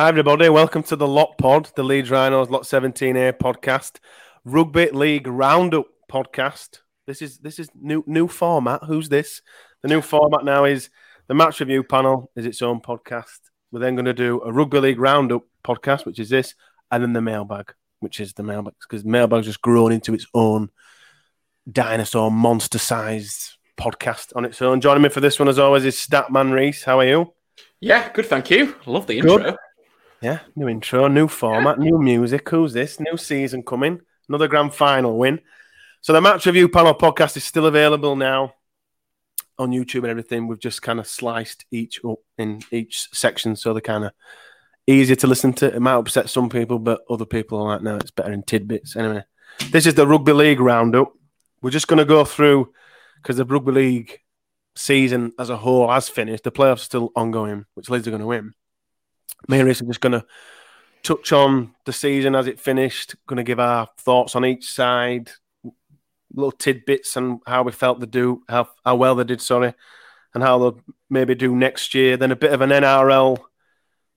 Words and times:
Hi, 0.00 0.08
everybody. 0.08 0.48
Welcome 0.48 0.82
to 0.84 0.96
the 0.96 1.06
Lot 1.06 1.36
Pod, 1.36 1.72
the 1.76 1.82
Leeds 1.82 2.10
Rhinos 2.10 2.48
Lot 2.48 2.62
17A 2.62 3.34
podcast, 3.34 3.98
Rugby 4.46 4.88
League 4.92 5.26
Roundup 5.26 5.88
podcast. 6.10 6.78
This 7.06 7.20
is 7.20 7.36
this 7.36 7.58
is 7.58 7.68
new 7.74 8.02
new 8.06 8.26
format. 8.26 8.84
Who's 8.84 9.10
this? 9.10 9.42
The 9.82 9.88
new 9.88 10.00
format 10.00 10.42
now 10.42 10.64
is 10.64 10.88
the 11.28 11.34
match 11.34 11.60
review 11.60 11.84
panel 11.84 12.30
is 12.34 12.46
its 12.46 12.62
own 12.62 12.80
podcast. 12.80 13.40
We're 13.70 13.80
then 13.80 13.94
going 13.94 14.06
to 14.06 14.14
do 14.14 14.40
a 14.40 14.50
Rugby 14.50 14.80
League 14.80 14.98
Roundup 14.98 15.42
podcast, 15.62 16.06
which 16.06 16.18
is 16.18 16.30
this, 16.30 16.54
and 16.90 17.02
then 17.02 17.12
the 17.12 17.20
mailbag, 17.20 17.74
which 17.98 18.20
is 18.20 18.32
the 18.32 18.42
mailbag, 18.42 18.72
because 18.80 19.04
mailbag's 19.04 19.48
just 19.48 19.60
grown 19.60 19.92
into 19.92 20.14
its 20.14 20.26
own 20.32 20.70
dinosaur 21.70 22.30
monster-sized 22.30 23.58
podcast 23.78 24.34
on 24.34 24.46
its 24.46 24.62
own. 24.62 24.80
Joining 24.80 25.02
me 25.02 25.10
for 25.10 25.20
this 25.20 25.38
one, 25.38 25.48
as 25.50 25.58
always, 25.58 25.84
is 25.84 25.96
Statman 25.96 26.52
Reese. 26.52 26.84
How 26.84 27.00
are 27.00 27.06
you? 27.06 27.34
Yeah, 27.80 28.10
good, 28.14 28.24
thank 28.24 28.50
you. 28.50 28.76
Love 28.86 29.06
the 29.06 29.18
intro. 29.18 29.36
Good. 29.36 29.56
Yeah, 30.22 30.40
new 30.54 30.68
intro, 30.68 31.08
new 31.08 31.28
format, 31.28 31.78
new 31.78 31.98
music. 31.98 32.48
Who's 32.50 32.74
this? 32.74 33.00
New 33.00 33.16
season 33.16 33.62
coming. 33.62 34.00
Another 34.28 34.48
grand 34.48 34.74
final 34.74 35.16
win. 35.16 35.40
So 36.02 36.12
the 36.12 36.20
match 36.20 36.46
review 36.46 36.68
panel 36.68 36.94
podcast 36.94 37.36
is 37.36 37.44
still 37.44 37.66
available 37.66 38.16
now 38.16 38.54
on 39.58 39.70
YouTube 39.70 40.00
and 40.00 40.08
everything. 40.08 40.46
We've 40.46 40.60
just 40.60 40.82
kind 40.82 41.00
of 41.00 41.06
sliced 41.06 41.64
each 41.70 42.00
up 42.04 42.18
in 42.38 42.62
each 42.70 43.08
section 43.12 43.56
so 43.56 43.72
they're 43.72 43.80
kind 43.80 44.04
of 44.04 44.12
easier 44.86 45.16
to 45.16 45.26
listen 45.26 45.52
to. 45.54 45.74
It 45.74 45.80
might 45.80 45.94
upset 45.94 46.28
some 46.28 46.48
people, 46.48 46.78
but 46.78 47.00
other 47.08 47.26
people 47.26 47.58
are 47.58 47.74
like, 47.74 47.82
no, 47.82 47.96
it's 47.96 48.10
better 48.10 48.32
in 48.32 48.42
tidbits. 48.42 48.96
Anyway, 48.96 49.24
this 49.70 49.86
is 49.86 49.94
the 49.94 50.06
Rugby 50.06 50.32
League 50.32 50.60
roundup. 50.60 51.12
We're 51.62 51.70
just 51.70 51.88
going 51.88 51.98
to 51.98 52.04
go 52.04 52.24
through 52.24 52.72
because 53.16 53.36
the 53.36 53.44
Rugby 53.44 53.72
League 53.72 54.20
season 54.76 55.32
as 55.38 55.50
a 55.50 55.56
whole 55.56 55.90
has 55.90 56.08
finished. 56.08 56.44
The 56.44 56.52
playoffs 56.52 56.74
are 56.74 56.76
still 56.78 57.12
ongoing, 57.16 57.66
which 57.74 57.90
Leeds 57.90 58.06
are 58.06 58.10
going 58.10 58.20
to 58.20 58.26
win. 58.26 58.54
Me 59.48 59.58
and 59.58 59.66
Reese 59.66 59.82
are 59.82 59.86
just 59.86 60.00
going 60.00 60.12
to 60.12 60.24
touch 61.02 61.32
on 61.32 61.74
the 61.86 61.92
season 61.92 62.34
as 62.34 62.46
it 62.46 62.60
finished, 62.60 63.14
going 63.26 63.38
to 63.38 63.42
give 63.42 63.60
our 63.60 63.88
thoughts 63.98 64.36
on 64.36 64.44
each 64.44 64.68
side, 64.68 65.30
little 66.34 66.52
tidbits 66.52 67.16
and 67.16 67.40
how 67.46 67.62
we 67.62 67.72
felt 67.72 68.00
they 68.00 68.06
do, 68.06 68.42
how, 68.48 68.68
how 68.84 68.96
well 68.96 69.14
they 69.14 69.24
did, 69.24 69.40
sorry, 69.40 69.74
and 70.34 70.42
how 70.42 70.58
they'll 70.58 70.80
maybe 71.08 71.34
do 71.34 71.54
next 71.56 71.94
year. 71.94 72.16
Then 72.16 72.32
a 72.32 72.36
bit 72.36 72.52
of 72.52 72.60
an 72.60 72.70
NRL 72.70 73.38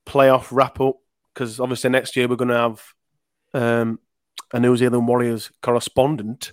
playoff 0.06 0.48
wrap 0.52 0.80
up, 0.80 0.98
because 1.34 1.60
obviously 1.60 1.90
next 1.90 2.16
year 2.16 2.28
we're 2.28 2.36
going 2.36 2.50
to 2.50 2.56
have 2.56 2.94
um, 3.54 4.00
a 4.52 4.60
New 4.60 4.76
Zealand 4.76 5.08
Warriors 5.08 5.52
correspondent 5.62 6.52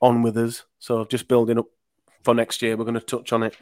on 0.00 0.22
with 0.22 0.36
us. 0.36 0.64
So 0.78 1.04
just 1.04 1.28
building 1.28 1.58
up 1.58 1.66
for 2.22 2.34
next 2.34 2.62
year, 2.62 2.76
we're 2.76 2.84
going 2.84 2.94
to 2.94 3.00
touch 3.00 3.32
on 3.32 3.42
it 3.44 3.56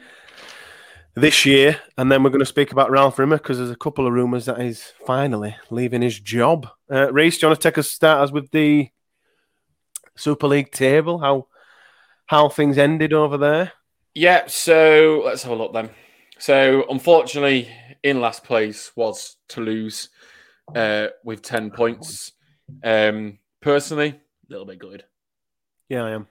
this 1.17 1.47
year, 1.47 1.79
and 1.97 2.11
then 2.11 2.21
we're 2.21 2.29
going 2.29 2.39
to 2.39 2.45
speak 2.45 2.71
about 2.71 2.91
Ralph 2.91 3.17
Rimmer 3.17 3.37
because 3.37 3.57
there's 3.57 3.71
a 3.71 3.75
couple 3.75 4.05
of 4.05 4.13
rumours 4.13 4.45
that 4.45 4.61
he's 4.61 4.93
finally 5.05 5.55
leaving 5.71 6.03
his 6.03 6.19
job. 6.19 6.67
Uh, 6.91 7.11
Reese, 7.11 7.39
do 7.39 7.45
you 7.45 7.49
want 7.49 7.59
to 7.59 7.67
take 7.67 7.79
us 7.79 7.91
start 7.91 8.21
us 8.21 8.31
with 8.31 8.51
the 8.51 8.89
Super 10.15 10.47
League 10.47 10.71
table? 10.71 11.17
How 11.17 11.47
how 12.27 12.49
things 12.49 12.77
ended 12.77 13.13
over 13.13 13.37
there? 13.37 13.71
Yeah, 14.13 14.45
so 14.47 15.23
let's 15.25 15.41
have 15.43 15.51
a 15.51 15.55
look 15.55 15.73
then. 15.73 15.89
So 16.37 16.85
unfortunately, 16.87 17.67
in 18.03 18.21
last 18.21 18.43
place 18.43 18.91
was 18.95 19.37
Toulouse 19.47 20.09
uh, 20.75 21.07
with 21.23 21.41
ten 21.41 21.71
points. 21.71 22.33
Um, 22.83 23.39
personally, 23.59 24.09
a 24.09 24.51
little 24.51 24.67
bit 24.67 24.77
good. 24.77 25.03
Yeah, 25.89 26.03
I 26.03 26.11
am. 26.11 26.27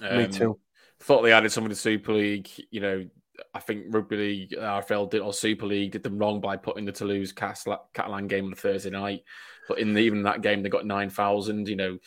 Um, 0.00 0.18
Me 0.18 0.28
too. 0.28 0.60
Thought 1.00 1.22
they 1.22 1.32
added 1.32 1.50
some 1.50 1.64
of 1.64 1.70
the 1.70 1.76
Super 1.76 2.12
League. 2.12 2.48
You 2.70 2.80
know, 2.80 3.06
I 3.54 3.60
think 3.60 3.86
Rugby 3.88 4.16
League, 4.16 4.50
RFL 4.50 5.10
did, 5.10 5.20
or 5.20 5.32
Super 5.32 5.66
League 5.66 5.92
did 5.92 6.02
them 6.02 6.18
wrong 6.18 6.40
by 6.40 6.56
putting 6.56 6.84
the 6.84 6.92
Toulouse 6.92 7.32
Catalan 7.32 8.26
game 8.26 8.46
on 8.46 8.52
a 8.52 8.56
Thursday 8.56 8.90
night. 8.90 9.22
But 9.68 9.78
in 9.78 9.94
the, 9.94 10.00
even 10.00 10.22
that 10.24 10.42
game, 10.42 10.62
they 10.62 10.68
got 10.68 10.86
9,000. 10.86 11.68
You 11.68 11.76
know, 11.76 11.98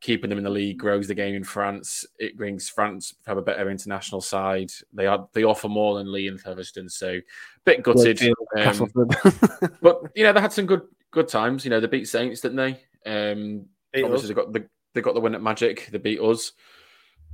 keeping 0.00 0.30
them 0.30 0.38
in 0.38 0.44
the 0.44 0.50
league 0.50 0.78
grows 0.78 1.08
the 1.08 1.14
game 1.14 1.34
in 1.34 1.44
France. 1.44 2.06
It 2.18 2.36
brings 2.36 2.68
France 2.68 3.14
have 3.26 3.36
a 3.36 3.42
better 3.42 3.70
international 3.70 4.20
side. 4.20 4.70
They 4.92 5.06
are 5.06 5.28
they 5.32 5.44
offer 5.44 5.68
more 5.68 5.98
than 5.98 6.12
Leigh 6.12 6.28
and 6.28 6.40
Featherstone. 6.40 6.88
So, 6.88 7.20
bit 7.64 7.82
gutted. 7.82 8.20
Um, 8.56 8.90
but, 9.82 10.02
you 10.14 10.24
know, 10.24 10.32
they 10.32 10.40
had 10.40 10.52
some 10.52 10.66
good 10.66 10.82
good 11.10 11.28
times. 11.28 11.64
You 11.64 11.70
know, 11.70 11.80
they 11.80 11.86
beat 11.86 12.08
Saints, 12.08 12.40
didn't 12.40 12.56
they? 12.56 12.80
Um, 13.06 13.66
Beat 13.92 14.04
obviously, 14.04 14.24
us. 14.24 14.28
they 14.28 14.34
got 14.34 14.52
the, 14.52 14.66
they 14.94 15.00
got 15.00 15.14
the 15.14 15.20
win 15.20 15.34
at 15.34 15.42
Magic. 15.42 15.88
They 15.90 15.98
beat 15.98 16.20
us. 16.20 16.52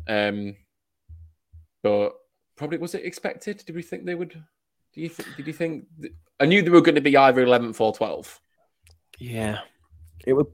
Um, 0.08 0.56
but 1.82 2.14
probably 2.56 2.78
was 2.78 2.94
it 2.94 3.04
expected? 3.04 3.62
Did 3.66 3.76
we 3.76 3.82
think 3.82 4.04
they 4.04 4.14
would? 4.14 4.30
Do 4.94 5.00
you 5.00 5.08
think? 5.08 5.28
Did 5.36 5.46
you 5.46 5.52
think? 5.52 5.86
I 6.40 6.46
knew 6.46 6.62
they 6.62 6.70
were 6.70 6.80
going 6.80 6.94
to 6.96 7.00
be 7.00 7.16
either 7.16 7.44
11th 7.44 7.80
or 7.80 7.92
12th. 7.94 8.38
Yeah, 9.18 9.60
it 10.26 10.32
would. 10.34 10.46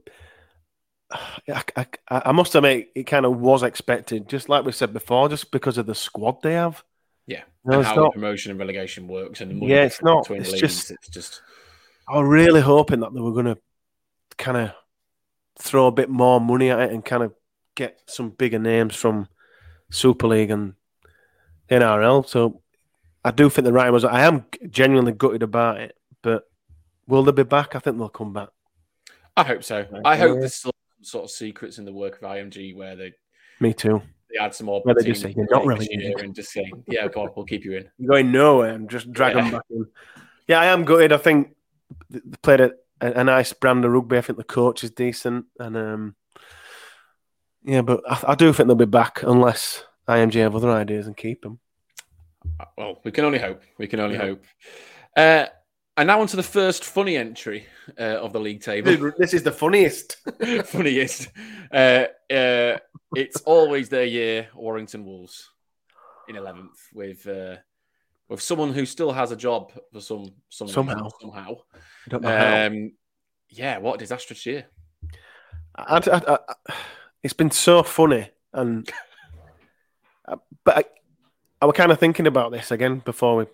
I, 1.11 1.63
I, 1.75 1.85
I 2.09 2.31
must 2.31 2.55
admit, 2.55 2.89
it 2.95 3.03
kind 3.03 3.25
of 3.25 3.37
was 3.39 3.61
expected, 3.63 4.27
just 4.27 4.49
like 4.49 4.65
we 4.65 4.71
said 4.71 4.93
before, 4.93 5.29
just 5.29 5.51
because 5.51 5.77
of 5.77 5.85
the 5.85 5.93
squad 5.93 6.41
they 6.41 6.53
have. 6.53 6.83
Yeah, 7.27 7.43
No, 7.63 7.77
and 7.79 7.85
how 7.85 7.95
not. 7.95 8.13
promotion 8.13 8.49
and 8.51 8.59
relegation 8.59 9.07
works, 9.07 9.39
and 9.41 9.51
the 9.51 9.55
money 9.55 9.71
Yeah, 9.71 9.83
it's 9.83 10.01
not. 10.01 10.23
between 10.23 10.41
It's 10.41 10.51
leagues. 10.51 10.61
just- 10.61 10.91
it's 10.91 11.09
just 11.09 11.41
I 12.09 12.17
was 12.19 12.27
really 12.27 12.61
hoping 12.61 12.99
that 13.01 13.13
they 13.13 13.21
were 13.21 13.31
going 13.31 13.45
to 13.45 13.57
kind 14.37 14.57
of 14.57 14.71
throw 15.59 15.87
a 15.87 15.91
bit 15.91 16.09
more 16.09 16.41
money 16.41 16.69
at 16.69 16.79
it 16.79 16.91
and 16.91 17.05
kind 17.05 17.23
of 17.23 17.33
get 17.75 17.99
some 18.07 18.31
bigger 18.31 18.59
names 18.59 18.95
from 18.95 19.29
Super 19.91 20.27
League 20.27 20.49
and 20.51 20.73
NRL. 21.79 22.27
So 22.27 22.61
I 23.23 23.31
do 23.31 23.49
think 23.49 23.65
the 23.65 23.73
right 23.73 23.89
was. 23.91 24.03
I 24.05 24.21
am 24.21 24.45
genuinely 24.69 25.11
gutted 25.13 25.43
about 25.43 25.79
it, 25.79 25.95
but 26.21 26.43
will 27.07 27.23
they 27.23 27.31
be 27.31 27.43
back? 27.43 27.75
I 27.75 27.79
think 27.79 27.97
they'll 27.97 28.09
come 28.09 28.33
back. 28.33 28.49
I 29.35 29.43
hope 29.43 29.63
so. 29.63 29.85
I 30.05 30.15
hope 30.17 30.39
there's 30.39 30.55
still 30.55 30.71
some 30.97 31.03
sort 31.05 31.23
of 31.25 31.31
secrets 31.31 31.77
in 31.77 31.85
the 31.85 31.93
work 31.93 32.15
of 32.21 32.21
IMG 32.29 32.75
where 32.75 32.95
they, 32.95 33.13
Me 33.59 33.73
too. 33.73 34.01
they 34.31 34.37
add 34.39 34.53
some 34.53 34.67
more. 34.67 34.81
Where 34.83 34.93
they 34.95 35.03
just 35.03 35.23
teams 35.23 35.33
say, 35.35 35.39
"You're 35.39 35.47
not 35.49 35.65
really 35.65 35.87
year 35.89 36.15
and 36.19 36.35
just 36.35 36.51
say, 36.51 36.71
yeah, 36.87 37.07
God, 37.07 37.29
we'll 37.35 37.45
keep 37.45 37.63
you 37.65 37.77
in. 37.77 37.89
You're 37.97 38.09
going 38.11 38.31
nowhere 38.31 38.73
and 38.73 38.89
just 38.89 39.11
drag 39.11 39.33
them 39.35 39.45
Yeah. 39.45 39.51
back 39.51 39.61
in. 39.71 39.85
Yeah, 40.47 40.59
I 40.59 40.65
am 40.67 40.85
gutted. 40.85 41.11
I 41.13 41.17
think 41.17 41.55
they 42.09 42.19
played 42.43 42.59
a, 42.61 42.71
a, 43.01 43.11
a 43.21 43.23
nice 43.23 43.53
brand 43.53 43.85
of 43.85 43.91
rugby. 43.91 44.17
I 44.17 44.21
think 44.21 44.37
the 44.37 44.43
coach 44.43 44.83
is 44.83 44.91
decent, 44.91 45.45
and 45.59 45.75
um, 45.77 46.15
yeah, 47.63 47.81
but 47.81 48.01
I, 48.07 48.31
I 48.33 48.35
do 48.35 48.51
think 48.53 48.67
they'll 48.67 48.75
be 48.75 48.85
back 48.85 49.23
unless 49.23 49.83
IMG 50.07 50.35
have 50.41 50.55
other 50.55 50.69
ideas 50.69 51.07
and 51.07 51.15
keep 51.17 51.41
them. 51.41 51.59
Well, 52.77 53.01
we 53.03 53.11
can 53.11 53.25
only 53.25 53.39
hope. 53.39 53.61
We 53.77 53.87
can 53.87 53.99
only 53.99 54.15
Yeah. 54.15 54.21
hope. 54.21 54.45
Uh, 55.15 55.45
and 55.95 56.07
now 56.07 56.21
on 56.21 56.27
to 56.27 56.35
the 56.35 56.43
first 56.43 56.83
funny 56.85 57.17
entry 57.17 57.67
uh, 57.99 58.17
of 58.19 58.33
the 58.33 58.39
league 58.39 58.61
table. 58.61 59.11
This 59.17 59.33
is 59.33 59.43
the 59.43 59.51
funniest. 59.51 60.17
Funniest. 60.65 61.29
Uh, 61.71 62.05
uh, 62.31 62.77
it's 63.15 63.41
always 63.41 63.89
their 63.89 64.05
year, 64.05 64.47
Warrington 64.55 65.05
Wolves 65.05 65.49
in 66.27 66.35
11th 66.35 66.77
with 66.93 67.27
uh, 67.27 67.57
with 68.29 68.41
someone 68.41 68.73
who 68.73 68.85
still 68.85 69.11
has 69.11 69.31
a 69.31 69.35
job 69.35 69.71
for 69.91 70.01
some, 70.01 70.31
some 70.49 70.67
reason, 70.67 70.87
Somehow. 70.87 71.09
somehow. 71.21 71.55
I 71.75 72.09
don't 72.09 72.23
know. 72.23 72.67
Um, 72.67 72.91
yeah, 73.49 73.77
what 73.77 73.95
a 73.95 73.97
disastrous 73.99 74.45
year. 74.47 74.65
I, 75.75 75.97
I, 75.97 76.33
I, 76.33 76.73
it's 77.21 77.33
been 77.33 77.51
so 77.51 77.83
funny, 77.83 78.29
and 78.53 78.89
uh, 80.27 80.37
but 80.63 80.91
I, 81.63 81.65
was 81.65 81.75
kind 81.75 81.91
of 81.91 81.99
thinking 81.99 82.27
about 82.27 82.51
this 82.51 82.71
again 82.71 82.99
before 82.99 83.37
we 83.37 83.45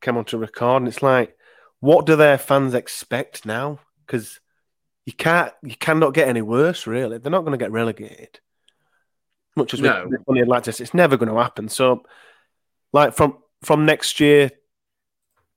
came 0.00 0.16
on 0.16 0.24
to 0.26 0.38
record, 0.38 0.82
and 0.82 0.88
it's 0.88 1.02
like, 1.02 1.36
what 1.80 2.06
do 2.06 2.16
their 2.16 2.38
fans 2.38 2.72
expect 2.72 3.44
now? 3.44 3.80
Because 4.06 4.40
you 5.04 5.12
can't, 5.12 5.52
you 5.62 5.76
cannot 5.76 6.14
get 6.14 6.28
any 6.28 6.40
worse. 6.40 6.86
Really, 6.86 7.18
they're 7.18 7.30
not 7.30 7.42
going 7.42 7.52
to 7.52 7.62
get 7.62 7.72
relegated. 7.72 8.40
Much 9.54 9.74
as 9.74 9.80
No. 9.80 10.10
we 10.26 10.42
like 10.44 10.64
this, 10.64 10.80
it's 10.80 10.94
never 10.94 11.16
going 11.18 11.28
to 11.28 11.36
happen. 11.40 11.68
So, 11.68 12.04
like 12.92 13.14
from 13.14 13.38
from 13.62 13.84
next 13.84 14.18
year, 14.18 14.50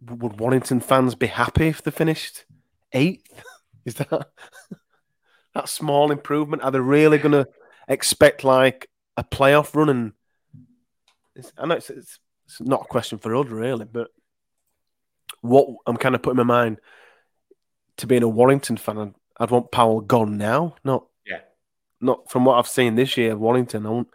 would 0.05 0.39
Warrington 0.39 0.81
fans 0.81 1.15
be 1.15 1.27
happy 1.27 1.67
if 1.67 1.81
they 1.81 1.91
finished 1.91 2.45
eighth? 2.91 3.43
Is 3.85 3.95
that 3.95 4.09
that 5.53 5.69
small 5.69 6.11
improvement? 6.11 6.63
Are 6.63 6.71
they 6.71 6.79
really 6.81 7.17
going 7.17 7.31
to 7.31 7.47
expect 7.87 8.43
like 8.43 8.89
a 9.15 9.23
playoff 9.23 9.73
run? 9.75 9.89
And 9.89 10.13
it's, 11.39 11.51
I 11.57 11.65
know 11.65 11.75
it's, 11.75 11.89
it's, 11.89 12.19
it's 12.45 12.61
not 12.61 12.81
a 12.81 12.85
question 12.85 13.17
for 13.17 13.35
us 13.35 13.47
really, 13.47 13.85
but 13.85 14.09
what 15.41 15.67
I'm 15.85 15.97
kind 15.97 16.15
of 16.15 16.21
putting 16.21 16.37
my 16.37 16.43
mind 16.43 16.79
to 17.97 18.07
being 18.07 18.23
a 18.23 18.27
Warrington 18.27 18.77
fan, 18.77 18.97
I'd, 18.97 19.13
I'd 19.39 19.51
want 19.51 19.71
Powell 19.71 20.01
gone 20.01 20.37
now. 20.37 20.75
Not 20.83 21.05
Yeah. 21.25 21.41
not 22.01 22.29
from 22.29 22.45
what 22.45 22.57
I've 22.57 22.67
seen 22.67 22.95
this 22.95 23.17
year 23.17 23.33
of 23.33 23.39
Warrington. 23.39 23.85
I 23.85 23.89
want, 23.89 24.07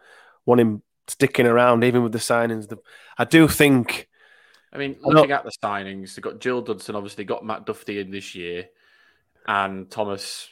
want 0.47 0.61
him 0.61 0.83
sticking 1.07 1.47
around 1.47 1.85
even 1.85 2.03
with 2.03 2.13
the 2.13 2.19
signings. 2.19 2.69
The, 2.69 2.79
I 3.19 3.25
do 3.25 3.49
think. 3.49 4.09
I 4.73 4.79
mean, 4.79 4.97
I 5.05 5.09
looking 5.09 5.33
at 5.33 5.45
the 5.45 5.53
signings, 5.63 6.15
they've 6.15 6.23
got 6.23 6.41
Gil 6.41 6.61
Dudson, 6.61 6.97
obviously, 6.97 7.25
got 7.25 7.45
Matt 7.45 7.65
Duffy 7.65 8.01
in 8.01 8.11
this 8.11 8.35
year, 8.35 8.69
and 9.47 9.89
Thomas 9.89 10.49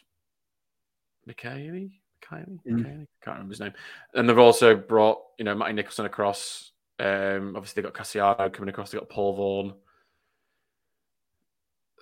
Mikaele. 1.28 1.90
McKaylee? 2.32 2.58
Mm. 2.66 2.78
McKaylee? 2.78 3.06
Can't 3.22 3.36
remember 3.36 3.52
his 3.52 3.60
name. 3.60 3.72
And 4.14 4.28
they've 4.28 4.38
also 4.38 4.74
brought, 4.74 5.20
you 5.38 5.44
know, 5.44 5.54
Matty 5.54 5.74
Nicholson 5.74 6.06
across. 6.06 6.72
Um, 6.98 7.54
obviously, 7.56 7.82
they've 7.82 7.92
got 7.92 8.04
Kasiano 8.04 8.52
coming 8.52 8.68
across. 8.68 8.90
They've 8.90 9.00
got 9.00 9.08
Paul 9.08 9.34
Vaughan. 9.34 9.74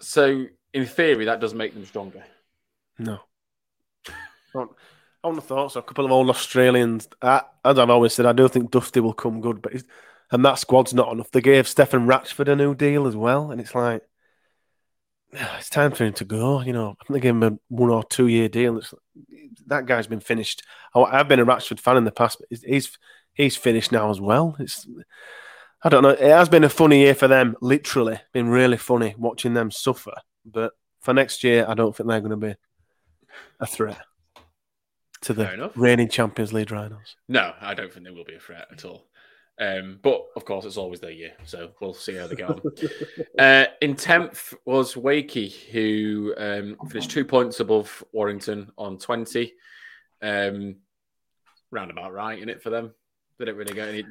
So 0.01 0.47
in 0.73 0.87
theory, 0.87 1.27
that 1.27 1.41
does 1.41 1.55
make 1.55 1.75
them 1.75 1.85
stronger. 1.85 2.25
No. 2.99 3.21
I 5.23 5.27
wouldn't 5.27 5.43
have 5.43 5.49
thought 5.49 5.73
so. 5.73 5.81
A 5.81 5.83
couple 5.83 6.07
of 6.07 6.13
old 6.13 6.31
Australians. 6.31 7.09
I, 7.21 7.43
as 7.65 7.79
I've 7.79 7.91
always 7.91 8.15
said, 8.15 8.27
I 8.27 8.33
do 8.33 8.49
think 8.49 8.71
Dusty 8.71 9.01
will 9.01 9.13
come 9.13 9.41
good, 9.41 9.61
but 9.61 9.73
and 10.33 10.45
that 10.45 10.59
squad's 10.59 10.95
not 10.95 11.13
enough. 11.13 11.31
They 11.31 11.41
gave 11.41 11.69
Stefan 11.69 12.07
Ratchford 12.07 12.49
a 12.49 12.57
new 12.57 12.75
deal 12.75 13.07
as 13.07 13.17
well, 13.17 13.51
and 13.51 13.61
it's 13.61 13.75
like 13.75 14.03
it's 15.33 15.69
time 15.69 15.93
for 15.93 16.05
him 16.05 16.15
to 16.15 16.25
go. 16.25 16.63
You 16.63 16.73
know, 16.73 16.97
I 17.01 17.05
think 17.05 17.15
they 17.15 17.21
gave 17.21 17.35
him 17.35 17.43
a 17.43 17.59
one 17.69 17.91
or 17.91 18.05
two 18.05 18.29
year 18.29 18.49
deal. 18.49 18.79
It's, 18.79 18.95
that 19.67 19.87
guy's 19.87 20.07
been 20.07 20.21
finished. 20.21 20.63
Oh, 20.95 21.05
I've 21.05 21.29
been 21.29 21.41
a 21.41 21.47
Ratchford 21.47 21.81
fan 21.81 21.97
in 21.97 22.05
the 22.05 22.13
past, 22.13 22.39
but 22.41 22.59
he's 22.65 22.99
he's 23.33 23.57
finished 23.57 23.93
now 23.93 24.11
as 24.11 24.21
well. 24.21 24.57
It's 24.59 24.87
I 25.83 25.89
don't 25.89 26.03
know. 26.03 26.11
It 26.11 26.21
has 26.21 26.49
been 26.49 26.65
a 26.65 26.69
funny 26.69 27.01
year 27.01 27.15
for 27.15 27.29
them. 27.29 27.57
Literally, 27.61 28.21
been 28.33 28.49
really 28.49 28.77
funny 28.77 29.15
watching 29.17 29.55
them 29.55 29.71
suffer. 29.71 30.15
But 30.45 30.73
for 31.01 31.15
next 31.15 31.43
year, 31.43 31.65
I 31.67 31.75
don't 31.75 31.97
think 31.97 32.09
they're 32.09 32.21
going 32.21 32.31
to 32.31 32.37
be 32.37 32.55
a 33.59 33.67
threat 33.67 34.05
to 35.23 35.33
the 35.33 35.71
reigning 35.77 36.09
Champions 36.09 36.53
League 36.53 36.71
Rhinos. 36.71 37.17
No, 37.29 37.53
I 37.61 37.75
don't 37.75 37.93
think 37.93 38.05
they 38.05 38.13
will 38.13 38.25
be 38.25 38.35
a 38.35 38.41
threat 38.41 38.69
at 38.73 38.85
all. 38.85 39.07
Um, 39.61 39.99
but 40.01 40.25
of 40.37 40.47
course, 40.47 40.65
it's 40.65 40.79
always 40.79 41.01
their 41.01 41.11
year, 41.11 41.33
so 41.45 41.73
we'll 41.81 41.93
see 41.93 42.15
how 42.15 42.27
they 42.27 42.35
go 42.35 42.59
uh, 43.39 43.67
in 43.83 43.95
tenth 43.95 44.55
was 44.65 44.95
Wakey, 44.95 45.53
who 45.71 46.35
um, 46.39 46.77
finished 46.89 47.11
two 47.11 47.27
points 47.27 47.61
above 47.61 48.03
Warrington 48.13 48.73
on 48.79 48.97
twenty. 48.97 49.53
Um, 50.23 50.77
roundabout 51.71 52.13
right 52.13 52.39
in 52.39 52.49
it 52.49 52.63
for 52.63 52.71
them. 52.71 52.95
They 53.39 53.45
don't 53.45 53.57
really 53.57 53.75
get 53.75 53.89
any 53.89 54.05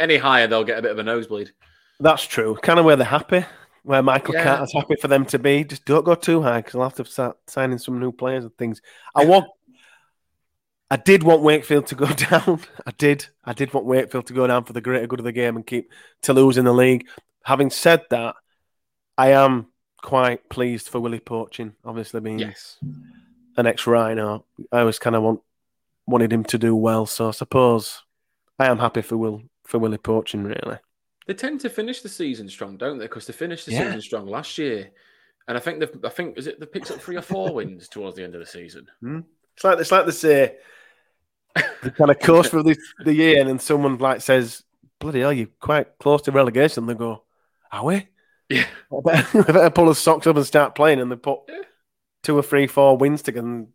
any 0.00 0.16
higher, 0.18 0.46
they'll 0.46 0.62
get 0.62 0.78
a 0.78 0.82
bit 0.82 0.92
of 0.92 0.98
a 0.98 1.02
nosebleed. 1.02 1.50
That's 1.98 2.24
true. 2.24 2.56
Kind 2.62 2.78
of 2.78 2.84
where 2.84 2.96
they're 2.96 3.04
happy, 3.04 3.44
where 3.82 4.02
Michael 4.02 4.34
yeah. 4.34 4.44
Carter's 4.44 4.72
happy 4.72 4.94
for 5.00 5.08
them 5.08 5.24
to 5.26 5.38
be. 5.38 5.64
Just 5.64 5.84
don't 5.84 6.04
go 6.04 6.14
too 6.14 6.42
high 6.42 6.60
because 6.60 6.76
I'll 6.76 6.82
have 6.84 6.94
to 6.94 7.04
start 7.04 7.38
signing 7.48 7.78
some 7.78 7.98
new 7.98 8.12
players 8.12 8.44
and 8.44 8.56
things. 8.56 8.80
I 9.16 9.24
want 9.24 9.46
I 10.92 10.96
did 10.96 11.22
want 11.22 11.40
Wakefield 11.40 11.86
to 11.86 11.94
go 11.94 12.06
down. 12.12 12.60
I 12.84 12.90
did. 12.90 13.26
I 13.42 13.54
did 13.54 13.72
want 13.72 13.86
Wakefield 13.86 14.26
to 14.26 14.34
go 14.34 14.46
down 14.46 14.64
for 14.64 14.74
the 14.74 14.82
greater 14.82 15.06
good 15.06 15.20
of 15.20 15.24
the 15.24 15.32
game 15.32 15.56
and 15.56 15.66
keep 15.66 15.90
Toulouse 16.20 16.58
in 16.58 16.66
the 16.66 16.74
league. 16.74 17.08
Having 17.44 17.70
said 17.70 18.02
that, 18.10 18.36
I 19.16 19.30
am 19.30 19.68
quite 20.02 20.50
pleased 20.50 20.90
for 20.90 21.00
Willie 21.00 21.18
Poching, 21.18 21.72
obviously 21.82 22.20
being 22.20 22.40
yes. 22.40 22.76
an 23.56 23.66
ex 23.66 23.86
Rhino. 23.86 24.44
I 24.70 24.80
always 24.80 24.98
kind 24.98 25.16
of 25.16 25.22
want 25.22 25.40
wanted 26.06 26.30
him 26.30 26.44
to 26.44 26.58
do 26.58 26.76
well, 26.76 27.06
so 27.06 27.28
I 27.28 27.30
suppose 27.30 28.02
I 28.58 28.66
am 28.66 28.78
happy 28.78 29.00
for 29.00 29.16
Will 29.16 29.44
for 29.64 29.78
Willie 29.78 29.96
Poching. 29.96 30.44
Really, 30.44 30.76
they 31.26 31.32
tend 31.32 31.60
to 31.60 31.70
finish 31.70 32.02
the 32.02 32.10
season 32.10 32.50
strong, 32.50 32.76
don't 32.76 32.98
they? 32.98 33.06
Because 33.06 33.26
they 33.26 33.32
finished 33.32 33.64
the 33.64 33.72
yeah. 33.72 33.84
season 33.84 34.02
strong 34.02 34.26
last 34.26 34.58
year, 34.58 34.90
and 35.48 35.56
I 35.56 35.60
think 35.60 35.80
they've 35.80 36.04
I 36.04 36.10
think 36.10 36.36
is 36.36 36.48
it 36.48 36.60
they 36.60 36.66
picked 36.66 36.90
up 36.90 37.00
three 37.00 37.16
or 37.16 37.22
four 37.22 37.54
wins 37.54 37.88
towards 37.88 38.16
the 38.16 38.24
end 38.24 38.34
of 38.34 38.40
the 38.40 38.46
season. 38.46 38.88
Hmm. 39.00 39.20
It's 39.54 39.64
like 39.64 39.78
it's 39.78 39.90
like 39.90 40.04
they 40.04 40.12
say 40.12 40.56
the 41.82 41.90
kind 41.90 42.10
of 42.10 42.18
course 42.20 42.48
for 42.48 42.62
the, 42.62 42.76
the 43.04 43.14
year, 43.14 43.40
and 43.40 43.48
then 43.48 43.58
someone 43.58 43.98
like 43.98 44.20
says, 44.20 44.62
"Bloody 44.98 45.20
hell, 45.20 45.32
you're 45.32 45.48
quite 45.60 45.98
close 45.98 46.22
to 46.22 46.32
relegation." 46.32 46.86
They 46.86 46.94
go, 46.94 47.22
"Are 47.70 47.84
we?" 47.84 48.08
Yeah. 48.48 48.66
I 48.92 49.00
better, 49.02 49.38
I 49.38 49.52
better 49.52 49.70
pull 49.70 49.88
his 49.88 49.98
socks 49.98 50.26
up 50.26 50.36
and 50.36 50.46
start 50.46 50.74
playing, 50.74 51.00
and 51.00 51.10
they 51.10 51.16
put 51.16 51.40
yeah. 51.48 51.62
two 52.22 52.36
or 52.36 52.42
three, 52.42 52.66
four 52.66 52.96
wins 52.96 53.22
together 53.22 53.46
and 53.46 53.68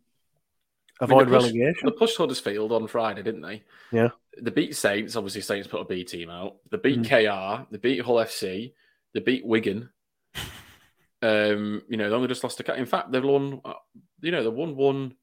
avoid 1.00 1.14
I 1.14 1.24
mean, 1.24 1.32
they 1.32 1.38
pushed, 1.38 1.54
relegation. 1.54 1.88
They 1.88 1.96
pushed 1.96 2.16
Huddersfield 2.16 2.72
on 2.72 2.86
Friday, 2.86 3.22
didn't 3.22 3.42
they? 3.42 3.62
Yeah. 3.92 4.08
They 4.40 4.50
beat 4.50 4.76
Saints. 4.76 5.16
Obviously, 5.16 5.40
Saints 5.40 5.68
put 5.68 5.80
a 5.80 5.84
B 5.84 6.04
team 6.04 6.30
out. 6.30 6.56
They 6.70 6.76
beat 6.78 7.02
mm. 7.02 7.08
KR. 7.08 7.66
They 7.70 7.78
beat 7.78 8.02
Hull 8.02 8.16
FC. 8.16 8.72
They 9.14 9.20
beat 9.20 9.44
Wigan. 9.44 9.90
um, 11.22 11.82
you 11.88 11.96
know, 11.96 12.08
they 12.08 12.14
only 12.14 12.28
just 12.28 12.44
lost 12.44 12.60
a 12.60 12.62
cut. 12.62 12.78
In 12.78 12.86
fact, 12.86 13.10
they've 13.10 13.24
won. 13.24 13.60
Uh, 13.64 13.74
you 14.20 14.30
know, 14.30 14.42
they 14.42 14.48
won 14.48 14.76
one 14.76 15.14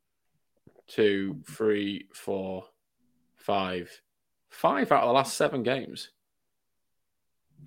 two, 0.88 1.42
three, 1.50 2.08
four, 2.14 2.66
five, 3.36 3.90
five 4.50 4.92
out 4.92 5.04
of 5.04 5.10
the 5.10 5.14
last 5.14 5.36
seven 5.36 5.64
games. 5.64 6.10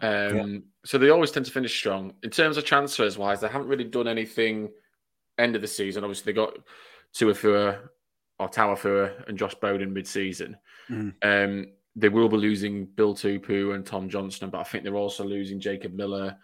Um, 0.01 0.37
yeah. 0.37 0.59
So 0.85 0.99
they 0.99 1.11
always 1.11 1.31
tend 1.31 1.47
to 1.47 1.53
finish 1.53 1.77
strong. 1.77 2.15
In 2.23 2.31
terms 2.31 2.57
of 2.57 2.65
transfers 2.65 3.19
wise, 3.19 3.41
they 3.41 3.49
haven't 3.49 3.69
really 3.69 3.85
done 3.85 4.09
anything 4.09 4.71
end 5.39 5.57
of 5.57 5.63
the 5.63 5.69
season. 5.69 6.05
Obviously, 6.05 6.33
they 6.33 6.37
got 6.37 6.57
Tuafua 7.15 7.79
or 8.39 8.49
Taofua 8.49 9.29
and 9.29 9.39
Josh 9.39 9.55
Bowden 9.57 9.93
mid 9.93 10.07
season. 10.07 10.57
Mm. 10.89 11.15
Um, 11.23 11.67
they 11.97 12.09
will 12.09 12.29
be 12.29 12.37
losing 12.37 12.87
Bill 12.87 13.15
Tupou 13.15 13.75
and 13.75 13.85
Tom 13.85 14.09
Johnstone, 14.09 14.51
but 14.51 14.61
I 14.61 14.65
think 14.65 14.85
they're 14.85 14.95
also 14.95 15.25
losing 15.25 15.59
Jacob 15.59 15.95
Miller. 15.95 16.37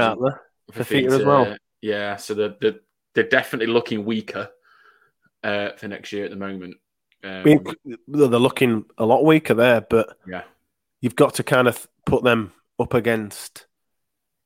Out 0.00 0.18
there. 0.20 0.40
Fifita 0.72 1.12
as 1.12 1.24
well. 1.24 1.56
Yeah, 1.80 2.16
so 2.16 2.34
they're, 2.34 2.54
they're, 2.60 2.80
they're 3.14 3.28
definitely 3.28 3.72
looking 3.72 4.04
weaker 4.04 4.50
uh, 5.42 5.70
for 5.76 5.88
next 5.88 6.12
year 6.12 6.24
at 6.24 6.30
the 6.30 6.36
moment. 6.36 6.76
Um, 7.24 7.42
they're 8.06 8.28
looking 8.28 8.84
a 8.96 9.04
lot 9.04 9.24
weaker 9.24 9.54
there, 9.54 9.80
but 9.80 10.16
yeah, 10.26 10.42
you've 11.00 11.16
got 11.16 11.34
to 11.34 11.42
kind 11.42 11.66
of 11.66 11.86
put 12.06 12.22
them 12.22 12.52
up 12.78 12.94
against 12.94 13.66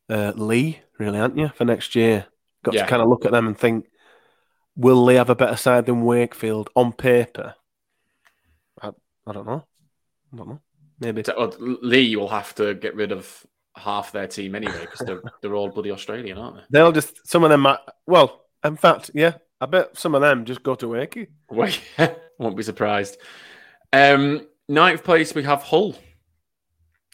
uh, 0.08 0.32
Leigh, 0.34 0.80
really, 0.98 1.18
aren't 1.18 1.36
you, 1.36 1.50
for 1.54 1.64
next 1.64 1.94
year? 1.94 2.26
Got 2.64 2.74
yeah. 2.74 2.84
to 2.84 2.88
kind 2.88 3.02
of 3.02 3.08
look 3.08 3.24
at 3.24 3.32
them 3.32 3.46
and 3.46 3.58
think, 3.58 3.86
will 4.76 5.02
Leigh 5.04 5.16
have 5.16 5.30
a 5.30 5.34
better 5.34 5.56
side 5.56 5.86
than 5.86 6.02
Wakefield 6.02 6.70
on 6.74 6.92
paper? 6.92 7.54
I, 8.80 8.90
I 9.26 9.32
don't 9.32 9.46
know. 9.46 9.64
I 10.32 10.36
don't 10.36 10.48
know. 10.48 10.60
Maybe. 11.00 11.24
So, 11.24 11.52
Leigh 11.58 12.16
will 12.16 12.28
have 12.28 12.54
to 12.54 12.74
get 12.74 12.94
rid 12.94 13.12
of 13.12 13.46
half 13.74 14.12
their 14.12 14.28
team 14.28 14.54
anyway 14.54 14.80
because 14.80 15.06
they're, 15.06 15.22
they're 15.42 15.54
all 15.54 15.68
bloody 15.68 15.90
Australian, 15.90 16.38
aren't 16.38 16.56
they? 16.56 16.62
They'll 16.70 16.92
just, 16.92 17.26
some 17.28 17.44
of 17.44 17.50
them 17.50 17.62
might, 17.62 17.78
well, 18.06 18.44
in 18.64 18.76
fact, 18.76 19.10
yeah, 19.14 19.34
I 19.62 19.66
bet 19.66 19.96
some 19.96 20.16
of 20.16 20.22
them 20.22 20.44
just 20.44 20.64
go 20.64 20.74
to 20.74 20.86
Wakey. 20.86 21.28
Wait, 21.48 21.80
won't 22.38 22.56
be 22.56 22.64
surprised. 22.64 23.16
Um, 23.92 24.48
ninth 24.68 25.04
place, 25.04 25.36
we 25.36 25.44
have 25.44 25.62
Hull, 25.62 25.94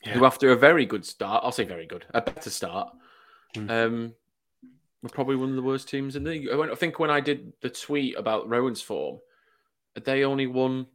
yeah. 0.02 0.14
who 0.14 0.25
after 0.25 0.50
a 0.50 0.57
very 0.57 0.87
good 0.87 1.05
start, 1.05 1.45
I'll 1.45 1.52
say 1.52 1.64
very 1.64 1.85
good, 1.85 2.07
a 2.14 2.23
better 2.23 2.49
start, 2.49 2.88
mm. 3.55 3.71
um, 3.71 4.14
we're 5.02 5.11
probably 5.11 5.37
one 5.37 5.50
of 5.50 5.57
the 5.57 5.62
worst 5.62 5.90
teams 5.90 6.17
in 6.17 6.25
the 6.25 6.31
league. 6.31 6.49
I 6.49 6.75
think 6.75 6.99
when 6.99 7.11
I 7.11 7.21
did 7.21 7.52
the 7.61 7.69
tweet 7.69 8.17
about 8.17 8.49
Rohan's 8.49 8.81
form, 8.81 9.19
they 10.02 10.25
only 10.25 10.47
won 10.47 10.87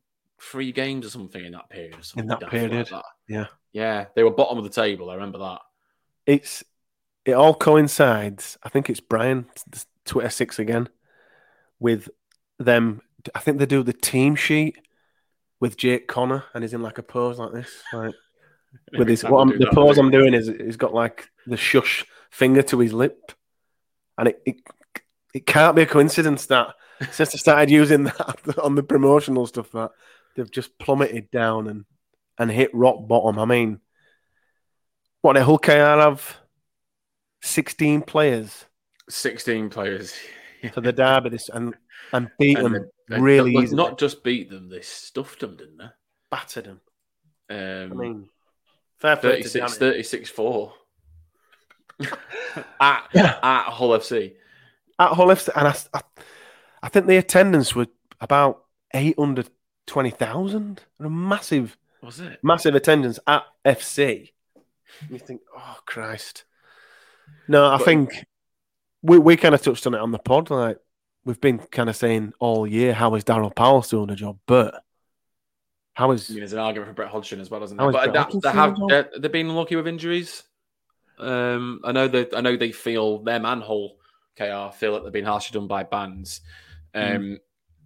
three 0.42 0.72
games 0.72 1.06
or 1.06 1.12
something 1.12 1.46
in 1.46 1.52
that 1.52 1.70
period. 1.70 1.96
in 2.18 2.26
that 2.30 2.50
period, 2.50 2.74
like 2.74 2.90
that. 2.90 3.06
yeah, 3.28 3.46
yeah, 3.74 4.06
they 4.16 4.24
were 4.24 4.32
bottom 4.32 4.58
of 4.58 4.64
the 4.64 4.72
table. 4.72 5.12
I 5.12 5.14
remember 5.14 5.38
that. 5.38 5.60
It's 6.26 6.64
it 7.26 7.34
all 7.34 7.54
coincides. 7.54 8.58
I 8.64 8.70
think 8.70 8.90
it's 8.90 9.00
Brian 9.00 9.46
Twitter 10.04 10.32
six 10.32 10.58
again 10.58 10.90
with 11.80 12.10
them. 12.60 13.02
I 13.34 13.40
think 13.40 13.58
they 13.58 13.66
do 13.66 13.84
the 13.84 13.94
team 13.94 14.36
sheet 14.36 14.78
with 15.60 15.78
Jake 15.78 16.08
Connor, 16.08 16.44
and 16.54 16.64
he's 16.64 16.74
in 16.74 16.82
like 16.82 16.98
a 16.98 17.04
pose 17.04 17.40
like 17.40 17.54
this, 17.54 17.70
like 17.94 18.14
with 18.98 19.08
his 19.08 19.24
what 19.24 19.40
I'm, 19.40 19.60
the 19.60 19.72
pose 19.74 19.98
I'm 19.98 20.12
doing 20.12 20.34
is 20.34 20.48
he's 20.48 20.78
got 20.78 20.94
like 20.94 21.30
the 21.48 21.58
shush 21.58 22.06
finger 22.32 22.62
to 22.64 22.80
his 22.80 22.94
lip, 22.94 23.32
and 24.18 24.30
it 24.30 24.42
it, 24.46 24.56
it 25.34 25.46
can't 25.46 25.76
be 25.76 25.84
a 25.84 25.86
coincidence 25.86 26.48
that 26.48 26.76
since 27.12 27.32
they 27.32 27.38
started 27.38 27.70
using 27.70 28.04
that 28.04 28.58
on 28.62 28.76
the 28.76 28.84
promotional 28.84 29.48
stuff 29.48 29.72
that 29.72 29.92
they've 30.36 30.52
just 30.52 30.78
plummeted 30.80 31.32
down 31.32 31.68
and 31.68 31.86
and 32.38 32.52
hit 32.52 32.74
rock 32.74 33.08
bottom. 33.08 33.40
I 33.40 33.46
mean, 33.46 33.80
what 35.22 35.34
the 35.34 35.44
Hull 35.44 35.60
KR 35.60 35.72
have 35.72 36.38
sixteen 37.42 38.02
players. 38.02 38.66
Sixteen 39.10 39.70
players 39.70 40.14
for 40.72 40.82
the 40.82 40.94
derby 40.94 41.30
this 41.30 41.50
and 41.50 41.74
and 42.12 42.30
beat 42.40 42.58
and 42.58 42.76
them 42.76 42.90
they, 43.08 43.20
really. 43.20 43.54
Not 43.68 43.98
just 43.98 44.24
beat 44.24 44.50
them, 44.50 44.70
they 44.70 44.82
stuffed 44.82 45.42
them, 45.42 45.56
didn't 45.58 45.78
they? 45.78 45.90
Battered 46.32 46.66
them. 46.66 46.82
Um, 47.50 47.92
I 47.92 47.96
mean, 47.96 48.30
fair 48.98 49.16
36, 49.18 49.78
36 49.78 50.30
4 50.30 50.74
at, 52.80 53.10
yeah. 53.14 53.40
at 53.44 53.66
Hull 53.66 53.90
FC. 53.90 54.34
At 54.98 55.10
Hull 55.10 55.28
FC. 55.28 55.50
And 55.56 55.68
I, 55.68 55.76
I, 55.94 56.02
I 56.84 56.90
think 56.90 57.08
the 57.08 57.18
attendance 57.18 57.76
was 57.76 57.88
about 58.22 58.64
820,000. 58.94 60.82
A 61.00 61.10
massive, 61.10 61.78
was 62.02 62.20
it? 62.20 62.40
Massive 62.42 62.76
attendance 62.76 63.20
at 63.28 63.44
FC. 63.66 64.32
You 65.10 65.20
think, 65.20 65.42
oh, 65.56 65.78
Christ. 65.86 66.46
No, 67.48 67.66
I 67.68 67.78
but, 67.78 67.86
think 67.86 68.26
we 69.04 69.20
we 69.20 69.38
kind 69.38 69.54
of 69.54 69.62
touched 69.62 69.86
on 69.86 69.94
it 69.94 70.00
on 70.00 70.12
the 70.12 70.18
pod. 70.18 70.50
Like 70.50 70.78
we've 71.26 71.40
been 71.40 71.60
kind 71.60 71.90
of 71.90 71.96
saying 71.96 72.34
all 72.40 72.66
year, 72.66 72.94
how 72.94 73.14
is 73.16 73.24
Daryl 73.24 73.56
Powell 73.56 73.82
doing 73.82 74.08
the 74.08 74.16
job? 74.16 74.40
But 74.48 74.84
how 75.94 76.12
is 76.12 76.30
I 76.30 76.34
mean, 76.34 76.40
there's 76.40 76.54
an 76.54 76.60
argument 76.60 76.90
for 76.90 76.96
Brett 76.96 77.10
Hodgson 77.10 77.40
as 77.40 77.52
well, 77.52 77.64
isn't 77.64 77.78
there? 77.78 77.92
But 77.92 78.14
that, 78.14 78.42
they 78.42 78.52
have 78.52 79.32
been 79.32 79.50
unlucky 79.50 79.76
with 79.76 79.88
injuries. 79.88 80.44
Um, 81.20 81.82
I 81.84 81.92
know 81.92 82.08
that 82.08 82.36
I 82.36 82.42
know 82.42 82.58
they 82.58 82.72
feel 82.72 83.20
their 83.20 83.40
manhole 83.40 83.98
KR 84.38 84.74
feel 84.76 84.94
that 84.94 85.04
they've 85.04 85.14
been 85.14 85.26
harshly 85.26 85.60
done 85.60 85.68
by 85.68 85.84
bands. 85.84 86.42
Um, 86.96 87.04
mm. 87.04 87.38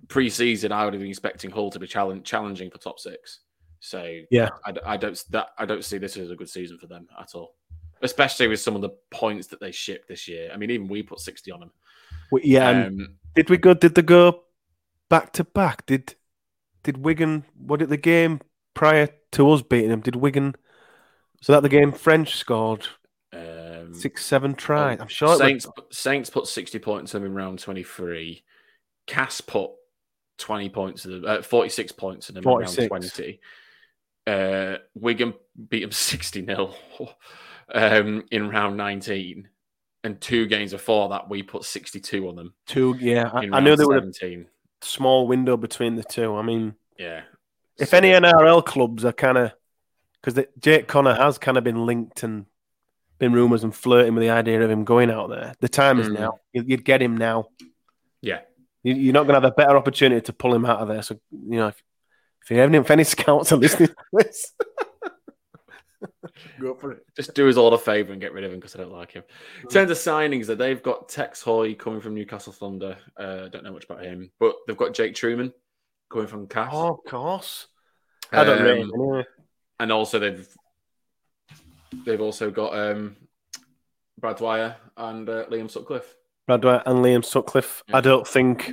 Pre-season, 0.08 0.72
I 0.72 0.86
would 0.86 0.94
have 0.94 1.02
been 1.02 1.10
expecting 1.10 1.52
Hull 1.52 1.70
to 1.72 1.80
be 1.80 1.88
challenge, 1.88 2.26
challenging 2.26 2.72
for 2.72 2.78
top 2.78 2.98
six. 2.98 3.42
So 3.82 4.22
yeah, 4.32 4.50
I, 4.66 4.74
I 4.86 4.98
don't 4.98 5.22
that 5.32 5.50
I 5.58 5.66
don't 5.66 5.84
see 5.84 5.98
this 5.98 6.16
as 6.16 6.32
a 6.32 6.36
good 6.36 6.50
season 6.50 6.78
for 6.78 6.88
them 6.88 7.08
at 7.20 7.36
all. 7.36 7.57
Especially 8.02 8.48
with 8.48 8.60
some 8.60 8.76
of 8.76 8.82
the 8.82 8.92
points 9.12 9.48
that 9.48 9.60
they 9.60 9.72
shipped 9.72 10.08
this 10.08 10.28
year. 10.28 10.50
I 10.54 10.58
mean, 10.58 10.72
even 10.72 10.88
we 10.88 11.04
put 11.04 11.20
60 11.20 11.52
on 11.52 11.60
them. 11.62 11.72
We- 12.32 12.44
yeah, 12.44 12.86
Um, 12.88 13.18
did 13.36 13.50
we 13.50 13.58
go? 13.58 13.74
Did 13.74 13.96
they 13.96 14.02
go 14.02 14.44
back 15.10 15.34
to 15.34 15.44
back? 15.44 15.86
Did 15.86 16.16
did 16.84 16.98
Wigan? 16.98 17.44
What 17.56 17.80
did 17.80 17.90
the 17.90 17.98
game 17.98 18.42
prior 18.74 19.10
to 19.34 19.52
us 19.52 19.62
beating 19.62 19.90
them? 19.90 20.02
Did 20.02 20.16
Wigan? 20.16 20.56
So 21.42 21.54
that 21.54 21.62
the 21.62 21.70
game 21.70 21.92
French 21.92 22.36
scored 22.36 22.88
um, 23.34 23.94
six, 23.94 24.26
seven 24.26 24.56
tries. 24.56 24.98
oh, 25.00 25.04
I'm 25.04 25.08
sure. 25.08 25.36
Saints, 25.38 25.68
Saints 25.92 26.30
put 26.30 26.48
60 26.48 26.80
points 26.80 27.14
on 27.14 27.22
them 27.22 27.32
in 27.32 27.36
round 27.38 27.60
23. 27.60 28.44
Cass 29.06 29.42
put 29.42 29.72
20 30.40 30.70
points, 30.70 31.06
in 31.06 31.22
them, 31.22 31.26
uh, 31.26 31.42
46 31.42 31.92
points 31.94 32.30
in 32.30 32.36
them 32.36 32.44
in 32.44 32.50
round 32.50 32.88
20. 32.88 33.40
Uh, 34.26 34.78
Wigan 34.96 35.34
beat 35.70 35.82
them 35.82 35.92
60 35.92 36.46
0 36.46 36.74
um, 37.74 38.24
in 38.32 38.50
round 38.50 38.78
19. 38.78 39.48
And 40.04 40.22
two 40.22 40.46
games 40.46 40.72
before 40.72 41.10
that, 41.10 41.30
we 41.30 41.44
put 41.44 41.66
62 41.66 42.30
on 42.30 42.36
them. 42.36 42.54
two. 42.66 42.96
Yeah, 43.00 43.30
I, 43.34 43.50
I 43.52 43.60
knew 43.60 43.76
there 43.76 43.88
was 43.88 44.18
17. 44.18 44.46
a 44.82 44.86
small 44.86 45.28
window 45.28 45.58
between 45.58 45.96
the 45.96 46.04
two. 46.04 46.36
I 46.36 46.44
mean, 46.44 46.76
Yeah. 46.98 47.22
if 47.78 47.90
So- 47.90 47.98
any 47.98 48.12
NRL 48.12 48.64
clubs 48.66 49.04
are 49.04 49.12
kind 49.12 49.38
of 49.38 49.52
because 50.22 50.46
Jake 50.60 50.88
Connor 50.88 51.14
has 51.16 51.38
kind 51.38 51.58
of 51.58 51.64
been 51.64 51.86
linked 51.86 52.24
and 52.24 52.46
been 53.20 53.34
rumours 53.34 53.64
and 53.64 53.76
flirting 53.76 54.14
with 54.14 54.22
the 54.22 54.30
idea 54.30 54.62
of 54.62 54.70
him 54.70 54.84
going 54.84 55.10
out 55.10 55.30
there. 55.30 55.54
The 55.60 55.68
time 55.70 56.00
is 56.00 56.08
Mm. 56.10 56.20
now. 56.20 56.40
You'd, 56.54 56.86
get 56.86 57.02
him 57.02 57.18
now. 57.18 57.50
Yeah. 58.22 58.42
You- 58.84 58.94
You're 58.96 59.14
not 59.14 59.24
going 59.24 59.34
to 59.40 59.42
have 59.42 59.52
a 59.52 59.56
better 59.56 59.76
opportunity 59.76 60.22
to 60.22 60.34
pull 60.34 60.54
him 60.54 60.66
out 60.66 60.80
of 60.80 60.88
there. 60.88 61.02
So 61.02 61.20
you 61.32 61.58
know, 61.58 61.68
if, 61.70 61.84
if 62.44 62.52
any, 62.52 62.78
if 62.78 62.92
any 62.92 63.04
scouts 63.04 63.52
are 63.52 63.58
listening 63.58 63.90
to 63.90 63.96
this, 64.14 64.54
go 66.60 66.76
for 66.76 66.92
it. 66.94 67.06
Just 67.16 67.34
do 67.34 67.48
us 67.50 67.58
all 67.58 67.74
a 67.74 67.78
favour 67.78 68.12
and 68.12 68.22
get 68.22 68.34
rid 68.34 68.44
of 68.44 68.52
him 68.52 68.60
because 68.60 68.76
I 68.76 68.80
don't 68.80 68.92
like 68.92 69.12
him. 69.12 69.24
In 69.64 69.70
terms 69.70 69.92
of 69.92 69.98
signings, 69.98 70.46
that 70.48 70.58
they've 70.58 70.82
got 70.82 71.10
Tex 71.10 71.42
Hoy 71.42 71.74
coming 71.76 72.02
from 72.02 72.14
Newcastle 72.16 72.54
Thunder. 72.54 72.98
Uh, 73.18 73.48
don't 73.48 73.64
know 73.64 73.74
much 73.74 73.86
about 73.86 74.04
him, 74.04 74.32
but 74.40 74.56
they've 74.68 74.78
got 74.78 74.94
Jake 74.94 75.14
Trueman 75.16 75.52
coming 76.10 76.28
from 76.28 76.48
Cass. 76.48 76.70
Oh, 76.74 76.94
of 76.94 77.00
course. 77.10 77.68
I 78.32 78.44
don't 78.44 78.64
know. 78.64 78.82
Um, 78.84 78.92
Anyway. 78.94 79.26
and 79.80 79.92
also 79.92 80.20
they've 80.20 80.48
they've 82.06 82.22
also 82.22 82.52
got 82.52 82.78
um, 82.78 83.16
Brad 84.20 84.38
Dwyer 84.38 84.76
and 84.98 85.28
uh, 85.30 85.46
Liam 85.46 85.70
Sutcliffe. 85.72 86.16
Brad 86.46 86.62
Dwyer 86.62 86.84
and 86.86 87.00
Liam 87.00 87.24
Sutcliffe. 87.24 87.84
Yeah. 87.88 87.98
I 87.98 88.02
don't 88.02 88.28
think 88.28 88.72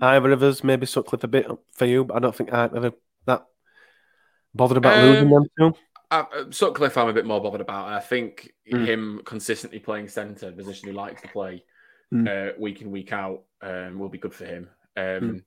either 0.00 0.30
of 0.32 0.42
us, 0.42 0.62
maybe 0.64 0.86
Sutcliffe 0.86 1.24
a 1.24 1.28
bit 1.28 1.46
for 1.72 1.86
you, 1.86 2.04
but 2.04 2.16
I 2.16 2.20
don't 2.20 2.34
think 2.34 2.52
I've 2.52 2.74
ever 2.74 2.92
that 3.26 3.44
bothered 4.54 4.76
about 4.78 4.98
Um, 4.98 5.06
losing 5.06 5.30
them 5.30 5.44
two. 5.58 5.74
Uh, 6.12 6.24
uh, 6.36 6.44
Sutcliffe, 6.50 6.98
I'm 6.98 7.08
a 7.08 7.12
bit 7.14 7.24
more 7.24 7.40
bothered 7.40 7.62
about. 7.62 7.88
I 7.88 7.98
think 7.98 8.52
Mm. 8.70 8.86
him 8.86 9.20
consistently 9.24 9.78
playing 9.78 10.08
centre, 10.08 10.48
a 10.48 10.52
position 10.52 10.88
he 10.90 10.94
likes 10.94 11.22
to 11.22 11.28
play 11.28 11.64
Mm. 12.12 12.28
uh, 12.28 12.52
week 12.58 12.82
in 12.82 12.90
week 12.90 13.12
out, 13.14 13.44
um, 13.62 13.98
will 13.98 14.10
be 14.10 14.18
good 14.18 14.34
for 14.34 14.44
him. 14.44 14.68
Um, 14.94 15.02
Mm. 15.04 15.44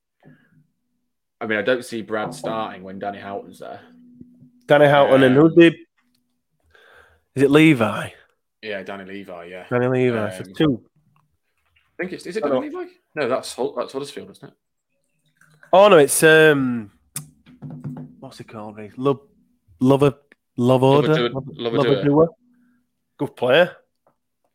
I 1.39 1.45
mean, 1.45 1.59
I 1.59 1.61
don't 1.61 1.85
see 1.85 2.01
Brad 2.01 2.33
starting 2.33 2.81
when 2.81 2.97
Danny 2.97 3.19
Houghton's 3.19 3.59
there. 3.59 3.79
Danny 4.65 4.87
Houghton 4.87 5.21
and 5.21 5.37
Um, 5.37 5.41
who's 5.43 5.55
the 5.55 5.67
is 7.35 7.43
it 7.43 7.51
Levi? 7.51 8.09
Yeah, 8.63 8.81
Danny 8.81 9.05
Levi. 9.05 9.45
Yeah, 9.45 9.67
Danny 9.69 9.87
Levi. 9.87 10.35
Um, 10.37 10.53
two. 10.55 10.83
I 11.17 11.97
think 11.99 12.13
it's 12.13 12.25
is 12.25 12.37
it 12.37 12.43
Danny 12.43 12.69
Levi? 12.69 12.85
No, 13.13 13.29
that's 13.29 13.53
that's 13.53 13.93
Huddersfield, 13.93 14.31
isn't 14.31 14.47
it? 14.49 14.55
Oh 15.71 15.87
no, 15.89 15.99
it's 15.99 16.23
um 16.23 16.89
what's 18.19 18.39
it 18.39 18.47
called? 18.47 18.79
Love 18.97 19.19
Lover 19.79 20.15
Love 20.57 20.83
Order. 20.83 21.29
Lovadua. 21.29 22.27
Good 23.17 23.35
player. 23.35 23.75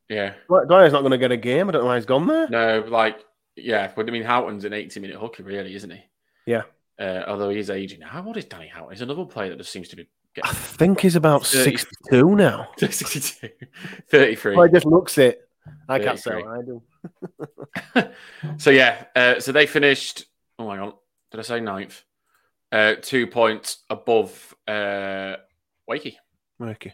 Yeah, 0.08 0.34
Dwyer's 0.48 0.92
not 0.92 1.00
going 1.00 1.12
to 1.12 1.18
get 1.18 1.30
a 1.30 1.36
game. 1.36 1.68
I 1.68 1.72
don't 1.72 1.82
know 1.82 1.88
why 1.88 1.96
he's 1.96 2.06
gone 2.06 2.26
there. 2.26 2.48
no, 2.48 2.84
like 2.88 3.24
yeah, 3.56 3.92
but 3.94 4.08
I 4.08 4.10
mean, 4.10 4.24
Houghton's 4.24 4.64
an 4.64 4.72
80 4.72 5.00
minute 5.00 5.16
hooker, 5.16 5.42
really, 5.42 5.74
isn't 5.74 5.90
he? 5.90 6.00
Yeah. 6.46 6.62
Uh, 6.98 7.24
although 7.28 7.50
he's 7.50 7.70
aging 7.70 8.00
now. 8.00 8.08
How 8.08 8.26
old 8.26 8.36
is 8.36 8.44
Danny 8.44 8.68
Houghton? 8.68 8.92
He's 8.92 9.02
another 9.02 9.24
player 9.24 9.50
that 9.50 9.58
just 9.58 9.72
seems 9.72 9.88
to 9.88 9.96
be 9.96 10.08
Getting... 10.34 10.50
I 10.50 10.54
think 10.54 11.00
he's 11.00 11.16
about 11.16 11.44
30. 11.44 11.76
62 11.76 12.36
now. 12.36 12.68
62, 12.78 13.48
33. 14.10 14.56
Well, 14.56 14.66
he 14.66 14.72
just 14.72 14.86
looks 14.86 15.18
it. 15.18 15.40
I 15.88 15.98
can't 15.98 16.18
say 16.18 16.32
I 16.32 16.62
do. 16.62 16.82
so 18.58 18.70
yeah, 18.70 19.04
uh, 19.14 19.40
so 19.40 19.52
they 19.52 19.66
finished. 19.66 20.24
Oh 20.58 20.66
my 20.66 20.76
god, 20.76 20.94
did 21.30 21.40
I 21.40 21.42
say 21.42 21.60
ninth? 21.60 22.02
Uh, 22.72 22.94
two 23.00 23.26
points 23.26 23.78
above 23.90 24.54
uh, 25.90 25.94
Wakey. 25.94 26.16
Okay. 26.60 26.92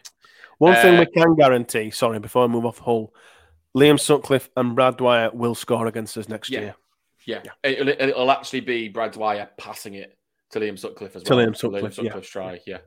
One 0.57 0.75
thing 0.75 0.95
Uh, 0.95 0.99
we 0.99 1.05
can 1.07 1.35
guarantee, 1.35 1.91
sorry, 1.91 2.19
before 2.19 2.45
I 2.45 2.47
move 2.47 2.65
off 2.65 2.79
Hull, 2.79 3.13
Liam 3.75 3.99
Sutcliffe 3.99 4.49
and 4.55 4.75
Brad 4.75 4.97
Dwyer 4.97 5.29
will 5.33 5.55
score 5.55 5.87
against 5.87 6.17
us 6.17 6.27
next 6.29 6.49
Yeah. 6.49 6.59
year. 6.61 6.75
Yeah, 7.25 7.41
It'll, 7.63 7.89
it'll 7.89 8.31
actually 8.31 8.61
be 8.61 8.87
Brad 8.87 9.11
Dwyer 9.11 9.49
passing 9.57 9.95
it 9.95 10.17
to 10.51 10.59
Liam 10.59 10.79
Sutcliffe 10.79 11.15
as 11.17 11.23
well. 11.29 11.39
To. 11.39 11.45
Liam 11.45 11.55
Sutcliffe, 11.57 11.97
yeah. 11.97 12.03
Sutcliffe's 12.05 12.29
try, 12.29 12.59
yeah. 12.65 12.77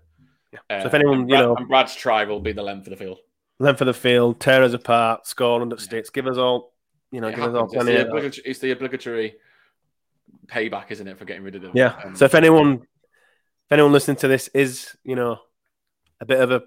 Yeah. 0.53 0.81
So 0.83 0.87
if 0.89 0.95
anyone, 0.95 1.21
and 1.21 1.31
you 1.31 1.37
know- 1.37 1.55
Brad's 1.69 1.95
try 1.95 2.25
will 2.25 2.41
be 2.41 2.53
the 2.53 2.63
length 2.63 2.87
of 2.87 2.91
the 2.93 2.97
field. 2.97 3.19
Length 3.59 3.83
of 3.83 3.87
the 3.87 3.95
field, 3.95 4.41
tear 4.41 4.63
us 4.63 4.73
apart, 4.73 5.27
score 5.27 5.61
under 5.61 5.77
sticks, 5.77 6.09
give 6.09 6.27
us 6.27 6.39
all, 6.39 6.73
you 7.13 7.21
know, 7.21 7.29
It 7.29 7.37
give 7.37 7.45
us 7.45 7.49
all 7.49 7.55
happens. 7.55 7.75
It's, 7.75 7.83
plenty 7.85 7.93
the 7.93 8.01
of- 8.01 8.09
obligatory, 8.09 8.43
it's 8.47 8.59
the 8.61 8.71
obligatory 8.71 9.35
payback, 10.47 10.91
isn't 10.91 11.07
it, 11.07 11.19
for 11.19 11.27
getting 11.27 11.43
rid 11.43 11.55
of 11.57 11.63
them? 11.63 11.73
Yeah. 11.75 12.01
Um, 12.03 12.17
So 12.17 12.25
if 12.25 12.35
anyone, 12.35 12.77
if 12.77 13.73
anyone 13.73 13.93
listening 13.93 14.17
to 14.19 14.29
this 14.29 14.49
is, 14.55 14.97
you 15.05 15.15
know, 15.17 15.39
a 16.21 16.27
bit 16.27 16.41
of 16.41 16.51
a 16.51 16.63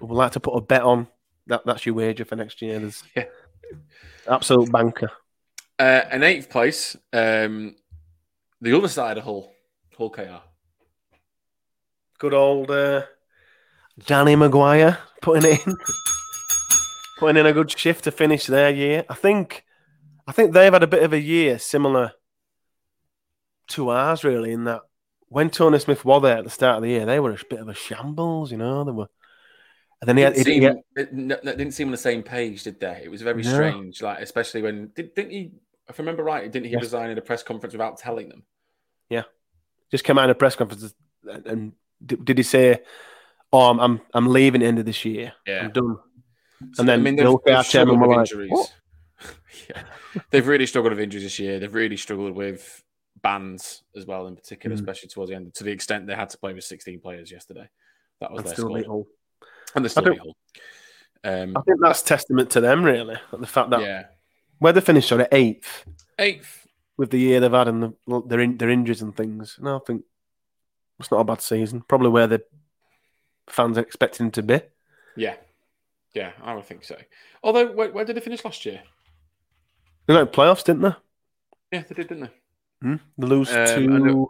would 0.00 0.10
like 0.16 0.32
to 0.32 0.40
put 0.40 0.56
a 0.56 0.60
bet 0.60 0.82
on, 0.82 1.06
that 1.46 1.62
that's 1.64 1.86
your 1.86 1.94
wager 1.94 2.24
for 2.24 2.36
next 2.36 2.60
year. 2.62 2.78
There's 2.78 3.02
Yeah. 3.16 3.24
absolute 4.28 4.70
banker. 4.72 5.10
uh, 5.78 6.02
in 6.12 6.22
eighth 6.22 6.48
place, 6.50 6.96
um, 7.12 7.76
the 8.60 8.76
other 8.76 8.88
side 8.88 9.18
of 9.18 9.24
Hull, 9.24 9.52
Hull 9.98 10.10
KR. 10.10 10.42
Good 12.18 12.34
old 12.34 12.70
uh, 12.70 13.02
Danny 14.06 14.36
McGuire 14.36 14.98
putting 15.20 15.50
it 15.52 15.66
in, 15.66 15.76
putting 17.18 17.36
in 17.38 17.46
a 17.46 17.52
good 17.52 17.70
shift 17.76 18.04
to 18.04 18.10
finish 18.12 18.46
their 18.46 18.70
year. 18.70 19.04
I 19.08 19.14
think, 19.14 19.64
I 20.26 20.32
think 20.32 20.52
they've 20.52 20.72
had 20.72 20.82
a 20.82 20.86
bit 20.88 21.02
of 21.02 21.12
a 21.12 21.20
year 21.20 21.58
similar 21.58 22.12
to 23.68 23.88
ours, 23.90 24.22
really, 24.24 24.52
in 24.52 24.64
that 24.64 24.82
when 25.34 25.50
Tony 25.50 25.78
Smith 25.80 26.04
was 26.04 26.22
there 26.22 26.38
at 26.38 26.44
the 26.44 26.50
start 26.50 26.76
of 26.76 26.82
the 26.82 26.90
year, 26.90 27.04
they 27.06 27.18
were 27.20 27.32
a 27.32 27.38
bit 27.50 27.58
of 27.58 27.68
a 27.68 27.74
shambles, 27.74 28.52
you 28.52 28.56
know. 28.58 28.84
They 28.84 28.92
were, 28.92 29.08
and 30.00 30.08
then 30.08 30.16
he 30.16 30.22
had, 30.22 30.34
didn't, 30.34 30.46
seem, 30.46 30.62
had- 30.62 30.76
it, 30.96 31.08
n- 31.12 31.32
n- 31.32 31.38
didn't 31.58 31.72
seem 31.72 31.88
on 31.88 31.92
the 31.92 31.96
same 31.98 32.22
page, 32.22 32.62
did 32.62 32.78
they? 32.78 33.02
It 33.04 33.10
was 33.10 33.22
very 33.22 33.42
No. 33.42 33.52
strange, 33.52 34.00
like 34.00 34.20
especially 34.20 34.62
when 34.62 34.90
did, 34.94 35.14
didn't 35.14 35.32
he? 35.32 35.50
If 35.88 35.98
I 35.98 36.02
remember 36.02 36.22
right, 36.22 36.50
didn't 36.50 36.66
he 36.66 36.72
Yes. 36.72 36.82
resign 36.82 37.10
in 37.10 37.18
a 37.18 37.22
press 37.22 37.42
conference 37.42 37.74
without 37.74 37.98
telling 37.98 38.28
them? 38.28 38.44
Yeah, 39.10 39.24
just 39.90 40.04
came 40.04 40.16
out 40.18 40.24
in 40.24 40.30
a 40.30 40.34
press 40.34 40.54
conference, 40.56 40.94
and, 41.30 41.46
and 41.46 41.72
did, 42.04 42.24
did 42.24 42.38
he 42.38 42.44
say, 42.44 42.78
"Oh, 43.52 43.70
I'm, 43.70 43.80
I'm 43.80 44.00
I'm 44.14 44.28
leaving 44.28 44.62
at 44.62 44.64
the 44.64 44.68
end 44.68 44.78
of 44.78 44.86
this 44.86 45.04
year. 45.04 45.32
Yeah, 45.46 45.64
I'm 45.64 45.72
done." 45.72 45.96
So, 46.74 46.80
And 46.80 46.88
then 46.88 47.00
I 47.00 47.02
mean, 47.02 47.16
the 47.16 47.24
they've, 47.24 47.56
they've 47.56 47.66
struggled 47.66 48.00
with 48.00 48.10
like, 48.10 48.18
injuries. 48.20 48.72
Yeah. 49.68 49.82
They've 50.30 50.46
really 50.46 50.66
struggled 50.66 50.92
with 50.92 51.00
injuries 51.00 51.24
this 51.24 51.38
year. 51.40 51.58
They've 51.58 51.74
really 51.74 51.96
struggled 51.96 52.34
with 52.36 52.83
bans 53.24 53.82
as 53.96 54.06
well, 54.06 54.28
in 54.28 54.36
particular, 54.36 54.76
Mm. 54.76 54.78
especially 54.80 55.08
towards 55.08 55.30
the 55.30 55.34
end, 55.36 55.52
to 55.54 55.64
the 55.64 55.72
extent 55.72 56.06
they 56.06 56.14
had 56.14 56.30
to 56.30 56.38
play 56.38 56.52
with 56.52 56.62
16 56.62 57.00
players 57.00 57.32
yesterday. 57.32 57.68
That 58.20 58.30
was 58.30 58.40
And 58.40 58.46
their 58.46 58.54
still 58.54 58.80
squad. 58.82 59.06
And 59.74 59.84
they're 59.84 59.88
still 59.90 60.04
beat 60.04 60.18
Hull. 60.18 60.36
Um, 61.24 61.56
I 61.56 61.62
think 61.62 61.78
that's 61.80 62.02
testament 62.02 62.50
to 62.50 62.60
them, 62.60 62.84
really. 62.84 63.16
The 63.32 63.46
fact 63.46 63.70
that 63.70 63.80
yeah. 63.80 64.04
where 64.58 64.72
they 64.72 64.80
finished 64.80 65.10
on 65.10 65.26
eighth 65.32 65.84
Eighth. 66.18 66.66
with 66.96 67.10
the 67.10 67.18
year 67.18 67.40
they've 67.40 67.50
had 67.50 67.66
and 67.66 67.82
the, 68.06 68.22
their 68.26 68.40
in, 68.40 68.58
their 68.58 68.70
injuries 68.70 69.02
and 69.02 69.16
things. 69.16 69.58
No, 69.60 69.76
I 69.76 69.80
think 69.86 70.04
it's 71.00 71.10
not 71.10 71.20
a 71.20 71.24
bad 71.24 71.40
season. 71.40 71.80
Probably 71.88 72.10
where 72.10 72.26
the 72.26 72.44
fans 73.48 73.78
are 73.78 73.82
expecting 73.82 74.26
them 74.26 74.32
to 74.32 74.42
be. 74.42 74.60
Yeah. 75.16 75.36
Yeah, 76.12 76.32
I 76.42 76.54
would 76.54 76.66
think 76.66 76.84
so. 76.84 76.96
Although, 77.42 77.72
where, 77.72 77.90
where 77.90 78.04
did 78.04 78.14
they 78.16 78.20
finish 78.20 78.44
last 78.44 78.64
year? 78.64 78.82
They 80.06 80.14
got 80.14 80.32
playoffs, 80.32 80.62
didn't 80.64 80.82
they? 80.82 80.94
Yeah, 81.72 81.82
they 81.88 81.94
did, 81.94 82.08
didn't 82.08 82.24
they? 82.24 82.30
Hmm? 82.84 82.96
They 83.18 83.26
lose 83.26 83.50
Um, 83.50 83.66
to. 83.66 84.28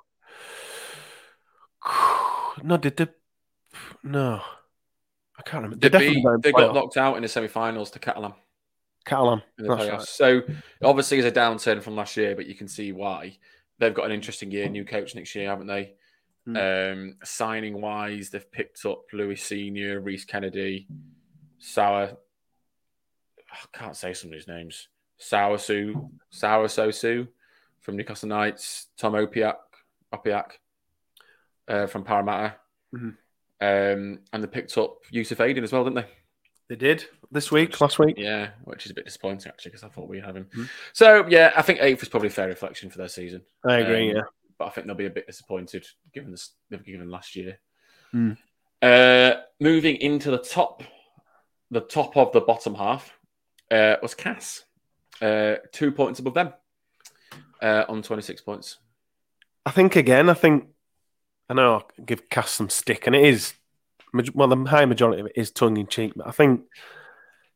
No, 2.62 2.76
did 2.76 2.96
they? 2.96 3.08
No, 4.04 4.40
I 5.37 5.42
can't 5.42 5.64
remember. 5.64 5.76
They, 5.76 5.88
definitely 5.88 6.16
beat, 6.16 6.25
got 6.25 6.42
they 6.42 6.52
got 6.52 6.75
knocked 6.75 6.96
out 6.96 7.16
in 7.16 7.23
the 7.23 7.28
semi-finals 7.28 7.90
to 7.90 7.99
Catalan 7.99 8.32
Catalan. 9.04 9.42
in 9.58 9.66
the 9.66 9.75
playoffs. 9.76 9.90
right. 9.90 10.02
So 10.02 10.42
obviously, 10.82 11.18
it's 11.18 11.26
a 11.26 11.32
downturn 11.32 11.82
from 11.82 11.96
last 11.96 12.16
year, 12.16 12.37
but 12.37 12.46
you 12.46 12.54
can 12.54 12.68
see 12.68 12.92
why. 12.92 13.38
They've 13.80 13.92
got 13.92 14.06
an 14.06 14.12
interesting 14.12 14.52
year, 14.52 14.68
new 14.68 14.84
coach 14.84 15.16
next 15.16 15.34
year, 15.34 15.49
haven't 15.49 15.66
they? 15.66 15.94
Hmm. 16.46 16.56
Um, 16.56 17.16
signing 17.25 17.80
wise, 17.80 18.30
they've 18.30 18.52
picked 18.52 18.87
up 18.87 19.02
Louis 19.12 19.37
Senior, 19.37 20.00
Rhys 20.00 20.25
Kennedy, 20.25 20.87
Sour. 21.58 22.16
I 23.50 23.76
can't 23.76 23.96
say 23.96 24.14
some 24.14 24.28
of 24.28 24.34
these 24.34 24.46
names. 24.49 24.88
Sour 25.18 25.58
Sue, 25.58 26.11
Sour 26.30 26.68
Sosu 26.68 27.26
from 27.84 27.96
Newcastle 27.96 28.28
Knights, 28.30 28.88
Tom 28.96 29.12
Opiak, 29.12 29.56
Opiak 30.12 30.52
uh, 31.68 31.86
from 31.86 32.02
Parramatta. 32.02 32.56
Mhm. 32.94 33.16
Um, 33.60 34.20
and 34.32 34.42
they 34.42 34.46
picked 34.46 34.76
up 34.78 34.98
Yusuf 35.10 35.38
Aydin 35.38 35.62
as 35.62 35.72
well, 35.72 35.84
didn't 35.84 35.96
they? 35.96 36.06
They 36.68 36.76
did 36.76 37.04
this 37.30 37.52
week, 37.52 37.78
last 37.80 37.98
week. 37.98 38.16
Yeah, 38.16 38.50
which 38.64 38.86
is 38.86 38.90
a 38.90 38.94
bit 38.94 39.04
disappointing 39.04 39.48
actually 39.52 39.70
because 39.70 39.84
I 39.84 39.88
thought 39.88 40.08
we 40.08 40.18
had 40.18 40.34
him. 40.34 40.46
Mhm. 40.46 40.68
So 40.94 41.26
yeah, 41.28 41.52
I 41.54 41.62
think 41.62 41.80
eighth 41.82 42.02
is 42.02 42.08
probably 42.08 42.28
a 42.28 42.32
fair 42.32 42.48
reflection 42.48 42.88
for 42.88 42.98
their 42.98 43.08
season. 43.08 43.44
I 43.64 43.76
agree. 43.76 44.10
Um, 44.10 44.16
yeah. 44.16 44.22
but 44.58 44.66
I 44.66 44.70
think 44.70 44.86
they'll 44.86 44.96
be 44.96 45.06
a 45.06 45.10
bit 45.10 45.26
disappointed 45.26 45.86
given 46.12 46.30
this 46.30 46.54
they've 46.70 46.82
given 46.84 47.10
last 47.10 47.36
year. 47.36 47.58
Hmm. 48.12 48.32
Uh, 48.80 49.34
moving 49.60 49.96
into 49.96 50.30
the 50.30 50.38
top, 50.38 50.82
the 51.70 51.80
top 51.80 52.16
of 52.16 52.32
the 52.32 52.40
bottom 52.40 52.74
half 52.74 53.12
uh, 53.70 53.96
was 54.00 54.14
Cass, 54.14 54.64
uh, 55.20 55.56
two 55.72 55.90
points 55.92 56.20
above 56.20 56.34
them 56.34 56.54
uh, 57.64 57.85
on 57.88 58.02
twenty 58.02 58.23
six 58.23 58.42
points. 58.42 58.78
I 59.64 59.71
think 59.71 59.97
again. 59.97 60.28
I 60.28 60.35
think 60.35 60.68
I 61.49 61.54
know 61.54 61.76
I 61.76 62.02
give 62.02 62.28
Cass 62.28 62.50
some 62.50 62.68
stick, 62.68 63.06
and 63.06 63.16
it 63.16 63.25
is 63.25 63.54
well, 64.35 64.49
the 64.49 64.56
high 64.64 64.85
majority 64.85 65.21
of 65.21 65.26
it 65.26 65.33
is 65.35 65.50
tongue 65.50 65.76
in 65.76 65.87
cheek. 65.87 66.12
But 66.14 66.28
I 66.28 66.30
think, 66.30 66.62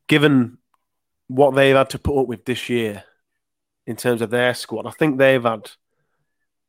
given 0.07 0.57
what 1.27 1.51
they've 1.51 1.75
had 1.75 1.91
to 1.91 1.99
put 1.99 2.21
up 2.21 2.27
with 2.27 2.45
this 2.45 2.69
year 2.69 3.03
in 3.85 3.95
terms 3.95 4.21
of 4.21 4.29
their 4.31 4.53
squad, 4.53 4.87
I 4.87 4.91
think 4.91 5.17
they've 5.17 5.41
had 5.41 5.71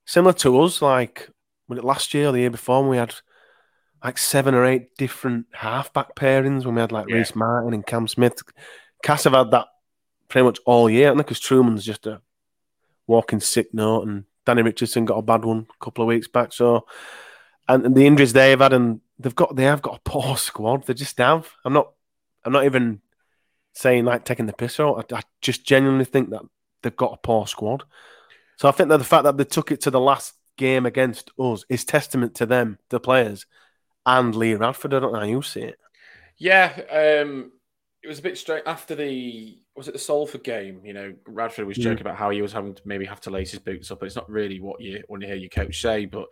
similar 0.04 0.34
to 0.34 0.60
us. 0.60 0.82
Like 0.82 1.30
when 1.66 1.78
it 1.78 1.84
last 1.84 2.12
year 2.14 2.28
or 2.28 2.32
the 2.32 2.40
year 2.40 2.50
before, 2.50 2.82
when 2.82 2.90
we 2.90 2.96
had 2.98 3.14
like 4.04 4.18
seven 4.18 4.54
or 4.54 4.64
eight 4.64 4.96
different 4.96 5.46
halfback 5.52 6.14
pairings 6.14 6.64
when 6.64 6.74
we 6.74 6.80
had 6.80 6.92
like 6.92 7.06
Yeah. 7.08 7.16
Reese 7.16 7.34
Martin 7.34 7.74
and 7.74 7.86
Cam 7.86 8.06
Smith. 8.06 8.42
Cass 9.02 9.24
have 9.24 9.32
had 9.32 9.50
that 9.50 9.66
pretty 10.28 10.44
much 10.44 10.58
all 10.66 10.88
year, 10.88 11.08
I 11.08 11.10
and 11.10 11.18
because 11.18 11.40
Trueman's 11.40 11.84
just 11.84 12.06
a 12.06 12.20
walking 13.10 13.40
sick 13.40 13.74
note, 13.74 14.06
and 14.06 14.24
Danny 14.46 14.62
Richardson 14.62 15.04
got 15.04 15.18
a 15.18 15.22
bad 15.22 15.44
one 15.44 15.66
a 15.68 15.84
couple 15.84 16.02
of 16.02 16.08
weeks 16.08 16.28
back. 16.28 16.52
So, 16.52 16.86
and, 17.68 17.84
and 17.84 17.94
the 17.94 18.06
injuries 18.06 18.32
they've 18.32 18.58
had, 18.58 18.72
and 18.72 19.00
they've 19.18 19.34
got 19.34 19.56
they 19.56 19.64
have 19.64 19.82
got 19.82 19.96
a 19.96 20.10
poor 20.10 20.36
squad. 20.48 20.86
They 20.86 20.94
just 20.94 21.18
have. 21.18 21.50
I'm 21.64 21.74
not. 21.74 21.92
I'm 22.44 22.52
not 22.52 22.64
even 22.64 23.02
saying 23.74 24.04
like 24.04 24.24
taking 24.24 24.46
the 24.46 24.52
piss 24.52 24.80
out. 24.80 25.12
I, 25.12 25.18
I 25.18 25.22
just 25.42 25.66
genuinely 25.66 26.06
think 26.06 26.30
that 26.30 26.42
they've 26.82 26.96
got 26.96 27.12
a 27.12 27.18
poor 27.18 27.46
squad. 27.46 27.84
So 28.56 28.68
I 28.68 28.72
think 28.72 28.88
that 28.88 28.98
the 28.98 29.04
fact 29.04 29.24
that 29.24 29.36
they 29.36 29.44
took 29.44 29.72
it 29.72 29.82
to 29.82 29.90
the 29.90 30.00
last 30.00 30.34
game 30.56 30.86
against 30.86 31.30
us 31.38 31.64
is 31.68 31.84
testament 31.84 32.34
to 32.36 32.46
them, 32.46 32.78
the 32.90 33.00
players, 33.00 33.46
and 34.06 34.34
Lee 34.34 34.54
Radford. 34.54 34.94
I 34.94 35.00
don't 35.00 35.12
know 35.12 35.20
how 35.20 35.24
you 35.24 35.42
see 35.42 35.62
it. 35.62 35.78
Yeah, 36.36 37.22
um, 37.22 37.52
it 38.02 38.08
was 38.08 38.18
a 38.18 38.22
bit 38.22 38.38
straight 38.38 38.62
after 38.66 38.94
the 38.94 39.58
was 39.76 39.88
it 39.88 39.92
the 39.92 39.98
Salford 39.98 40.44
game? 40.44 40.80
You 40.84 40.92
know, 40.94 41.14
Radford 41.26 41.66
was 41.66 41.76
joking 41.76 42.00
about 42.00 42.16
how 42.16 42.30
he 42.30 42.42
was 42.42 42.52
having 42.52 42.74
to 42.74 42.82
maybe 42.84 43.04
have 43.06 43.20
to 43.22 43.30
lace 43.30 43.50
his 43.50 43.60
boots 43.60 43.90
up, 43.90 44.00
but 44.00 44.06
it's 44.06 44.16
not 44.16 44.28
really 44.30 44.60
what 44.60 44.80
you 44.80 45.02
want 45.08 45.22
to 45.22 45.26
hear 45.26 45.36
your 45.36 45.50
coach 45.50 45.80
say. 45.80 46.06
But 46.06 46.26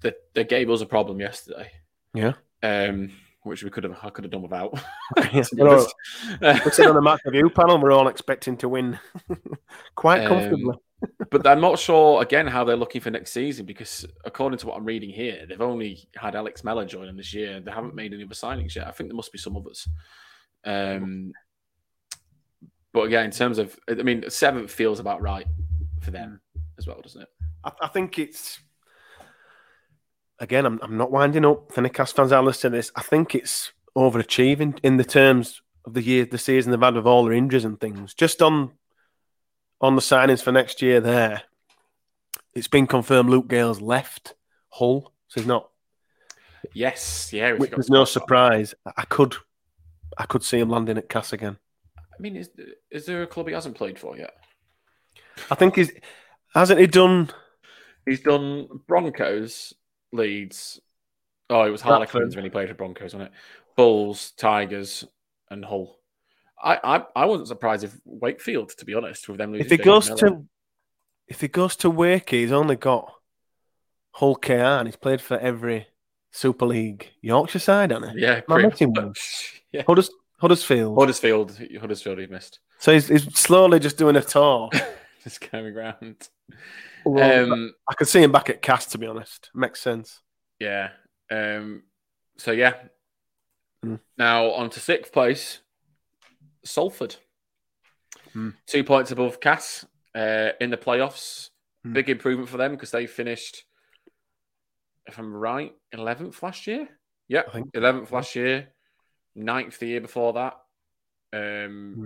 the, 0.00 0.14
they 0.34 0.44
gave 0.44 0.70
us 0.70 0.80
a 0.80 0.86
problem 0.86 1.20
yesterday. 1.20 1.70
Yeah. 2.14 2.32
um, 2.62 3.12
which 3.44 3.62
we 3.62 3.70
could 3.70 3.84
have 3.84 3.96
I 4.02 4.10
could 4.10 4.24
have 4.24 4.30
done 4.32 4.42
without. 4.42 4.78
Yeah. 5.32 5.42
We're 6.40 6.70
sitting 6.70 6.88
on 6.90 6.94
the 6.94 7.00
match 7.02 7.20
review 7.24 7.50
panel. 7.50 7.78
We're 7.80 7.92
all 7.92 8.08
expecting 8.08 8.56
to 8.58 8.68
win 8.68 8.98
quite 9.94 10.20
Um, 10.24 10.28
comfortably. 10.28 10.74
but 11.30 11.46
I'm 11.46 11.60
not 11.60 11.78
sure 11.78 12.20
again 12.22 12.46
how 12.46 12.64
they're 12.64 12.76
looking 12.76 13.00
for 13.00 13.10
next 13.10 13.32
season 13.32 13.64
because 13.66 14.04
according 14.24 14.58
to 14.58 14.66
what 14.66 14.76
I'm 14.76 14.84
reading 14.84 15.10
here, 15.10 15.46
they've 15.48 15.60
only 15.60 16.08
had 16.16 16.36
Alex 16.36 16.62
Mellor 16.64 16.84
join 16.84 17.06
them 17.06 17.16
this 17.16 17.32
year. 17.32 17.60
They 17.60 17.70
haven't 17.70 17.94
made 17.94 18.12
any 18.12 18.24
other 18.24 18.34
signings 18.34 18.74
yet. 18.74 18.86
I 18.86 18.90
think 18.90 19.08
there 19.08 19.16
must 19.16 19.32
be 19.32 19.38
some 19.38 19.56
others. 19.56 19.88
Um, 20.64 21.32
but 22.92 23.02
again, 23.02 23.24
in 23.24 23.30
terms 23.30 23.58
of, 23.58 23.78
I 23.88 23.94
mean, 23.94 24.24
seventh 24.28 24.70
feels 24.70 25.00
about 25.00 25.22
right 25.22 25.46
for 26.00 26.10
them 26.10 26.40
as 26.78 26.86
well, 26.86 27.00
doesn't 27.00 27.22
it? 27.22 27.28
I, 27.64 27.72
I 27.82 27.88
think 27.88 28.18
it's 28.18 28.60
again. 30.38 30.66
I'm, 30.66 30.80
I'm 30.82 30.96
not 30.96 31.12
winding 31.12 31.44
up 31.44 31.72
for 31.72 31.80
Newcastle 31.80 32.16
fans 32.16 32.32
out 32.32 32.44
listening 32.44 32.72
to 32.72 32.78
this. 32.78 32.92
I 32.96 33.02
think 33.02 33.34
it's 33.34 33.72
overachieving 33.96 34.78
in 34.82 34.96
the 34.96 35.04
terms 35.04 35.62
of 35.84 35.94
the 35.94 36.02
year, 36.02 36.24
the 36.24 36.38
season 36.38 36.70
they've 36.70 36.80
had 36.80 36.94
with 36.94 37.06
all 37.06 37.24
their 37.24 37.32
injuries 37.32 37.64
and 37.64 37.80
things. 37.80 38.14
Just 38.14 38.42
on 38.42 38.72
on 39.80 39.94
the 39.94 40.02
signings 40.02 40.42
for 40.42 40.52
next 40.52 40.82
year, 40.82 41.00
there, 41.00 41.42
it's 42.54 42.68
been 42.68 42.86
confirmed 42.86 43.30
Luke 43.30 43.48
Gale's 43.48 43.80
left 43.80 44.34
Hull, 44.68 45.12
so 45.28 45.40
he's 45.40 45.46
not. 45.46 45.70
Yes, 46.74 47.32
yeah. 47.32 47.52
Which 47.52 47.72
is 47.72 47.88
no 47.88 48.04
surprise. 48.04 48.74
I 48.96 49.04
could, 49.06 49.36
I 50.18 50.26
could 50.26 50.42
see 50.42 50.58
him 50.58 50.70
landing 50.70 50.98
at 50.98 51.08
Cass 51.08 51.32
again. 51.32 51.58
I 51.96 52.20
mean, 52.20 52.36
is 52.36 52.50
is 52.90 53.06
there 53.06 53.22
a 53.22 53.26
club 53.26 53.48
he 53.48 53.54
hasn't 53.54 53.76
played 53.76 53.98
for 53.98 54.16
yet? 54.16 54.34
I 55.50 55.54
think 55.54 55.76
he's 55.76 55.90
hasn't 56.54 56.80
he 56.80 56.86
done 56.86 57.30
He's 58.06 58.20
done 58.20 58.66
Broncos, 58.86 59.74
Leeds. 60.12 60.80
Oh, 61.48 61.62
it 61.62 61.70
was 61.70 61.80
Harlequins 61.80 62.34
when 62.34 62.44
he 62.44 62.50
played 62.50 62.68
for 62.68 62.74
Broncos, 62.74 63.14
wasn't 63.14 63.22
it? 63.22 63.32
Bulls, 63.76 64.32
Tigers, 64.32 65.04
and 65.50 65.64
Hull. 65.64 65.98
I, 66.62 66.78
I, 66.82 67.04
I 67.16 67.24
wasn't 67.26 67.48
surprised 67.48 67.84
if 67.84 67.96
Wakefield, 68.04 68.70
to 68.78 68.84
be 68.84 68.94
honest, 68.94 69.28
with 69.28 69.38
them 69.38 69.52
losing. 69.52 69.64
if 69.64 69.70
he 69.70 69.76
goes 69.78 70.08
to 70.10 70.44
if 71.28 71.40
he 71.40 71.48
goes 71.48 71.76
to 71.76 71.90
Wakey, 71.90 72.40
he's 72.40 72.52
only 72.52 72.76
got 72.76 73.12
Hull 74.12 74.36
KR 74.36 74.52
and 74.52 74.88
he's 74.88 74.96
played 74.96 75.20
for 75.20 75.38
every 75.38 75.86
Super 76.32 76.66
League 76.66 77.10
Yorkshire 77.20 77.60
side, 77.60 77.90
hasn't 77.92 78.12
he? 78.12 78.22
yeah, 78.22 78.40
pretty 78.40 78.86
much. 78.86 79.59
yeah. 79.72 79.82
Hudders, 79.86 80.10
Huddersfield. 80.40 80.98
Huddersfield, 80.98 81.58
Huddersfield, 81.80 82.18
he 82.18 82.26
missed. 82.26 82.60
So 82.78 82.92
he's, 82.92 83.08
he's 83.08 83.38
slowly 83.38 83.78
just 83.78 83.96
doing 83.98 84.16
a 84.16 84.22
tour. 84.22 84.70
Just 85.22 85.50
going 85.50 85.76
around. 85.76 86.16
Well, 87.04 87.52
Um, 87.52 87.74
I 87.86 87.92
could 87.92 88.08
see 88.08 88.22
him 88.22 88.32
back 88.32 88.48
at 88.48 88.62
Cast, 88.62 88.90
to 88.92 88.98
be 88.98 89.06
honest. 89.06 89.50
Makes 89.54 89.82
sense. 89.82 90.22
yeah. 90.58 90.92
Um, 91.30 91.82
so 92.38 92.52
yeah. 92.52 92.72
Hmm. 93.84 93.96
Now 94.16 94.52
on 94.52 94.70
to 94.70 94.80
sixth 94.80 95.12
place, 95.12 95.58
Salford. 96.64 97.16
Hmm. 98.32 98.50
Two 98.66 98.82
points 98.82 99.10
above 99.10 99.40
Cass 99.40 99.84
uh, 100.14 100.52
in 100.58 100.70
the 100.70 100.78
playoffs. 100.78 101.50
Hmm. 101.84 101.92
Big 101.92 102.08
improvement 102.08 102.48
for 102.48 102.56
them 102.56 102.72
because 102.72 102.90
they 102.90 103.06
finished, 103.06 103.64
if 105.06 105.18
I'm 105.18 105.34
right, 105.34 105.74
eleventh 105.92 106.42
last 106.42 106.66
year. 106.66 106.88
Yeah, 107.28 107.42
I 107.46 107.52
think- 107.52 107.70
eleventh 107.74 108.10
last 108.10 108.34
year, 108.34 108.68
9th 109.36 109.78
the 109.78 109.86
year 109.86 110.00
before 110.00 110.32
that. 110.34 110.54
Um, 111.32 111.94
Hmm. 111.96 112.04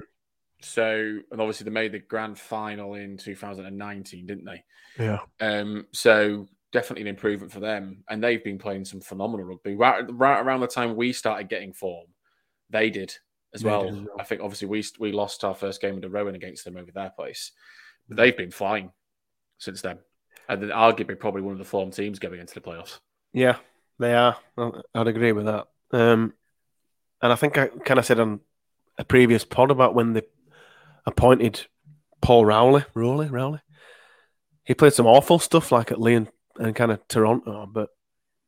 so 0.62 0.84
and 1.30 1.40
obviously 1.40 1.64
they 1.64 1.70
made 1.70 1.92
the 1.92 1.98
grand 1.98 2.38
final 2.38 2.94
in 2.94 3.16
2019, 3.16 4.26
didn't 4.26 4.44
they? 4.44 4.64
Yeah. 4.98 5.20
Um, 5.40 5.86
so 5.92 6.46
definitely 6.72 7.02
an 7.02 7.08
improvement 7.08 7.52
for 7.52 7.60
them, 7.60 8.04
and 8.08 8.22
they've 8.22 8.42
been 8.44 8.58
playing 8.58 8.84
some 8.84 9.00
phenomenal 9.00 9.46
rugby. 9.46 9.74
Right, 9.74 10.04
right 10.10 10.40
around 10.40 10.60
the 10.60 10.66
time 10.66 10.96
we 10.96 11.12
started 11.12 11.48
getting 11.48 11.72
form, 11.72 12.06
they 12.70 12.90
did 12.90 13.14
as 13.54 13.62
They 13.62 13.68
well. 13.70 13.82
did 13.84 13.94
as 13.94 14.00
well. 14.00 14.16
I 14.18 14.24
think 14.24 14.40
obviously 14.42 14.68
we 14.68 14.84
we 14.98 15.12
lost 15.12 15.44
our 15.44 15.54
first 15.54 15.80
game 15.80 15.96
of 15.96 16.02
the 16.02 16.10
Rohan 16.10 16.34
against 16.34 16.64
them 16.64 16.76
over 16.76 16.90
their 16.92 17.10
place, 17.10 17.52
but 18.08 18.16
they've 18.16 18.36
been 18.36 18.50
flying 18.50 18.90
since 19.58 19.82
then, 19.82 19.98
and 20.48 20.62
then 20.62 20.70
arguably 20.70 21.18
probably 21.18 21.42
one 21.42 21.52
of 21.52 21.58
the 21.58 21.64
form 21.64 21.90
teams 21.90 22.18
going 22.18 22.40
into 22.40 22.54
the 22.54 22.60
playoffs. 22.60 22.98
Yeah, 23.32 23.56
they 23.98 24.14
are. 24.14 24.36
I- 24.56 24.80
I'd 24.94 25.08
agree 25.08 25.32
with 25.32 25.46
that. 25.46 25.66
Um, 25.92 26.34
and 27.22 27.32
I 27.32 27.36
think 27.36 27.58
I 27.58 27.68
kind 27.68 27.98
of 27.98 28.06
said 28.06 28.20
on 28.20 28.40
a 28.98 29.04
previous 29.04 29.44
pod 29.44 29.70
about 29.70 29.94
when 29.94 30.12
they 30.12 30.22
appointed 31.06 31.66
Paul 32.20 32.44
Rowley, 32.44 32.84
Rowley, 32.94 33.28
Rowley. 33.28 33.60
He 34.64 34.74
played 34.74 34.94
some 34.94 35.06
awful 35.06 35.38
stuff 35.38 35.72
like 35.72 35.90
at 35.90 36.00
Leigh 36.00 36.14
and, 36.14 36.28
and 36.58 36.74
kind 36.74 36.90
of 36.90 37.06
Toronto, 37.08 37.66
but 37.66 37.90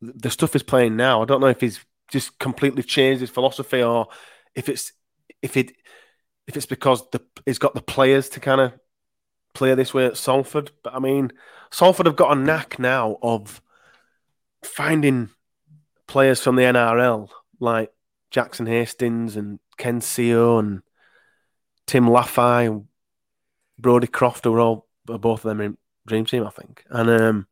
the 0.01 0.29
stuff 0.29 0.53
he's 0.53 0.63
playing 0.63 0.95
now, 0.95 1.21
I 1.21 1.25
don't 1.25 1.41
know 1.41 1.47
if 1.47 1.61
he's 1.61 1.79
just 2.11 2.39
completely 2.39 2.83
changed 2.83 3.21
his 3.21 3.29
philosophy 3.29 3.83
or 3.83 4.07
if 4.55 4.69
it's 4.69 4.93
if 5.41 5.57
it 5.57 5.73
if 6.47 6.55
it's 6.55 6.65
because 6.65 7.07
the 7.11 7.21
he's 7.45 7.59
got 7.59 7.73
the 7.73 7.81
players 7.81 8.29
to 8.29 8.39
kind 8.39 8.61
of 8.61 8.73
play 9.53 9.73
this 9.75 9.93
way 9.93 10.05
at 10.05 10.17
Salford. 10.17 10.71
But 10.83 10.95
I 10.95 10.99
mean, 10.99 11.31
Salford 11.71 12.05
have 12.05 12.15
got 12.15 12.35
a 12.35 12.39
knack 12.39 12.79
now 12.79 13.17
of 13.21 13.61
finding 14.63 15.29
players 16.07 16.41
from 16.41 16.55
the 16.55 16.63
NRL 16.63 17.29
like 17.59 17.91
Jackson 18.31 18.65
Hastings 18.65 19.35
and 19.35 19.59
Ken 19.77 19.99
Sio 19.99 20.59
and 20.59 20.81
Tim 21.85 22.05
Lafai 22.05 22.67
and 22.67 22.85
Brodie 23.79 24.07
Croft 24.07 24.45
were 24.45 24.59
all 24.59 24.87
both 25.05 25.45
of 25.45 25.49
them 25.49 25.61
in 25.61 25.77
Dream 26.05 26.25
Team, 26.25 26.45
I 26.45 26.49
think, 26.49 26.83
and 26.89 27.09
um, 27.09 27.47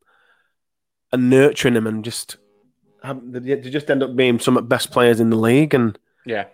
and 1.12 1.30
nurturing 1.30 1.74
them 1.74 1.86
and 1.86 2.04
just 2.04 2.36
they 3.02 3.56
just 3.60 3.90
end 3.90 4.02
up 4.02 4.16
being 4.16 4.38
some 4.38 4.56
of 4.56 4.64
the 4.64 4.68
best 4.68 4.90
players 4.90 5.20
in 5.20 5.30
the 5.30 5.36
league. 5.36 5.74
And 5.74 5.98
Yeah, 6.24 6.46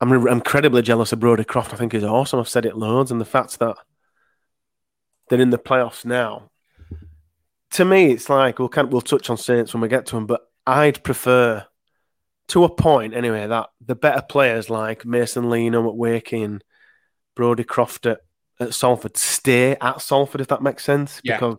I'm 0.00 0.12
incredibly 0.28 0.82
jealous 0.82 1.12
of 1.12 1.20
Brodie 1.20 1.44
Croft. 1.44 1.74
I 1.74 1.76
think 1.76 1.92
he's 1.92 2.04
awesome. 2.04 2.38
I've 2.38 2.48
said 2.48 2.64
it 2.64 2.76
loads, 2.76 3.10
and 3.10 3.20
the 3.20 3.26
fact 3.26 3.58
that 3.58 3.76
they're 5.28 5.40
in 5.40 5.50
the 5.50 5.58
playoffs 5.58 6.04
now. 6.04 6.50
To 7.72 7.84
me, 7.84 8.12
it's 8.12 8.30
like 8.30 8.58
we'll 8.58 8.70
kind 8.70 8.90
we'll 8.90 9.02
touch 9.02 9.28
on 9.28 9.36
Saints 9.36 9.74
when 9.74 9.82
we 9.82 9.88
get 9.88 10.06
to 10.06 10.14
them, 10.14 10.26
but 10.26 10.48
I'd 10.66 11.02
prefer, 11.04 11.66
to 12.48 12.64
a 12.64 12.68
point 12.68 13.14
anyway, 13.14 13.46
that 13.46 13.70
the 13.84 13.94
better 13.94 14.22
players 14.22 14.70
like 14.70 15.04
Mason 15.04 15.50
Lino 15.50 15.88
at 15.88 15.96
Wakey 15.96 16.44
and 16.44 16.64
Brodie 17.34 17.64
Croft 17.64 18.06
at, 18.06 18.20
at 18.58 18.74
Salford 18.74 19.16
stay 19.16 19.76
at 19.80 20.00
Salford, 20.00 20.40
if 20.40 20.48
that 20.48 20.62
makes 20.62 20.84
sense. 20.84 21.20
Yeah. 21.22 21.36
Because 21.36 21.56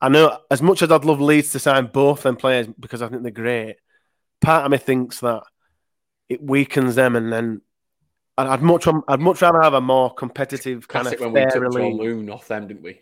I 0.00 0.08
know 0.08 0.38
as 0.50 0.60
much 0.60 0.82
as 0.82 0.90
I'd 0.90 1.04
love 1.04 1.20
Leeds 1.20 1.52
to 1.52 1.58
sign 1.58 1.86
both 1.86 2.22
them 2.22 2.36
players 2.36 2.66
because 2.78 3.02
I 3.02 3.08
think 3.08 3.22
they're 3.22 3.30
great, 3.30 3.76
part 4.40 4.64
of 4.64 4.70
me 4.70 4.78
thinks 4.78 5.20
that 5.20 5.42
it 6.28 6.42
weakens 6.42 6.94
them, 6.94 7.16
and 7.16 7.32
then 7.32 7.60
I'd, 8.36 8.62
much 8.62 8.86
I'd 8.86 9.20
much 9.20 9.42
rather 9.42 9.62
have 9.62 9.74
a 9.74 9.80
more 9.80 10.12
competitive 10.12 10.88
kind 10.88 11.04
Classic 11.04 11.20
of 11.20 11.32
when 11.32 11.44
we 11.44 11.50
took 11.50 11.72
Joel. 11.72 11.96
Moon 11.96 12.30
off 12.30 12.48
them, 12.48 12.66
didn't 12.66 12.82
we? 12.82 13.00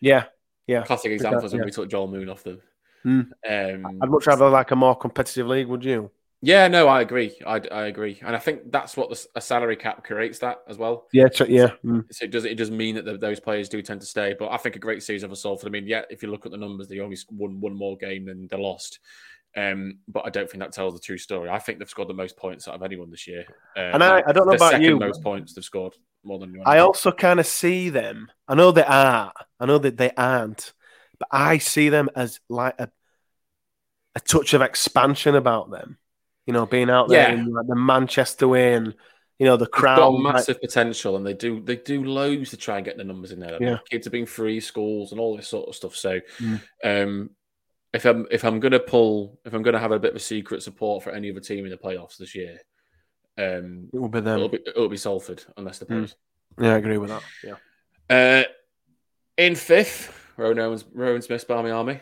Yeah, 0.00 0.24
yeah. 0.66 0.84
Classic 0.84 1.10
examples 1.10 1.52
when 1.52 1.60
yeah. 1.60 1.66
we 1.66 1.70
took 1.70 1.88
Joel 1.88 2.08
Moon 2.08 2.28
off 2.28 2.44
them. 2.44 2.60
Mm. 3.04 3.30
Um, 3.48 3.98
I'd 4.02 4.10
much 4.10 4.26
rather 4.26 4.48
like 4.48 4.70
a 4.70 4.76
more 4.76 4.96
competitive 4.96 5.46
league. 5.46 5.68
Would 5.68 5.84
you? 5.84 6.10
Yeah, 6.42 6.68
no, 6.68 6.88
I 6.88 7.00
agree. 7.00 7.36
I, 7.46 7.60
I 7.70 7.86
agree, 7.86 8.18
and 8.24 8.34
I 8.34 8.38
think 8.38 8.70
that's 8.70 8.96
what 8.96 9.10
the, 9.10 9.26
a 9.34 9.40
salary 9.40 9.76
cap 9.76 10.04
creates 10.04 10.38
that 10.40 10.58
as 10.68 10.78
well. 10.78 11.06
Yeah, 11.12 11.28
yeah. 11.48 11.72
Mm. 11.84 12.04
So 12.12 12.24
it 12.24 12.30
does 12.30 12.44
it 12.44 12.56
does 12.56 12.70
mean 12.70 12.94
that 12.94 13.04
the, 13.04 13.18
those 13.18 13.40
players 13.40 13.68
do 13.68 13.82
tend 13.82 14.00
to 14.00 14.06
stay. 14.06 14.34
But 14.38 14.50
I 14.50 14.56
think 14.56 14.76
a 14.76 14.78
great 14.78 15.02
season 15.02 15.28
for 15.30 15.36
Salford. 15.36 15.68
I 15.68 15.70
mean, 15.70 15.86
yeah, 15.86 16.02
if 16.10 16.22
you 16.22 16.30
look 16.30 16.46
at 16.46 16.52
the 16.52 16.58
numbers, 16.58 16.88
they 16.88 17.00
only 17.00 17.16
won 17.30 17.60
one 17.60 17.76
more 17.76 17.96
game 17.96 18.26
than 18.26 18.46
they 18.48 18.56
lost. 18.56 19.00
Um, 19.56 19.98
but 20.06 20.26
I 20.26 20.30
don't 20.30 20.48
think 20.48 20.62
that 20.62 20.72
tells 20.72 20.94
the 20.94 21.00
true 21.00 21.18
story. 21.18 21.48
I 21.48 21.58
think 21.58 21.78
they've 21.78 21.88
scored 21.88 22.08
the 22.08 22.14
most 22.14 22.36
points 22.36 22.68
out 22.68 22.74
of 22.74 22.82
anyone 22.82 23.10
this 23.10 23.26
year. 23.26 23.44
Uh, 23.76 23.80
And 23.80 24.04
I- 24.04 24.22
I 24.26 24.32
don't 24.32 24.46
know 24.46 24.52
about 24.52 24.80
you, 24.80 24.96
most 24.96 25.22
points 25.22 25.54
they've 25.54 25.64
scored 25.64 25.94
more 26.22 26.38
than 26.38 26.50
anyone. 26.50 26.68
I 26.68 26.78
also 26.78 27.10
kind 27.10 27.40
of 27.40 27.46
see 27.46 27.88
them. 27.88 28.30
I 28.46 28.54
know 28.54 28.70
they 28.70 28.84
are. 28.84 29.32
I 29.58 29.66
know 29.66 29.78
that 29.78 29.96
they 29.96 30.12
aren't, 30.16 30.72
but 31.18 31.28
I 31.32 31.58
see 31.58 31.88
them 31.88 32.10
as 32.14 32.40
like 32.48 32.74
a 32.78 32.90
a 34.14 34.20
touch 34.20 34.52
of 34.54 34.62
expansion 34.62 35.34
about 35.34 35.70
them. 35.70 35.98
You 36.48 36.54
know, 36.54 36.64
being 36.64 36.88
out 36.88 37.08
there 37.08 37.28
Yeah. 37.28 37.34
in 37.34 37.52
like 37.52 37.66
the 37.66 37.76
Manchester 37.76 38.48
way, 38.48 38.72
and 38.72 38.94
you 39.38 39.44
know 39.44 39.58
the 39.58 39.66
crowd. 39.66 39.96
got 39.98 40.08
like- 40.14 40.32
massive 40.34 40.60
potential, 40.62 41.14
and 41.16 41.26
they 41.26 41.34
do 41.34 41.60
they 41.60 41.76
do 41.76 42.02
loads 42.02 42.48
to 42.50 42.56
try 42.56 42.76
and 42.76 42.86
get 42.86 42.96
the 42.96 43.04
numbers 43.04 43.32
in 43.32 43.38
there. 43.40 43.58
Yeah. 43.60 43.78
kids 43.90 44.06
are 44.06 44.10
being 44.10 44.24
free 44.24 44.58
schools 44.60 45.12
and 45.12 45.20
all 45.20 45.36
this 45.36 45.46
sort 45.46 45.68
of 45.68 45.74
stuff. 45.76 45.94
So, 45.94 46.20
Mm. 46.38 46.60
um, 46.82 47.30
if 47.92 48.06
I'm 48.06 48.26
if 48.30 48.44
I'm 48.46 48.60
gonna 48.60 48.80
pull 48.80 49.38
if 49.44 49.52
I'm 49.52 49.60
gonna 49.62 49.78
have 49.78 49.92
a 49.92 49.98
bit 49.98 50.12
of 50.12 50.16
a 50.16 50.20
secret 50.20 50.62
support 50.62 51.04
for 51.04 51.10
any 51.10 51.30
other 51.30 51.40
team 51.40 51.66
in 51.66 51.70
the 51.70 51.76
playoffs 51.76 52.16
this 52.16 52.34
year, 52.34 52.60
um, 53.36 53.90
it 53.92 53.98
will 53.98 54.08
be 54.08 54.20
it'll 54.20 54.48
them. 54.48 54.50
be 54.50 54.58
it'll 54.70 54.88
be 54.88 54.96
Salford 54.96 55.44
unless 55.58 55.80
the 55.80 55.84
Mm. 55.84 56.14
Yeah, 56.58 56.72
I 56.72 56.78
agree 56.78 56.96
with 56.96 57.10
that. 57.10 57.22
Yeah. 57.44 57.56
Uh, 58.08 58.44
in 59.36 59.54
fifth, 59.54 60.32
Rowan 60.38 60.58
Owens, 60.60 60.86
Rohan 60.94 61.20
Smith's 61.20 61.44
Barmy 61.44 61.70
Army. 61.70 62.00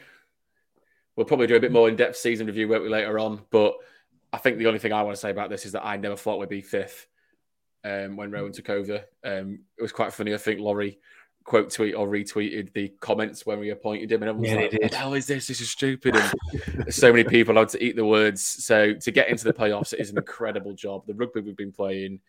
We'll 1.17 1.27
probably 1.27 1.49
do 1.49 1.57
a 1.57 1.61
bit 1.61 1.73
more 1.73 1.89
in 1.89 1.97
depth 1.97 2.17
season 2.17 2.47
review 2.47 2.69
won't 2.69 2.85
we, 2.85 2.89
later 2.91 3.19
on, 3.19 3.43
but 3.51 3.75
I 4.37 4.39
think 4.39 4.59
the 4.59 4.67
only 4.67 4.79
thing 4.79 4.93
I 4.93 5.03
want 5.03 5.17
to 5.17 5.21
say 5.21 5.31
about 5.31 5.49
this 5.49 5.65
is 5.65 5.73
that 5.73 5.87
I 5.87 5.97
never 5.97 6.15
thought 6.15 6.39
we'd 6.39 6.51
be 6.51 6.61
fifth 6.61 7.07
um, 7.85 8.17
when 8.17 8.31
Rohan 8.31 8.53
took 8.53 8.69
over. 8.69 9.03
Um, 9.25 9.61
it 9.79 9.81
was 9.81 9.93
quite 9.93 10.13
funny. 10.13 10.35
I 10.35 10.37
think 10.37 10.61
Laurie 10.61 10.99
quote 11.43 11.71
tweet 11.71 11.95
or 11.95 12.07
retweeted 12.07 12.71
the 12.75 12.89
comments 13.01 13.47
when 13.47 13.59
we 13.59 13.71
appointed 13.71 14.13
him, 14.13 14.23
and 14.23 14.29
everyone 14.29 14.43
was 14.43 14.51
Yeah, 14.51 14.57
like, 14.57 14.73
"What 14.83 14.91
the 14.91 14.97
hell 14.99 15.15
is 15.15 15.27
this? 15.27 15.47
This 15.47 15.63
is 15.63 15.71
stupid." 15.71 16.17
And 16.17 16.93
so 16.93 17.11
many 17.13 17.25
people 17.25 17.55
had 17.55 17.71
to 17.71 17.83
eat 17.83 17.97
the 17.97 18.05
words. 18.05 18.43
So 18.43 18.93
to 18.93 19.11
get 19.11 19.31
into 19.31 19.45
the 19.45 19.55
playoffs 19.55 19.95
it 19.95 20.01
is 20.01 20.11
an 20.11 20.19
incredible 20.19 20.75
job. 20.75 21.07
The 21.07 21.15
rugby 21.15 21.41
we've 21.41 21.57
been 21.57 21.73
playing 21.73 22.21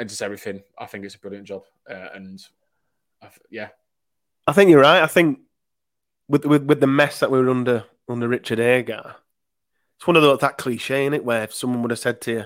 and 0.00 0.08
just 0.08 0.22
everything. 0.22 0.62
I 0.78 0.86
think 0.86 1.04
it's 1.04 1.16
a 1.16 1.18
brilliant 1.18 1.46
job, 1.46 1.64
uh, 1.90 2.08
and 2.14 2.42
I 3.20 3.26
th- 3.26 3.40
yeah, 3.50 3.68
I 4.46 4.54
think 4.54 4.70
you're 4.70 4.80
right. 4.80 5.02
I 5.02 5.06
think 5.06 5.40
with 6.28 6.46
with, 6.46 6.64
with 6.64 6.80
the 6.80 6.86
mess 6.86 7.20
that 7.20 7.30
we 7.30 7.38
were 7.38 7.50
under 7.50 7.84
under 8.08 8.26
Richard 8.26 8.60
Agar, 8.60 9.16
it's 10.04 10.06
one 10.06 10.16
of 10.16 10.22
those 10.22 10.40
that 10.40 10.58
cliche 10.58 11.06
in 11.06 11.14
it 11.14 11.24
where 11.24 11.44
if 11.44 11.54
someone 11.54 11.80
would 11.82 11.90
have 11.90 11.98
said 11.98 12.20
to 12.22 12.32
you, 12.32 12.44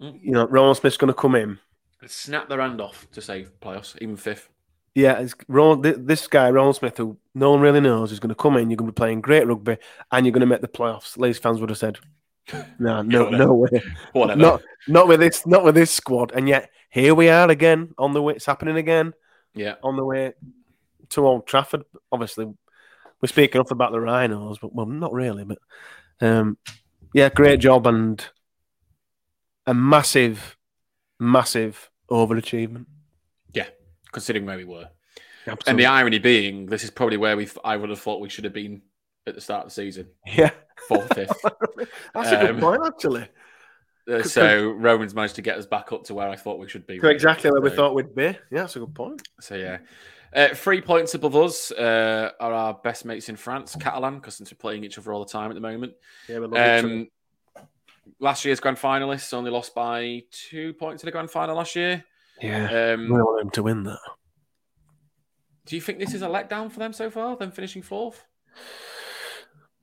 Mm. 0.00 0.18
you 0.20 0.32
know, 0.32 0.46
Rohan 0.48 0.74
Smith's 0.74 0.96
going 0.96 1.12
to 1.12 1.20
come 1.20 1.36
in. 1.36 1.60
snap 2.06 2.48
their 2.48 2.60
hand 2.60 2.80
off 2.80 3.08
to 3.12 3.20
save 3.20 3.52
playoffs, 3.60 3.96
even 4.02 4.16
fifth. 4.16 4.48
Yeah, 4.96 5.20
it's 5.20 5.34
thi- 5.34 5.92
this 6.04 6.26
guy, 6.26 6.50
Rohan 6.50 6.74
Smith, 6.74 6.96
who 6.96 7.16
no 7.36 7.52
one 7.52 7.60
really 7.60 7.78
knows, 7.80 8.10
is 8.10 8.18
going 8.18 8.30
to 8.30 8.34
come 8.34 8.56
in. 8.56 8.68
You're 8.68 8.76
going 8.78 8.88
to 8.88 8.92
be 8.92 8.96
playing 8.96 9.20
great 9.20 9.46
rugby, 9.46 9.76
and 10.10 10.26
you're 10.26 10.32
going 10.32 10.40
to 10.40 10.46
make 10.46 10.60
the 10.60 10.66
playoffs. 10.68 11.16
Leeds 11.16 11.38
fans 11.38 11.60
would 11.60 11.70
have 11.70 11.78
said, 11.78 11.98
"No, 12.80 13.02
no, 13.02 13.30
Yeah, 13.30 13.36
no 13.38 13.54
way, 13.54 13.80
Whatever. 14.12 14.40
not 14.40 14.62
not 14.88 15.06
with 15.06 15.20
this, 15.20 15.46
not 15.46 15.62
with 15.62 15.76
this 15.76 15.92
squad." 15.92 16.32
And 16.34 16.48
yet 16.48 16.70
here 16.90 17.14
we 17.14 17.28
are 17.28 17.48
again 17.48 17.94
on 17.96 18.12
the 18.12 18.20
way. 18.20 18.34
It's 18.34 18.46
happening 18.46 18.76
again 18.76 19.14
yeah, 19.54 19.76
on 19.84 19.94
the 19.96 20.04
way 20.04 20.32
to 21.10 21.26
Old 21.26 21.46
Trafford. 21.46 21.84
Obviously, 22.10 22.46
we're 22.46 23.28
speaking 23.28 23.60
enough 23.60 23.70
about 23.70 23.92
the 23.92 24.00
Rhinos, 24.00 24.58
but 24.58 24.74
well, 24.74 24.86
not 24.86 25.12
really. 25.12 25.44
But 25.44 25.58
um, 26.20 26.58
yeah, 27.14 27.28
great 27.28 27.60
job 27.60 27.86
and 27.86 28.24
a 29.66 29.74
massive, 29.74 30.56
massive 31.18 31.90
overachievement. 32.10 32.86
Yeah, 33.52 33.68
considering 34.12 34.46
where 34.46 34.56
we 34.56 34.64
were. 34.64 34.88
Absolutely. 35.46 35.70
And 35.70 35.78
the 35.78 35.86
irony 35.86 36.18
being, 36.18 36.66
this 36.66 36.84
is 36.84 36.90
probably 36.90 37.16
where 37.16 37.36
we 37.36 37.48
I 37.64 37.76
would 37.76 37.90
have 37.90 38.00
thought 38.00 38.20
we 38.20 38.28
should 38.28 38.44
have 38.44 38.52
been 38.52 38.82
at 39.26 39.34
the 39.34 39.40
start 39.40 39.64
of 39.64 39.70
the 39.70 39.74
season, 39.74 40.08
yeah, 40.26 40.50
fourth, 40.88 41.12
fifth. 41.14 41.44
that's 42.14 42.30
a 42.32 42.36
good 42.40 42.50
Um, 42.50 42.60
point, 42.60 42.82
actually. 42.86 43.28
Uh, 44.10 44.22
so 44.22 44.70
Romans 44.70 45.14
managed 45.14 45.36
to 45.36 45.42
get 45.42 45.56
us 45.58 45.66
back 45.66 45.92
up 45.92 46.04
to 46.04 46.14
where 46.14 46.28
I 46.28 46.34
thought 46.36 46.58
we 46.58 46.68
should 46.68 46.86
be. 46.86 46.98
Exactly 47.02 47.50
where 47.52 47.60
we 47.60 47.70
thought 47.70 47.94
we'd 47.94 48.14
be. 48.14 48.24
Yeah, 48.24 48.36
that's 48.50 48.74
a 48.76 48.80
good 48.80 48.94
point. 48.94 49.22
So 49.40 49.54
yeah, 49.54 49.78
uh, 50.34 50.54
three 50.54 50.80
points 50.80 51.14
above 51.14 51.36
us 51.36 51.70
uh, 51.72 52.30
are 52.40 52.52
our 52.52 52.74
best 52.74 53.04
mates 53.04 53.28
in 53.28 53.36
France, 53.36 53.76
Catalan, 53.76 54.16
because 54.16 54.36
since 54.36 54.52
we're 54.52 54.58
playing 54.58 54.84
each 54.84 54.98
other 54.98 55.12
all 55.12 55.24
the 55.24 55.30
time 55.30 55.50
at 55.50 55.54
the 55.54 55.60
moment. 55.60 55.92
Yeah, 56.28 56.38
we 56.40 56.46
love. 56.46 56.84
Um, 56.84 57.08
last 58.18 58.44
year's 58.44 58.60
grand 58.60 58.76
finalists 58.78 59.32
only 59.34 59.50
lost 59.50 59.74
by 59.74 60.22
two 60.30 60.72
points 60.74 61.02
in 61.02 61.06
the 61.06 61.12
grand 61.12 61.30
final 61.30 61.56
last 61.56 61.76
year. 61.76 62.04
yeah, 62.40 62.92
Um, 62.94 63.04
we 63.08 63.20
want 63.20 63.40
them 63.40 63.50
to 63.50 63.62
win 63.62 63.82
that. 63.84 63.98
do 65.66 65.76
you 65.76 65.82
think 65.82 65.98
this 65.98 66.14
is 66.14 66.22
a 66.22 66.26
letdown 66.28 66.70
for 66.72 66.78
them 66.78 66.92
so 66.92 67.10
far? 67.10 67.36
Them 67.36 67.52
finishing 67.52 67.82
fourth? 67.82 68.24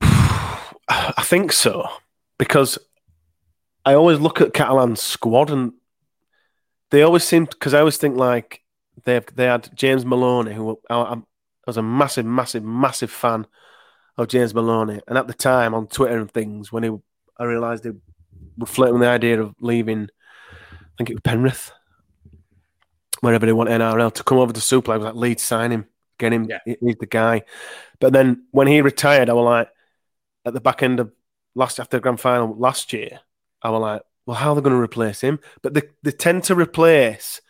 I 0.02 1.22
think 1.22 1.52
so 1.52 1.88
because 2.38 2.78
I 3.84 3.94
always 3.94 4.18
look 4.18 4.40
at 4.40 4.52
Catalan's 4.52 5.00
squad 5.00 5.50
and 5.50 5.72
they 6.90 7.02
always 7.02 7.24
seem 7.24 7.44
because 7.44 7.72
I 7.74 7.78
always 7.78 7.96
think 7.96 8.16
like 8.16 8.62
they 9.04 9.20
they 9.34 9.44
had 9.44 9.70
James 9.74 10.04
Maloney 10.04 10.54
who 10.54 10.78
I, 10.88 10.96
I 10.96 11.16
was 11.66 11.76
a 11.76 11.82
massive, 11.82 12.26
massive, 12.26 12.64
massive 12.64 13.10
fan 13.10 13.46
of 14.16 14.28
James 14.28 14.54
Maloney, 14.54 15.00
and 15.06 15.16
at 15.16 15.26
the 15.26 15.34
time 15.34 15.74
on 15.74 15.86
Twitter 15.86 16.18
and 16.18 16.30
things 16.30 16.72
when 16.72 16.82
he 16.82 16.90
I 17.38 17.44
realised 17.44 17.84
they 17.84 17.92
were 18.58 18.66
flirting 18.66 18.94
with 18.94 19.02
the 19.02 19.08
idea 19.08 19.40
of 19.40 19.54
leaving. 19.60 20.08
I 20.62 20.86
think 20.98 21.10
it 21.10 21.14
was 21.14 21.22
Penrith, 21.22 21.72
wherever 23.20 23.46
they 23.46 23.52
want 23.52 23.70
NRL 23.70 24.12
to 24.14 24.24
come 24.24 24.38
over 24.38 24.52
to 24.52 24.60
Super. 24.60 24.92
I 24.92 24.96
was 24.96 25.04
like, 25.06 25.14
Leeds 25.14 25.42
sign 25.42 25.70
him, 25.70 25.86
get 26.18 26.32
him. 26.32 26.44
Yeah. 26.44 26.58
He's 26.64 26.96
the 26.96 27.06
guy. 27.06 27.42
But 27.98 28.12
then 28.12 28.46
when 28.50 28.66
he 28.66 28.82
retired, 28.82 29.30
I 29.30 29.32
was 29.32 29.44
like, 29.44 29.68
at 30.44 30.52
the 30.52 30.60
back 30.60 30.82
end 30.82 31.00
of 31.00 31.12
last 31.54 31.80
after 31.80 31.96
the 31.96 32.00
grand 32.00 32.20
final 32.20 32.54
last 32.56 32.92
year, 32.92 33.20
I 33.62 33.70
was 33.70 33.80
like, 33.80 34.02
well, 34.26 34.36
how 34.36 34.50
are 34.50 34.54
they 34.56 34.60
going 34.60 34.76
to 34.76 34.82
replace 34.82 35.20
him? 35.20 35.38
But 35.62 35.74
they, 35.74 35.82
they 36.02 36.12
tend 36.12 36.44
to 36.44 36.54
replace 36.54 37.40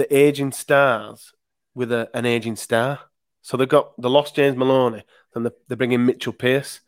the 0.00 0.16
aging 0.16 0.50
stars 0.50 1.34
with 1.74 1.92
a, 1.92 2.08
an 2.14 2.24
aging 2.24 2.56
star. 2.56 3.00
So 3.42 3.58
they've 3.58 3.68
got 3.68 4.00
the 4.00 4.08
lost 4.08 4.34
James 4.34 4.56
Maloney, 4.56 5.04
then 5.34 5.42
they, 5.42 5.50
they 5.68 5.74
bring 5.74 5.92
in 5.92 6.06
Mitchell 6.06 6.32
Pearce. 6.32 6.80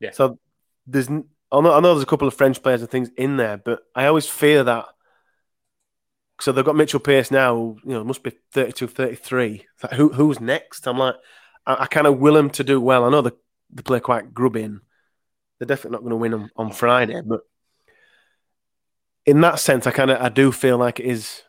Yeah. 0.00 0.10
So 0.12 0.38
there's, 0.86 1.08
I 1.08 1.60
know, 1.60 1.72
I 1.72 1.80
know 1.80 1.94
there's 1.94 2.02
a 2.02 2.06
couple 2.06 2.28
of 2.28 2.34
French 2.34 2.62
players 2.62 2.82
and 2.82 2.90
things 2.90 3.08
in 3.16 3.38
there, 3.38 3.56
but 3.56 3.80
I 3.94 4.04
always 4.04 4.26
fear 4.26 4.62
that. 4.64 4.84
So 6.42 6.52
they've 6.52 6.64
got 6.64 6.76
Mitchell 6.76 7.00
Pearce 7.00 7.30
now, 7.30 7.54
who, 7.54 7.78
you 7.84 7.94
know, 7.94 8.04
must 8.04 8.22
be 8.22 8.32
32, 8.52 8.86
33. 8.86 9.66
It's 9.74 9.84
like, 9.84 9.94
who, 9.94 10.10
who's 10.10 10.38
next? 10.38 10.86
I'm 10.86 10.98
like, 10.98 11.16
I, 11.66 11.84
I 11.84 11.86
kind 11.86 12.06
of 12.06 12.18
will 12.18 12.34
them 12.34 12.50
to 12.50 12.64
do 12.64 12.82
well. 12.82 13.04
I 13.04 13.10
know 13.10 13.22
they, 13.22 13.32
they 13.70 13.82
play 13.82 14.00
quite 14.00 14.34
grubby 14.34 14.62
and 14.62 14.80
they're 15.58 15.66
definitely 15.66 15.96
not 15.96 16.02
going 16.02 16.10
to 16.10 16.16
win 16.16 16.34
on, 16.34 16.50
on 16.54 16.70
Friday, 16.70 17.22
but 17.24 17.40
in 19.24 19.40
that 19.40 19.58
sense, 19.58 19.86
I 19.86 19.90
kind 19.90 20.10
of 20.10 20.20
I 20.20 20.28
do 20.28 20.52
feel 20.52 20.78
like 20.78 21.00
it 21.00 21.06
is 21.06 21.42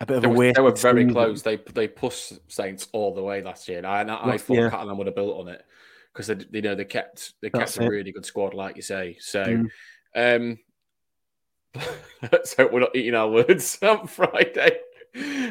a 0.00 0.06
bit 0.06 0.16
of 0.18 0.22
They 0.22 0.28
a 0.28 0.30
were, 0.30 0.36
waste. 0.36 0.56
they 0.56 0.62
were 0.62 0.74
very 0.76 1.02
season. 1.02 1.12
close. 1.14 1.42
They 1.42 1.56
they 1.74 1.88
pushed 1.88 2.32
Saints 2.50 2.88
all 2.92 3.14
the 3.14 3.22
way 3.22 3.42
last 3.42 3.68
year, 3.68 3.78
and 3.78 3.86
I, 3.86 4.00
and 4.02 4.10
I 4.10 4.26
Well, 4.26 4.38
thought 4.38 4.54
yeah. 4.56 4.70
Catalan 4.70 4.96
would 4.98 5.06
have 5.06 5.16
built 5.16 5.38
on 5.40 5.48
it 5.48 5.64
because 6.12 6.26
they, 6.28 6.36
you 6.52 6.62
know 6.62 6.74
they 6.74 6.84
kept 6.84 7.34
they 7.42 7.50
kept 7.50 7.58
That's 7.60 7.78
a 7.78 7.82
it. 7.84 7.88
really 7.88 8.12
good 8.12 8.26
squad, 8.26 8.54
like 8.54 8.76
you 8.76 8.82
say. 8.82 9.16
So, 9.20 9.44
Mm. 9.44 9.68
um, 10.16 10.58
let's 12.32 12.54
hope 12.54 12.72
we're 12.72 12.80
not 12.80 12.96
eating 12.96 13.14
our 13.14 13.28
words 13.30 13.78
on 13.82 14.06
Friday. 14.06 14.78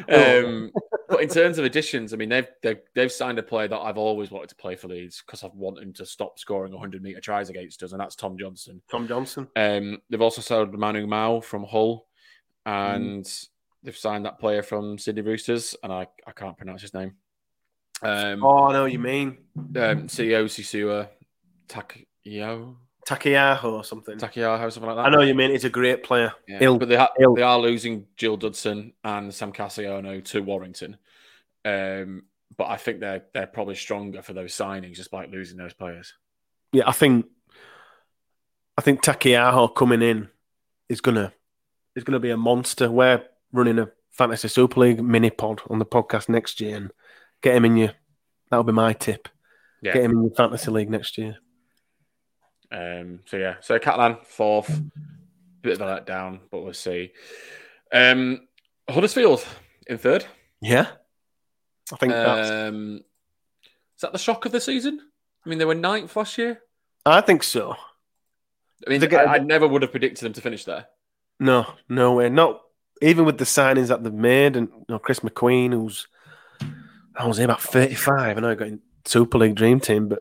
Oh. 0.08 0.44
Um, 0.46 0.72
but 1.08 1.20
in 1.22 1.28
terms 1.28 1.58
of 1.58 1.64
additions, 1.64 2.12
I 2.14 2.16
mean 2.16 2.28
they've, 2.28 2.48
they've 2.62 2.80
they've 2.94 3.12
signed 3.12 3.38
a 3.38 3.42
player 3.42 3.68
that 3.68 3.78
I've 3.78 3.98
always 3.98 4.30
wanted 4.30 4.48
to 4.50 4.54
play 4.56 4.76
for 4.76 4.88
Leeds 4.88 5.22
because 5.24 5.42
I've 5.44 5.54
wanted 5.54 5.82
him 5.82 5.92
to 5.94 6.06
stop 6.06 6.38
scoring 6.38 6.72
100 6.72 7.02
meter 7.02 7.20
tries 7.20 7.50
against 7.50 7.82
us, 7.82 7.92
and 7.92 8.00
that's 8.00 8.16
Tom 8.16 8.38
Johnstone. 8.38 8.80
Tom 8.90 9.08
Johnstone. 9.08 9.48
Um, 9.56 9.98
they've 10.08 10.20
also 10.22 10.40
sold 10.40 10.72
Manu 10.78 11.06
Ma'u 11.06 11.42
from 11.44 11.64
Hull, 11.64 12.06
Mm. 12.66 13.48
And 13.88 13.94
they've 13.94 13.98
signed 13.98 14.26
that 14.26 14.38
player 14.38 14.62
from 14.62 14.98
Sydney 14.98 15.22
Roosters, 15.22 15.74
and 15.82 15.90
I, 15.90 16.06
I 16.26 16.32
can't 16.32 16.56
pronounce 16.58 16.82
his 16.82 16.92
name. 16.92 17.14
Um, 18.02 18.44
Oh, 18.44 18.64
I 18.66 18.72
know 18.74 18.82
what 18.82 18.92
you 18.92 18.98
mean. 18.98 19.38
um, 19.56 20.06
CEO 20.08 20.44
Sisua 20.44 21.08
Takio 21.68 22.76
Taukeiaho 23.08 23.64
or 23.64 23.84
something. 23.84 24.18
Taukeiaho, 24.18 24.70
something 24.70 24.88
like 24.90 24.96
that. 24.96 25.06
I 25.06 25.08
know 25.10 25.18
what 25.18 25.26
you 25.26 25.34
mean. 25.34 25.52
He's 25.52 25.64
a 25.64 25.70
great 25.70 26.02
player. 26.04 26.34
Yeah, 26.46 26.58
Ill- 26.60 26.78
but 26.78 26.90
they, 26.90 26.96
ha- 26.96 27.12
ill. 27.18 27.34
they 27.34 27.40
are 27.42 27.58
losing 27.58 28.04
Gil 28.18 28.36
Dudson 28.36 28.92
and 29.02 29.32
Sam 29.32 29.52
Kasiano 29.54 30.22
to 30.26 30.40
Warrington. 30.42 30.98
Um, 31.64 32.24
but 32.58 32.66
I 32.68 32.76
think 32.76 33.00
they're 33.00 33.24
they're 33.32 33.46
probably 33.46 33.74
stronger 33.76 34.20
for 34.20 34.34
those 34.34 34.52
signings, 34.54 34.96
despite 34.96 35.30
losing 35.30 35.56
those 35.56 35.72
players. 35.72 36.12
Yeah, 36.72 36.86
I 36.86 36.92
think 36.92 37.24
I 38.76 38.82
think 38.82 39.02
Taukeiaho 39.02 39.74
coming 39.74 40.02
in 40.02 40.28
is 40.90 41.00
gonna 41.00 41.32
is 41.96 42.04
gonna 42.04 42.20
be 42.20 42.30
a 42.30 42.36
monster. 42.36 42.90
We're 42.90 43.22
running 43.52 43.78
a 43.78 43.90
fantasy 44.10 44.48
super 44.48 44.80
league 44.80 45.02
mini 45.02 45.30
pod 45.30 45.62
on 45.68 45.78
the 45.78 45.86
podcast 45.86 46.28
next 46.28 46.60
year, 46.60 46.76
and 46.76 46.90
get 47.42 47.54
him 47.54 47.64
in 47.64 47.76
your. 47.76 47.92
That'll 48.50 48.64
be 48.64 48.72
my 48.72 48.92
tip. 48.92 49.28
Yeah. 49.82 49.92
Get 49.92 50.04
him 50.04 50.12
in 50.12 50.22
your 50.22 50.34
fantasy 50.34 50.70
league 50.70 50.90
next 50.90 51.18
year. 51.18 51.36
Um, 52.70 53.20
so 53.26 53.36
yeah, 53.36 53.56
so 53.60 53.78
Catalan 53.78 54.18
fourth, 54.24 54.80
bit 55.62 55.80
of 55.80 55.80
a 55.80 55.84
letdown, 55.84 56.40
but 56.50 56.62
we'll 56.62 56.74
see. 56.74 57.12
Um, 57.92 58.46
Huddersfield 58.88 59.44
in 59.86 59.98
third. 59.98 60.26
Yeah, 60.60 60.86
I 61.92 61.96
think 61.96 62.12
that's. 62.12 62.50
Um, 62.50 63.02
is 63.96 64.02
that 64.02 64.12
the 64.12 64.18
shock 64.18 64.44
of 64.44 64.52
the 64.52 64.60
season? 64.60 65.00
I 65.44 65.48
mean, 65.48 65.58
they 65.58 65.64
were 65.64 65.74
ninth 65.74 66.14
last 66.14 66.36
year. 66.38 66.60
I 67.06 67.20
think 67.20 67.42
so. 67.42 67.74
I 68.86 68.90
mean, 68.90 69.14
I, 69.14 69.24
I 69.24 69.38
never 69.38 69.66
would 69.66 69.82
have 69.82 69.90
predicted 69.90 70.24
them 70.24 70.32
to 70.34 70.40
finish 70.40 70.64
there. 70.64 70.86
No, 71.40 71.66
no 71.88 72.12
way. 72.14 72.28
Not 72.28 72.60
even 73.02 73.24
with 73.24 73.38
the 73.38 73.44
signings 73.44 73.88
that 73.88 74.02
they've 74.02 74.12
made, 74.12 74.56
and 74.56 74.68
you 74.68 74.84
know, 74.88 74.98
Chris 74.98 75.20
McQueen, 75.20 75.72
who's 75.72 76.06
I 77.16 77.26
was 77.26 77.38
about 77.38 77.62
thirty-five. 77.62 78.36
I 78.36 78.40
know 78.40 78.50
he 78.50 78.56
got 78.56 78.68
in 78.68 78.80
Super 79.04 79.38
League 79.38 79.54
Dream 79.54 79.80
Team, 79.80 80.08
but 80.08 80.20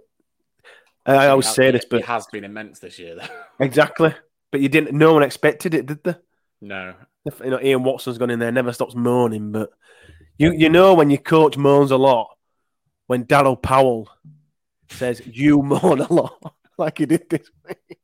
I, 1.06 1.14
I 1.16 1.28
always 1.30 1.48
say 1.48 1.68
been- 1.68 1.76
this, 1.76 1.86
but 1.90 2.00
it 2.02 2.06
has 2.06 2.28
been 2.28 2.44
immense 2.44 2.80
this 2.80 3.00
year, 3.00 3.16
though. 3.16 3.28
exactly. 3.66 4.14
But 4.52 4.62
you 4.62 4.70
didn't. 4.70 4.98
No 4.98 5.14
one 5.14 5.24
expected 5.24 5.74
it, 5.74 5.86
did 5.86 6.04
they? 6.04 6.16
no, 6.62 6.96
You 7.44 7.50
know, 7.50 7.60
Ian 7.62 7.84
Watson's 7.84 8.18
gone 8.18 8.30
in 8.30 8.40
there, 8.40 8.52
never 8.52 8.72
stops 8.74 8.96
moaning. 8.96 9.52
But 9.52 9.72
you, 10.38 10.54
you 10.54 10.70
know, 10.70 10.94
when 10.94 11.10
your 11.10 11.20
coach 11.20 11.58
moans 11.58 11.92
a 11.92 11.98
lot, 11.98 12.30
when 13.08 13.26
Daryl 13.26 13.62
Powell 13.62 14.10
says 14.90 15.22
you 15.26 15.62
moan 15.64 16.00
a 16.00 16.12
lot, 16.12 16.56
like 16.78 16.98
he 17.00 17.06
did 17.06 17.30
this 17.30 17.50
week, 17.68 18.00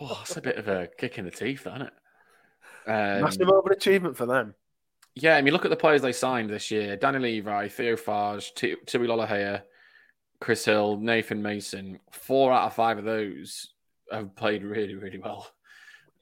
oh, 0.00 0.16
that's 0.18 0.36
a 0.36 0.40
bit 0.42 0.56
of 0.56 0.66
a 0.68 0.88
kick 0.98 1.18
in 1.18 1.24
the 1.24 1.30
teeth, 1.30 1.66
isn't 1.66 1.82
it? 1.82 1.92
Um, 2.88 3.22
massive 3.22 3.48
overachievement 3.48 4.16
for 4.16 4.26
them. 4.26 4.54
Yeah, 5.14 5.36
I 5.36 5.42
mean, 5.42 5.52
look 5.52 5.64
at 5.64 5.70
the 5.70 5.76
players 5.76 6.02
they 6.02 6.12
signed 6.12 6.50
this 6.50 6.70
year: 6.70 6.96
Danny 6.96 7.18
Levi, 7.18 7.68
Theo 7.68 7.96
Fages, 7.96 8.54
T- 8.54 8.76
Tui 8.86 9.06
Chris 10.40 10.64
Hill, 10.64 10.96
Nathan 10.96 11.42
Mason. 11.42 11.98
Four 12.12 12.52
out 12.52 12.66
of 12.66 12.74
five 12.74 12.98
of 12.98 13.04
those 13.04 13.74
have 14.10 14.34
played 14.36 14.62
really, 14.62 14.94
really 14.94 15.18
well. 15.18 15.50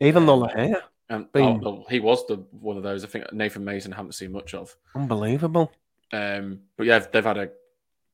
Even 0.00 0.26
hair, 0.50 0.82
And 1.08 1.26
oh, 1.34 1.58
well, 1.62 1.86
he 1.88 2.00
was 2.00 2.26
the 2.26 2.36
one 2.50 2.76
of 2.76 2.82
those. 2.82 3.04
I 3.04 3.08
think 3.08 3.32
Nathan 3.32 3.64
Mason 3.64 3.92
haven't 3.92 4.12
seen 4.12 4.32
much 4.32 4.54
of. 4.54 4.74
unbelievable. 4.94 5.72
Um, 6.12 6.60
but 6.76 6.86
yeah, 6.86 6.98
they've 6.98 7.24
had 7.24 7.38
a 7.38 7.50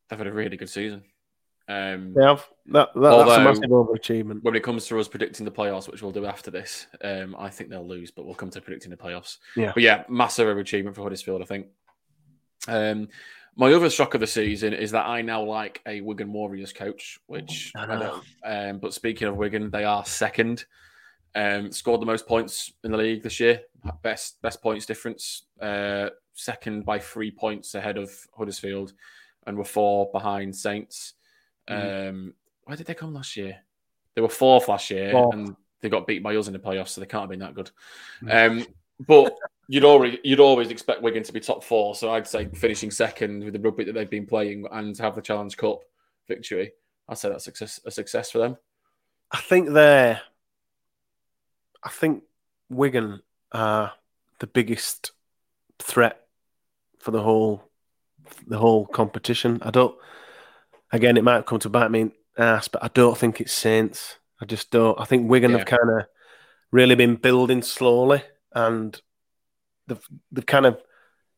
they've 0.09 0.19
had 0.19 0.29
a 0.29 0.33
really 0.33 0.57
good 0.57 0.71
season. 0.71 1.05
Um, 1.73 2.13
They 2.15 2.25
have 2.25 2.47
that. 2.67 2.93
that 2.95 3.01
that's 3.03 3.31
a 3.31 3.45
massive 3.45 3.71
overachievement. 3.71 4.43
when 4.43 4.55
it 4.57 4.63
comes 4.63 4.87
to 4.87 4.99
us 4.99 5.09
predicting 5.09 5.45
the 5.45 5.53
playoffs, 5.53 5.91
which 5.91 6.03
we'll 6.03 6.13
do 6.13 6.27
after 6.27 6.51
this, 6.51 6.87
um, 7.03 7.35
I 7.39 7.49
think 7.49 7.71
they'll 7.71 7.87
lose, 7.87 8.11
but 8.11 8.27
we'll 8.27 8.35
come 8.35 8.51
to 8.51 8.61
predicting 8.61 8.91
the 8.91 8.97
playoffs. 8.97 9.39
Yeah. 9.57 9.73
But 9.73 9.83
yeah, 9.83 10.05
massive 10.09 10.47
overachievement 10.47 10.95
for 10.95 11.03
Huddersfield, 11.03 11.41
I 11.41 11.45
think. 11.47 11.67
Um, 12.69 13.09
my 13.57 13.73
other 13.73 13.91
shock 13.91 14.15
of 14.15 14.21
the 14.21 14.27
season 14.27 14.73
is 14.73 14.91
that 14.93 15.07
I 15.07 15.23
now 15.23 15.43
like 15.43 15.83
a 15.87 16.01
Wigan 16.01 16.33
Warriors 16.33 16.73
coach, 16.73 17.19
which 17.27 17.73
I 17.77 17.85
I, 17.85 17.87
don't. 17.87 18.25
Um, 18.45 18.79
but 18.79 18.95
speaking 18.95 19.29
of 19.29 19.37
Wigan, 19.37 19.71
they 19.71 19.85
are 19.85 20.05
second. 20.05 20.65
Um, 21.35 21.73
scored 21.73 22.03
the 22.03 22.07
most 22.07 22.27
points 22.27 22.73
in 22.85 22.91
the 22.91 22.99
league 22.99 23.23
this 23.23 23.41
year, 23.41 23.63
best 24.03 24.41
best 24.43 24.63
points 24.63 24.85
difference. 24.87 25.45
Uh, 25.61 26.11
second 26.35 26.85
by 26.85 26.99
three 26.99 27.31
points 27.31 27.75
ahead 27.75 27.97
of 27.99 28.11
Huddersfield, 28.37 28.93
and 29.47 29.57
were 29.57 29.65
four 29.65 30.11
behind 30.13 30.55
Saints. 30.55 31.15
Mhm. 31.69 32.09
Um, 32.09 32.35
where 32.65 32.77
did 32.77 32.87
they 32.87 32.95
come 32.95 33.15
last 33.15 33.37
year? 33.37 33.59
They 34.15 34.23
were 34.23 34.29
fourth 34.29 34.69
last 34.69 34.91
year, 34.91 35.13
Fourth. 35.13 35.35
and 35.35 35.57
they 35.81 35.89
got 35.89 36.07
beat 36.07 36.23
by 36.23 36.37
us 36.37 36.47
in 36.47 36.53
the 36.53 36.59
playoffs, 36.59 36.89
so 36.91 37.01
they 37.01 37.07
can't 37.07 37.23
have 37.23 37.31
been 37.31 37.41
that 37.41 37.55
good. 37.55 37.71
Mm. 38.23 38.61
Um, 38.61 38.67
but 39.07 39.37
you'd 39.69 39.85
already 39.85 40.21
you'd 40.23 40.41
always 40.41 40.71
expect 40.71 41.03
Wigan 41.03 41.23
to 41.23 41.33
be 41.33 41.41
top 41.41 41.65
four, 41.65 41.95
so 41.95 42.13
I'd 42.13 42.27
say 42.27 42.47
finishing 42.55 42.91
second 42.91 43.45
with 43.45 43.55
the 43.55 43.61
rugby 43.61 43.85
that 43.85 43.93
they've 43.95 44.09
been 44.11 44.27
playing 44.27 44.67
and 44.71 44.97
have 44.99 45.15
the 45.15 45.23
Challenge 45.23 45.57
Cup 45.57 45.81
victory. 46.29 46.73
I'd 47.09 47.19
say 47.19 47.29
that's 47.31 47.45
success, 47.45 47.81
a 47.85 47.91
success 47.91 48.31
for 48.31 48.39
them. 48.39 48.57
I 49.31 49.39
think 49.39 49.71
they're. 49.71 50.21
I 51.83 51.89
think 51.89 52.23
Wigan 52.69 53.23
are 53.51 53.93
the 54.39 54.47
biggest 54.47 55.13
threat 55.79 56.27
for 56.99 57.11
the 57.11 57.23
whole 57.23 57.69
the 58.47 58.59
whole 58.59 58.87
competition. 58.87 59.59
I 59.63 59.71
don't. 59.71 59.97
Again, 60.93 61.17
it 61.17 61.25
might 61.25 61.47
come 61.47 61.59
to 61.61 61.69
bite 61.69 61.91
me 61.91 62.01
in 62.03 62.13
ass, 62.37 62.69
but 62.69 62.85
I 62.85 62.89
don't 62.89 63.17
think 63.17 63.41
it's 63.41 63.53
Saints. 63.53 64.17
I 64.41 64.45
just 64.45 64.71
don't. 64.71 64.99
I 65.01 65.05
think 65.05 65.31
Wigan 65.31 65.53
have 65.53 65.67
kind 65.67 65.91
of 65.99 66.07
really 66.71 66.95
been 66.95 67.17
building 67.17 67.63
slowly, 67.63 68.23
and 68.55 69.01
they've 69.87 70.05
they've 70.31 70.47
kind 70.47 70.67
of, 70.67 70.79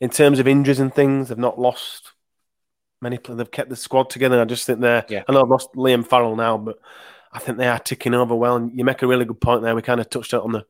in 0.01 0.11
terms 0.11 0.39
of 0.39 0.49
injuries 0.49 0.81
and 0.81 0.93
things, 0.93 1.29
they've 1.29 1.39
not 1.39 1.59
lost 1.59 2.13
many. 3.01 3.19
They've 3.29 3.51
kept 3.51 3.71
the 3.71 3.77
squad 3.77 4.11
together. 4.11 4.41
I 4.41 4.45
just 4.45 4.67
think 4.67 4.81
they're. 4.81 5.05
Yeah. 5.09 5.23
I 5.29 5.33
know 5.33 5.43
I've 5.43 5.49
lost 5.49 5.75
Liam 5.75 6.07
Farrell 6.07 6.37
now, 6.37 6.59
but 6.59 6.79
I 7.33 7.39
think 7.39 7.59
they 7.59 7.69
are 7.69 7.79
ticking 7.79 8.15
over 8.15 8.35
well. 8.35 8.57
And 8.57 8.77
you 8.77 8.85
make 8.85 9.03
a 9.03 9.07
really 9.07 9.25
good 9.25 9.41
point 9.41 9.63
there. 9.63 9.75
We 9.75 9.83
kind 9.83 10.01
of 10.01 10.11
touched 10.11 10.33
it 10.33 10.41
on 10.41 10.53
the 10.53 10.65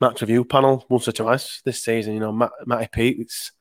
match 0.00 0.20
review 0.20 0.44
panel 0.44 0.86
once 0.88 1.08
or 1.08 1.12
twice 1.12 1.60
this 1.64 1.84
season. 1.84 2.14
You 2.14 2.20
know, 2.20 2.32
Matt, 2.32 2.52
Matty 2.64 2.88
Peet, 2.92 3.18
it's 3.20 3.52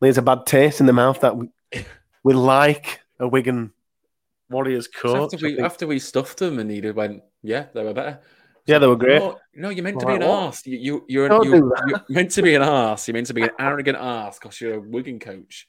leaves 0.00 0.18
a 0.18 0.22
bad 0.22 0.46
taste 0.46 0.80
in 0.80 0.86
the 0.86 0.92
mouth 0.92 1.20
that 1.20 1.36
we, 1.36 1.48
we 2.24 2.34
like 2.34 3.00
a 3.18 3.28
Wigan 3.28 3.72
Warriors 4.54 4.88
coach. 4.88 5.16
after 5.34 5.36
we 5.46 5.54
think. 5.56 5.60
after 5.66 5.86
we 5.86 5.98
stuffed 5.98 6.38
them 6.38 6.58
and 6.58 6.70
he 6.70 6.80
went, 6.90 7.22
yeah, 7.42 7.66
they 7.74 7.84
were 7.84 7.92
better. 7.92 8.20
yeah, 8.66 8.78
they 8.78 8.86
were 8.86 8.96
great. 8.96 9.20
No, 9.20 9.38
no, 9.54 9.68
you're 9.68 9.84
meant 9.84 10.00
to 10.00 10.06
Like 10.06 10.20
be 10.20 10.24
an 10.24 10.30
what? 10.30 10.38
arse. 10.44 10.66
You, 10.66 10.78
you, 10.78 11.04
you're, 11.08 11.28
Don't 11.28 11.44
you're, 11.44 11.60
do 11.60 11.68
that. 11.76 12.04
you're 12.08 12.14
meant 12.16 12.30
to 12.32 12.42
be 12.42 12.54
an 12.54 12.62
ass. 12.62 13.06
You're 13.06 13.12
meant 13.12 13.26
to 13.26 13.34
be 13.34 13.42
an 13.42 13.50
arrogant 13.58 13.98
ass 13.98 14.38
because 14.38 14.60
you're 14.60 14.74
a 14.74 14.80
Wigan 14.80 15.18
coach, 15.18 15.66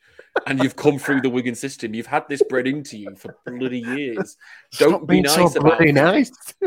and 0.47 0.63
you've 0.63 0.75
come 0.77 0.97
through 0.97 1.21
the 1.21 1.29
Wigan 1.29 1.55
system. 1.55 1.93
You've 1.93 2.07
had 2.07 2.23
this 2.29 2.41
bred 2.49 2.67
into 2.67 2.97
you 2.97 3.15
for 3.17 3.35
bloody 3.45 3.79
years. 3.81 4.37
Don't 4.77 5.05
be 5.07 5.15
being 5.15 5.27
so 5.27 5.43
nice 5.43 5.55
about 5.57 5.77
bloody 5.77 5.89
it. 5.89 5.93
nice. 5.93 6.31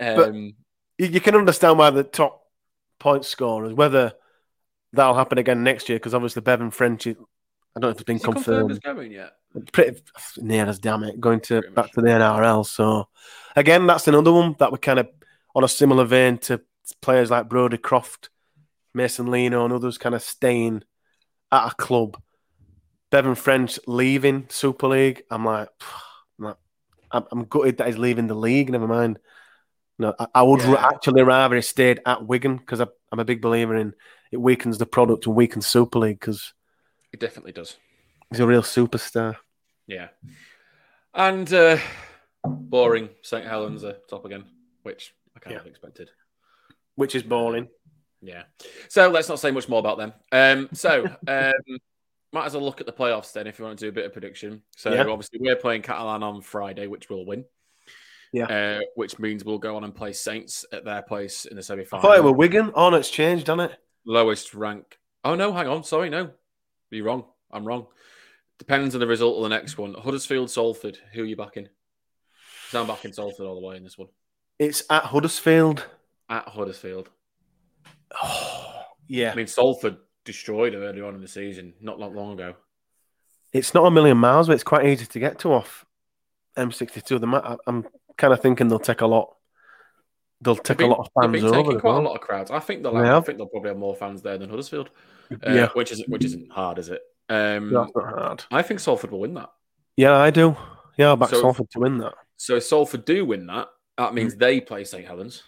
Um, 0.00 0.54
You, 0.96 1.06
you 1.08 1.20
can 1.20 1.34
understand 1.34 1.78
why 1.78 1.90
the 1.90 2.04
top 2.04 2.42
point 2.98 3.24
scorers, 3.24 3.72
whether 3.74 4.12
that'll 4.92 5.14
happen 5.14 5.38
again 5.38 5.62
next 5.64 5.88
year, 5.88 5.98
because 5.98 6.14
obviously 6.14 6.42
Bevan 6.42 6.70
French, 6.70 7.06
is- 7.06 7.16
I 7.78 7.80
don't 7.80 7.90
know 7.90 7.92
if 7.92 7.96
it's 7.96 8.04
been 8.04 8.16
it 8.16 8.24
confirmed 8.24 8.72
as 8.72 8.78
confirmed. 8.80 8.96
going 8.96 9.12
yet? 9.12 9.34
Pretty 9.72 10.00
near 10.38 10.66
as 10.66 10.80
damn 10.80 11.04
it, 11.04 11.20
going 11.20 11.38
to 11.42 11.60
Pretty 11.60 11.74
back 11.74 11.92
to 11.92 12.00
the 12.00 12.08
NRL. 12.08 12.66
So 12.66 13.08
again, 13.54 13.86
that's 13.86 14.08
another 14.08 14.32
one 14.32 14.56
that 14.58 14.72
we're 14.72 14.78
kind 14.78 14.98
of 14.98 15.08
on 15.54 15.62
a 15.62 15.68
similar 15.68 16.04
vein 16.04 16.38
to 16.38 16.60
players 17.00 17.30
like 17.30 17.48
Brodie 17.48 17.78
Croft, 17.78 18.30
Mason 18.94 19.30
Lino, 19.30 19.64
and 19.64 19.72
others 19.72 19.96
kind 19.96 20.16
of 20.16 20.22
staying 20.22 20.82
at 21.52 21.68
a 21.68 21.74
club. 21.76 22.20
Bevan 23.10 23.36
French 23.36 23.78
leaving 23.86 24.46
Super 24.48 24.88
League. 24.88 25.22
I'm 25.30 25.44
like, 25.44 25.68
I'm, 26.40 26.44
like, 26.44 26.56
I'm, 27.12 27.24
I'm 27.30 27.44
gutted 27.44 27.78
that 27.78 27.86
he's 27.86 27.96
leaving 27.96 28.26
the 28.26 28.34
league. 28.34 28.70
Never 28.70 28.88
mind. 28.88 29.20
No, 30.00 30.14
I, 30.18 30.26
I 30.34 30.42
would 30.42 30.62
Yeah. 30.62 30.84
actually 30.92 31.22
rather 31.22 31.54
he 31.54 31.62
stayed 31.62 32.00
at 32.04 32.26
Wigan 32.26 32.56
because 32.56 32.80
I'm 32.80 33.20
a 33.20 33.24
big 33.24 33.40
believer 33.40 33.76
in 33.76 33.94
it 34.32 34.36
weakens 34.40 34.78
the 34.78 34.86
product 34.86 35.26
and 35.26 35.36
weakens 35.36 35.66
Super 35.68 36.00
League 36.00 36.20
because 36.20 36.52
It 37.12 37.20
definitely 37.20 37.52
does. 37.52 37.76
he's 38.30 38.40
a 38.40 38.46
real 38.46 38.62
superstar. 38.62 39.36
Yeah. 39.86 40.08
And 41.14 41.50
uh, 41.52 41.78
boring. 42.44 43.08
St. 43.22 43.46
Helens 43.46 43.84
are 43.84 43.96
top 44.08 44.24
again, 44.24 44.44
which 44.82 45.14
I 45.36 45.40
kind 45.40 45.56
of 45.56 45.66
expected. 45.66 46.10
Which 46.96 47.14
is 47.14 47.22
boring. 47.22 47.68
Yeah. 48.20 48.42
So 48.88 49.08
let's 49.08 49.28
not 49.28 49.38
say 49.40 49.50
much 49.50 49.68
more 49.68 49.78
about 49.78 49.98
them. 49.98 50.12
Um, 50.32 50.68
so 50.72 51.04
um, 51.28 51.52
might 52.32 52.44
as 52.46 52.54
well 52.54 52.64
look 52.64 52.80
at 52.80 52.86
the 52.86 52.92
playoffs 52.92 53.32
then 53.32 53.46
if 53.46 53.58
you 53.58 53.64
want 53.64 53.78
to 53.78 53.84
do 53.86 53.88
a 53.88 53.92
bit 53.92 54.04
of 54.04 54.12
prediction. 54.12 54.62
So 54.76 54.92
Yeah. 54.92 55.06
obviously 55.06 55.38
we're 55.40 55.56
playing 55.56 55.82
Catalan 55.82 56.22
on 56.22 56.42
Friday, 56.42 56.86
which 56.86 57.08
we'll 57.08 57.24
win. 57.24 57.44
Yeah. 58.32 58.44
Uh, 58.44 58.80
which 58.96 59.18
means 59.18 59.42
we'll 59.44 59.58
go 59.58 59.76
on 59.76 59.84
and 59.84 59.94
play 59.94 60.12
Saints 60.12 60.66
at 60.72 60.84
their 60.84 61.00
place 61.00 61.46
in 61.46 61.56
the 61.56 61.62
semi 61.62 61.84
final. 61.84 62.00
I 62.04 62.08
final. 62.16 62.22
thought 62.22 62.28
it 62.28 62.30
were 62.30 62.36
Wigan. 62.36 62.72
Oh, 62.74 62.90
no, 62.90 62.98
it's 62.98 63.10
changed, 63.10 63.46
hasn't 63.46 63.72
it? 63.72 63.78
lowest 64.04 64.54
rank. 64.54 64.98
Oh 65.24 65.34
no, 65.34 65.52
hang 65.52 65.66
on. 65.68 65.84
Sorry, 65.84 66.08
no. 66.10 66.30
You're 66.90 67.06
wrong. 67.06 67.24
I'm 67.50 67.64
wrong. 67.64 67.86
Depends 68.58 68.94
on 68.94 69.00
the 69.00 69.06
result 69.06 69.36
of 69.36 69.42
the 69.44 69.48
next 69.56 69.78
one. 69.78 69.94
Huddersfield, 69.94 70.50
Salford. 70.50 70.98
Who 71.12 71.22
are 71.22 71.26
you 71.26 71.36
backing? 71.36 71.68
I'm 72.74 72.86
backing 72.86 73.12
Salford 73.12 73.46
all 73.46 73.60
the 73.60 73.66
way 73.66 73.76
in 73.76 73.84
this 73.84 73.96
one. 73.96 74.08
It's 74.58 74.82
at 74.90 75.04
Huddersfield. 75.04 75.86
At 76.28 76.48
Huddersfield. 76.48 77.08
Oh, 78.22 78.82
yeah. 79.06 79.32
I 79.32 79.34
mean, 79.34 79.46
Salford 79.46 79.96
destroyed 80.24 80.74
them 80.74 80.82
earlier 80.82 81.06
on 81.06 81.14
in 81.14 81.22
the 81.22 81.28
season, 81.28 81.74
not 81.80 81.98
that 81.98 82.12
long 82.12 82.32
ago. 82.34 82.54
It's 83.52 83.72
not 83.72 83.86
a 83.86 83.90
million 83.90 84.18
miles, 84.18 84.48
but 84.48 84.54
it's 84.54 84.64
quite 84.64 84.86
easy 84.86 85.06
to 85.06 85.18
get 85.18 85.38
to 85.40 85.52
off 85.52 85.86
M62. 86.56 87.20
The 87.20 87.58
I'm 87.66 87.86
kind 88.18 88.32
of 88.32 88.42
thinking 88.42 88.68
they'll 88.68 88.78
take 88.78 89.00
a 89.00 89.06
lot. 89.06 89.36
They'll 90.40 90.56
take 90.56 90.78
They've 90.78 90.86
a 90.86 90.90
lot 90.90 91.00
of 91.00 91.06
They've 91.32 91.40
fans 91.40 91.50
been 91.50 91.54
over. 91.60 91.80
quite 91.80 91.90
well. 91.90 92.00
a 92.00 92.02
lot 92.08 92.14
of 92.14 92.20
crowds. 92.20 92.50
I 92.50 92.60
think 92.60 92.82
they'll. 92.82 92.94
They 92.94 93.06
Have, 93.06 93.24
I 93.24 93.26
think 93.26 93.38
they'll 93.38 93.48
probably 93.48 93.70
have 93.70 93.78
more 93.78 93.96
fans 93.96 94.22
there 94.22 94.38
than 94.38 94.48
Huddersfield. 94.50 94.90
Uh, 95.32 95.36
Yeah, 95.52 95.68
which 95.74 95.90
isn't 95.92 96.08
which 96.08 96.24
isn't 96.24 96.50
hard, 96.52 96.78
is 96.78 96.88
it? 96.88 97.02
Um, 97.28 97.72
that's 97.72 97.92
not 97.94 98.04
hard. 98.04 98.44
I 98.50 98.62
think 98.62 98.80
Salford 98.80 99.10
will 99.10 99.20
win 99.20 99.34
that. 99.34 99.50
Yeah, 99.96 100.16
I 100.16 100.30
do. 100.30 100.56
Yeah, 100.96 101.08
I'll 101.08 101.16
back 101.16 101.30
So- 101.30 101.40
Salford 101.40 101.70
to 101.70 101.80
win 101.80 101.98
that. 101.98 102.14
So 102.36 102.56
if 102.56 102.64
Salford 102.64 103.04
do 103.04 103.24
win 103.24 103.46
that, 103.46 103.68
That 103.96 104.14
means 104.14 104.36
they 104.36 104.60
play 104.60 104.84
St 104.84 105.04
Helens, 105.04 105.42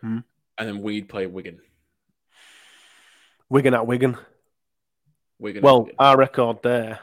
Hmm. 0.00 0.18
and 0.58 0.68
then 0.68 0.82
we'd 0.82 1.08
play 1.08 1.26
Wigan. 1.26 1.60
Wigan 3.48 3.74
at 3.74 3.86
Wigan. 3.86 4.16
Wigan. 5.38 5.62
Well, 5.62 5.88
our 5.98 6.16
record 6.16 6.62
there 6.62 6.98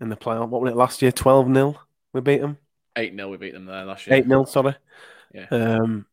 in 0.00 0.08
the 0.08 0.16
playoff. 0.16 0.48
What 0.48 0.60
was 0.62 0.72
it 0.72 0.76
last 0.76 1.00
year? 1.02 1.12
Twelve 1.12 1.46
0 1.52 1.80
We 2.12 2.20
beat 2.20 2.40
them. 2.40 2.58
eight 2.96 3.14
0 3.14 3.30
we 3.30 3.36
beat 3.38 3.52
them 3.54 3.66
there 3.66 3.84
last 3.84 4.06
year. 4.06 4.16
Eight 4.16 4.26
0 4.26 4.44
Sorry. 4.44 4.74
Yeah. 5.34 5.46
Um, 5.50 6.06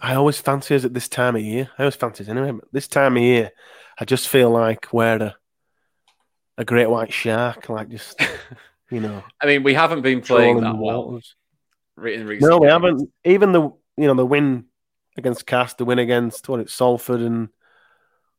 I 0.00 0.14
always 0.14 0.40
fancy 0.40 0.74
us 0.74 0.84
at 0.84 0.94
this 0.94 1.08
time 1.08 1.36
of 1.36 1.42
year. 1.42 1.70
I 1.78 1.82
always 1.82 1.96
fancy 1.96 2.24
us 2.24 2.30
anyway. 2.30 2.52
But 2.52 2.68
this 2.72 2.88
time 2.88 3.16
of 3.16 3.22
year, 3.22 3.50
I 3.98 4.04
just 4.04 4.28
feel 4.28 4.50
like 4.50 4.92
we're 4.92 5.16
a, 5.16 5.36
a 6.56 6.64
great 6.64 6.88
white 6.88 7.12
shark. 7.12 7.68
Like 7.68 7.88
just 7.88 8.20
you 8.90 9.00
know, 9.00 9.24
I 9.40 9.46
mean, 9.46 9.62
we 9.62 9.74
haven't 9.74 10.02
been 10.02 10.20
playing 10.20 10.60
that 10.60 10.76
well 10.76 11.06
waters. 11.06 11.34
re- 11.96 12.14
in 12.14 12.26
recent. 12.26 12.50
No, 12.50 12.58
we 12.58 12.66
games. 12.68 12.72
haven't. 12.72 13.10
Even 13.24 13.52
the 13.52 13.62
you 13.62 14.06
know 14.06 14.14
the 14.14 14.26
win 14.26 14.66
against 15.16 15.46
Cast, 15.46 15.78
the 15.78 15.84
win 15.84 15.98
against 15.98 16.48
what 16.48 16.60
it's 16.60 16.72
Salford 16.74 17.20
and 17.20 17.48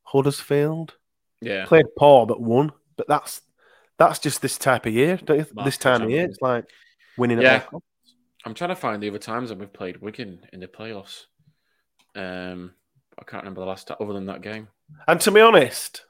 Huddersfield. 0.03 0.95
Yeah, 1.41 1.65
played 1.65 1.85
poor 1.97 2.25
but 2.25 2.41
won. 2.41 2.71
But 2.95 3.07
that's 3.07 3.41
that's 3.97 4.19
just 4.19 4.41
this 4.41 4.57
type 4.57 4.85
of 4.85 4.93
year. 4.93 5.17
Don't 5.17 5.39
you? 5.39 5.45
March 5.53 5.65
this 5.65 5.77
time 5.77 6.01
of 6.01 6.09
year, 6.09 6.23
it's 6.25 6.41
like 6.41 6.65
winning. 7.17 7.41
Yeah. 7.41 7.63
At 8.45 8.47
all 8.47 8.53
costs. 8.53 8.53
I'm 8.53 8.53
trying 8.53 8.69
to 8.69 8.75
find 8.75 9.03
the 9.03 9.09
other 9.09 9.19
times 9.19 9.49
that 9.49 9.57
we've 9.57 9.73
played 9.73 10.01
Wigan 10.01 10.45
in 10.53 10.59
the 10.59 10.67
playoffs. 10.67 11.25
Um, 12.15 12.73
I 13.19 13.23
can't 13.23 13.43
remember 13.43 13.61
the 13.61 13.67
last 13.67 13.87
time 13.87 13.97
other 13.99 14.13
than 14.13 14.25
that 14.27 14.41
game. 14.41 14.67
and 15.07 15.21
to 15.21 15.31
be 15.31 15.41
honest, 15.41 16.05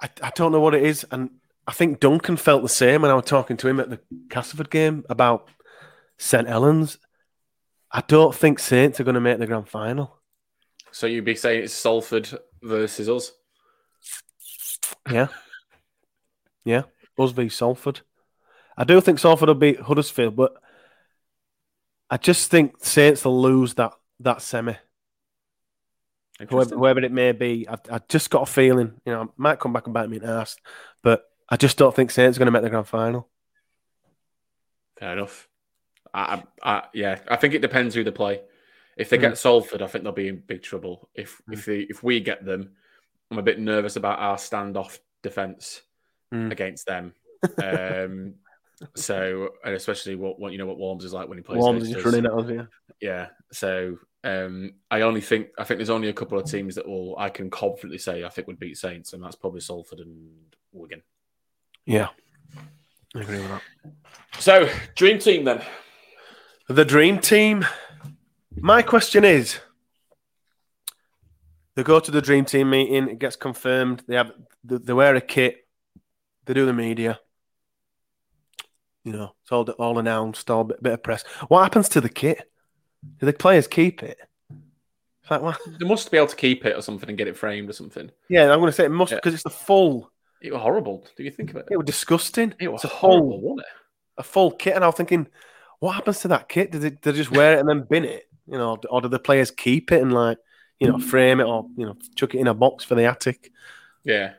I, 0.00 0.08
I 0.22 0.30
don't 0.34 0.52
know 0.52 0.60
what 0.60 0.74
it 0.74 0.82
is, 0.82 1.06
and 1.10 1.30
I 1.66 1.72
think 1.72 2.00
Duncan 2.00 2.36
felt 2.36 2.62
the 2.62 2.68
same 2.68 3.02
when 3.02 3.10
I 3.10 3.14
was 3.14 3.24
talking 3.24 3.56
to 3.58 3.68
him 3.68 3.80
at 3.80 3.90
the 3.90 4.00
Castleford 4.30 4.70
game 4.70 5.04
about 5.10 5.48
St 6.16 6.48
Helens. 6.48 6.98
I 7.90 8.02
don't 8.06 8.34
think 8.34 8.58
Saints 8.58 9.00
are 9.00 9.04
going 9.04 9.14
to 9.14 9.20
make 9.20 9.38
the 9.38 9.46
grand 9.46 9.68
final. 9.68 10.18
So 10.90 11.06
you'd 11.06 11.24
be 11.24 11.34
saying 11.34 11.64
it's 11.64 11.74
Salford 11.74 12.28
versus 12.62 13.08
us. 13.08 13.32
Yeah, 15.10 15.28
yeah, 16.64 16.82
us 17.18 17.32
v 17.32 17.48
Salford. 17.48 18.00
I 18.78 18.84
do 18.84 19.00
think 19.00 19.18
Salford 19.18 19.48
will 19.48 19.54
beat 19.56 19.80
Huddersfield, 19.80 20.36
but 20.36 20.54
I 22.08 22.16
just 22.16 22.50
think 22.50 22.76
Saints 22.84 23.24
will 23.24 23.40
lose 23.42 23.74
that 23.74 23.92
that 24.20 24.40
semi. 24.40 24.76
whoever, 26.48 26.76
whoever 26.76 27.00
it 27.00 27.12
may 27.12 27.32
be. 27.32 27.68
I, 27.68 27.76
I 27.90 28.00
just 28.08 28.30
got 28.30 28.42
a 28.42 28.46
feeling, 28.46 29.00
you 29.04 29.12
know, 29.12 29.22
I 29.22 29.26
might 29.36 29.58
come 29.60 29.72
back 29.72 29.86
and 29.86 29.94
bite 29.94 30.08
me 30.08 30.16
in 30.18 30.22
the 30.22 30.28
ass, 30.30 30.56
but 31.02 31.24
I 31.48 31.56
just 31.56 31.76
don't 31.76 31.94
think 31.94 32.10
Saints 32.10 32.36
are 32.36 32.40
going 32.40 32.46
to 32.46 32.52
make 32.52 32.62
the 32.62 32.70
grand 32.70 32.86
final. 32.88 33.28
Fair 34.98 35.12
enough. 35.12 35.48
I, 36.14 36.42
I, 36.62 36.70
I, 36.76 36.82
yeah, 36.94 37.18
I 37.28 37.36
think 37.36 37.54
it 37.54 37.62
depends 37.62 37.94
who 37.94 38.04
they 38.04 38.10
play. 38.10 38.40
If 38.96 39.10
they 39.10 39.16
Hmm. 39.16 39.22
get 39.22 39.38
Salford, 39.38 39.82
I 39.82 39.86
think 39.86 40.04
they'll 40.04 40.12
be 40.12 40.28
in 40.28 40.42
big 40.46 40.62
trouble. 40.62 41.08
If 41.14 41.40
if 41.50 41.66
they, 41.66 41.80
if 41.80 42.02
we 42.02 42.20
get 42.20 42.44
them, 42.44 42.70
I'm 43.30 43.38
a 43.38 43.42
bit 43.42 43.60
nervous 43.60 43.96
about 43.96 44.18
our 44.18 44.36
standoff 44.36 44.98
defense 45.22 45.82
Hmm. 46.32 46.50
against 46.50 46.86
them. 46.86 47.14
Um, 47.62 48.34
so 48.94 49.50
and 49.64 49.74
especially 49.74 50.14
what, 50.14 50.38
what 50.38 50.52
you 50.52 50.58
know 50.58 50.66
what 50.66 50.78
Worms 50.78 51.04
is 51.04 51.12
like 51.12 51.28
when 51.28 51.38
he 51.38 51.42
plays. 51.42 51.58
Worms 51.58 51.90
just 51.90 52.04
running 52.04 52.26
at 52.26 52.32
us, 52.32 52.50
yeah. 52.50 52.64
Yeah. 53.00 53.26
So 53.52 53.98
um, 54.24 54.74
I 54.90 55.02
only 55.02 55.20
think 55.20 55.48
I 55.58 55.64
think 55.64 55.78
there's 55.78 55.90
only 55.90 56.08
a 56.08 56.12
couple 56.12 56.38
of 56.38 56.50
teams 56.50 56.74
that 56.74 56.86
will 56.86 57.16
I 57.18 57.28
can 57.28 57.50
confidently 57.50 57.98
say 57.98 58.24
I 58.24 58.28
think 58.28 58.46
would 58.46 58.58
beat 58.58 58.76
Saints, 58.76 59.12
and 59.12 59.22
that's 59.22 59.36
probably 59.36 59.60
Salford 59.60 60.00
and 60.00 60.30
Wigan. 60.72 61.02
Yeah. 61.86 62.08
I 63.14 63.20
agree 63.20 63.38
with 63.38 63.48
that. 63.48 63.62
So 64.38 64.68
dream 64.94 65.18
team 65.18 65.44
then. 65.44 65.62
The 66.68 66.84
dream 66.84 67.18
team. 67.18 67.64
My 68.60 68.82
question 68.82 69.24
is 69.24 69.58
they 71.74 71.82
go 71.84 72.00
to 72.00 72.10
the 72.10 72.20
dream 72.20 72.44
team 72.44 72.70
meeting, 72.70 73.08
it 73.08 73.18
gets 73.18 73.36
confirmed, 73.36 74.02
they 74.08 74.16
have 74.16 74.32
they 74.64 74.92
wear 74.92 75.14
a 75.14 75.20
kit, 75.20 75.66
they 76.44 76.52
do 76.52 76.66
the 76.66 76.72
media. 76.72 77.20
You 79.08 79.14
know, 79.14 79.34
it's 79.42 79.50
all 79.52 79.66
all 79.78 79.98
announced, 79.98 80.50
all 80.50 80.64
bit, 80.64 80.82
bit 80.82 80.92
of 80.92 81.02
press. 81.02 81.22
What 81.48 81.62
happens 81.62 81.88
to 81.90 82.00
the 82.02 82.10
kit? 82.10 82.50
Do 83.18 83.24
the 83.24 83.32
players 83.32 83.66
keep 83.66 84.02
it? 84.02 84.18
Like, 85.30 85.40
what? 85.40 85.58
They 85.80 85.86
must 85.86 86.10
be 86.10 86.18
able 86.18 86.26
to 86.26 86.36
keep 86.36 86.66
it 86.66 86.76
or 86.76 86.82
something 86.82 87.08
and 87.08 87.16
get 87.16 87.26
it 87.26 87.34
framed 87.38 87.70
or 87.70 87.72
something. 87.72 88.10
Yeah, 88.28 88.52
I'm 88.52 88.60
going 88.60 88.66
to 88.66 88.72
say 88.72 88.84
it 88.84 88.90
must 88.90 89.12
Yeah. 89.12 89.16
because 89.16 89.32
it's 89.32 89.44
the 89.44 89.50
full. 89.50 90.10
It 90.42 90.52
was 90.52 90.60
horrible. 90.60 91.06
Do 91.16 91.22
you 91.22 91.30
think 91.30 91.52
about 91.52 91.64
it? 91.64 91.68
It 91.70 91.76
was 91.78 91.86
disgusting. 91.86 92.52
It 92.60 92.70
was 92.70 92.84
it's 92.84 92.92
a 92.92 92.96
horrible, 92.96 93.56
it? 93.58 93.64
a 94.18 94.22
full 94.22 94.50
kit, 94.50 94.74
and 94.74 94.84
I 94.84 94.88
was 94.88 94.96
thinking, 94.96 95.26
what 95.78 95.92
happens 95.92 96.20
to 96.20 96.28
that 96.28 96.50
kit? 96.50 96.70
Did 96.70 96.82
they, 96.82 96.90
do 96.90 97.12
they 97.12 97.16
just 97.16 97.30
wear 97.30 97.54
it 97.54 97.60
and 97.60 97.68
then 97.68 97.86
bin 97.88 98.04
it? 98.04 98.28
You 98.46 98.58
know, 98.58 98.78
or 98.90 99.00
do 99.00 99.08
the 99.08 99.18
players 99.18 99.50
keep 99.50 99.90
it 99.90 100.02
and 100.02 100.12
like, 100.12 100.36
you 100.80 100.86
know, 100.86 100.98
frame 100.98 101.40
it 101.40 101.44
or 101.44 101.66
you 101.78 101.86
know, 101.86 101.96
chuck 102.14 102.34
it 102.34 102.40
in 102.40 102.46
a 102.46 102.52
box 102.52 102.84
for 102.84 102.94
the 102.94 103.06
attic? 103.06 103.52
Yeah. 104.04 104.34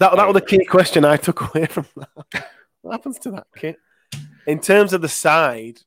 That 0.00 0.16
that 0.16 0.26
was 0.26 0.34
the 0.34 0.40
key 0.40 0.64
question 0.64 1.04
I 1.04 1.18
took 1.18 1.54
away 1.54 1.66
from 1.66 1.86
that. 1.96 2.48
what 2.82 2.92
happens 2.92 3.18
to 3.20 3.30
that 3.32 3.46
kit? 3.56 3.76
In 4.46 4.60
terms 4.60 4.92
of 4.92 5.00
the 5.00 5.08
side, 5.08 5.80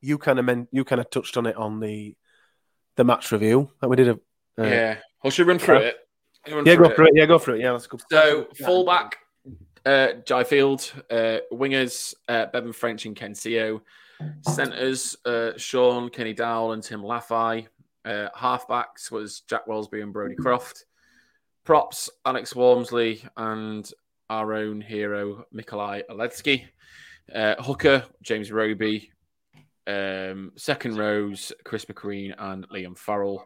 you 0.00 0.18
kind 0.18 0.38
of 0.38 0.44
meant 0.44 0.68
you 0.72 0.84
kind 0.84 1.00
of 1.00 1.10
touched 1.10 1.36
on 1.36 1.46
it 1.46 1.56
on 1.56 1.80
the 1.80 2.14
the 2.96 3.04
match 3.04 3.32
review 3.32 3.70
that 3.80 3.88
we 3.88 3.96
did. 3.96 4.08
A, 4.08 4.12
uh, 4.58 4.64
yeah. 4.64 4.96
Well, 5.22 5.30
should 5.30 5.46
run 5.46 5.58
through 5.58 5.78
it? 5.78 5.96
Run 6.50 6.66
yeah, 6.66 6.74
through 6.74 6.88
go 6.88 6.94
for 6.94 7.04
it. 7.04 7.12
Yeah, 7.14 7.26
go 7.26 7.38
for 7.38 7.54
it. 7.54 7.60
Yeah, 7.60 7.70
let's 7.72 7.86
go. 7.86 7.98
So 8.10 8.48
fullback, 8.64 9.18
uh, 9.86 10.08
Jai 10.26 10.44
Field, 10.44 10.92
uh, 11.10 11.38
wingers, 11.52 12.14
uh, 12.28 12.46
Bevan 12.46 12.72
French 12.72 13.06
and 13.06 13.16
Ken 13.16 13.32
Sio, 13.32 13.80
centers, 14.42 15.16
uh, 15.24 15.52
Shaun, 15.56 16.10
Kenny 16.10 16.34
Dowell 16.34 16.72
and 16.72 16.82
Tim 16.82 17.02
Lafai. 17.02 17.68
Uh, 18.04 18.28
halfbacks 18.36 19.10
was 19.10 19.40
Jack 19.48 19.66
Welsby 19.66 20.02
and 20.02 20.12
Brodie 20.12 20.34
Croft. 20.34 20.84
Props, 21.64 22.10
Alex 22.26 22.56
Walmsley 22.56 23.22
and 23.36 23.88
our 24.28 24.54
own 24.54 24.80
hero, 24.80 25.46
Mikolaj 25.54 26.02
Oledzki. 26.10 26.64
Uh, 27.34 27.54
hooker, 27.62 28.04
James 28.22 28.50
Roby. 28.52 29.10
Um, 29.86 30.52
second 30.56 30.96
rows, 30.96 31.52
Chris 31.64 31.84
McQueen 31.86 32.34
and 32.38 32.68
Liam 32.68 32.96
Farrell. 32.96 33.44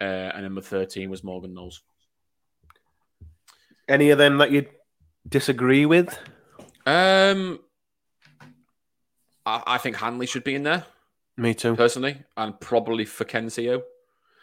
Uh, 0.00 0.04
and 0.04 0.42
number 0.42 0.60
13 0.60 1.08
was 1.10 1.24
Morgan 1.24 1.54
Knowles. 1.54 1.82
Any 3.88 4.10
of 4.10 4.18
them 4.18 4.38
that 4.38 4.50
you 4.50 4.66
disagree 5.28 5.86
with? 5.86 6.18
Um, 6.86 7.60
I, 9.44 9.62
I 9.66 9.78
think 9.78 9.96
Handley 9.96 10.26
should 10.26 10.44
be 10.44 10.54
in 10.54 10.64
there 10.64 10.84
Me 11.36 11.54
too. 11.54 11.76
personally, 11.76 12.22
and 12.36 12.58
probably 12.60 13.04
for 13.04 13.24
Ken 13.24 13.46
Sio. 13.46 13.82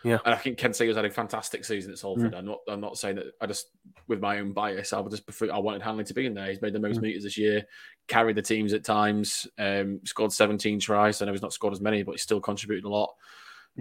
Yeah. 0.03 0.17
and 0.25 0.33
I 0.33 0.37
think 0.37 0.57
Ken 0.57 0.71
Kensio's 0.71 0.95
had 0.95 1.05
a 1.05 1.09
fantastic 1.09 1.63
season 1.65 1.91
at 1.91 1.97
Salford. 1.99 2.33
I'm 2.35 2.45
not. 2.45 2.59
I'm 2.67 2.81
not 2.81 2.97
saying 2.97 3.15
that. 3.15 3.27
I 3.39 3.45
just, 3.45 3.67
with 4.07 4.19
my 4.19 4.39
own 4.39 4.51
bias, 4.51 4.91
I 4.93 4.99
would 4.99 5.11
just 5.11 5.25
prefer. 5.25 5.51
I 5.51 5.57
wanted 5.59 5.81
Handley 5.81 6.03
to 6.05 6.13
be 6.13 6.25
in 6.25 6.33
there. 6.33 6.49
He's 6.49 6.61
made 6.61 6.73
the 6.73 6.79
most 6.79 6.99
Mm. 6.99 7.03
meters 7.03 7.23
this 7.23 7.37
year, 7.37 7.65
carried 8.07 8.35
the 8.35 8.41
teams 8.41 8.73
at 8.73 8.83
times, 8.83 9.47
um, 9.57 10.01
scored 10.03 10.31
17 10.33 10.79
tries. 10.79 11.21
I 11.21 11.25
know 11.25 11.31
he's 11.31 11.41
not 11.41 11.53
scored 11.53 11.73
as 11.73 11.81
many, 11.81 12.03
but 12.03 12.11
he's 12.11 12.21
still 12.21 12.41
contributed 12.41 12.83
a 12.85 12.89
lot. 12.89 13.13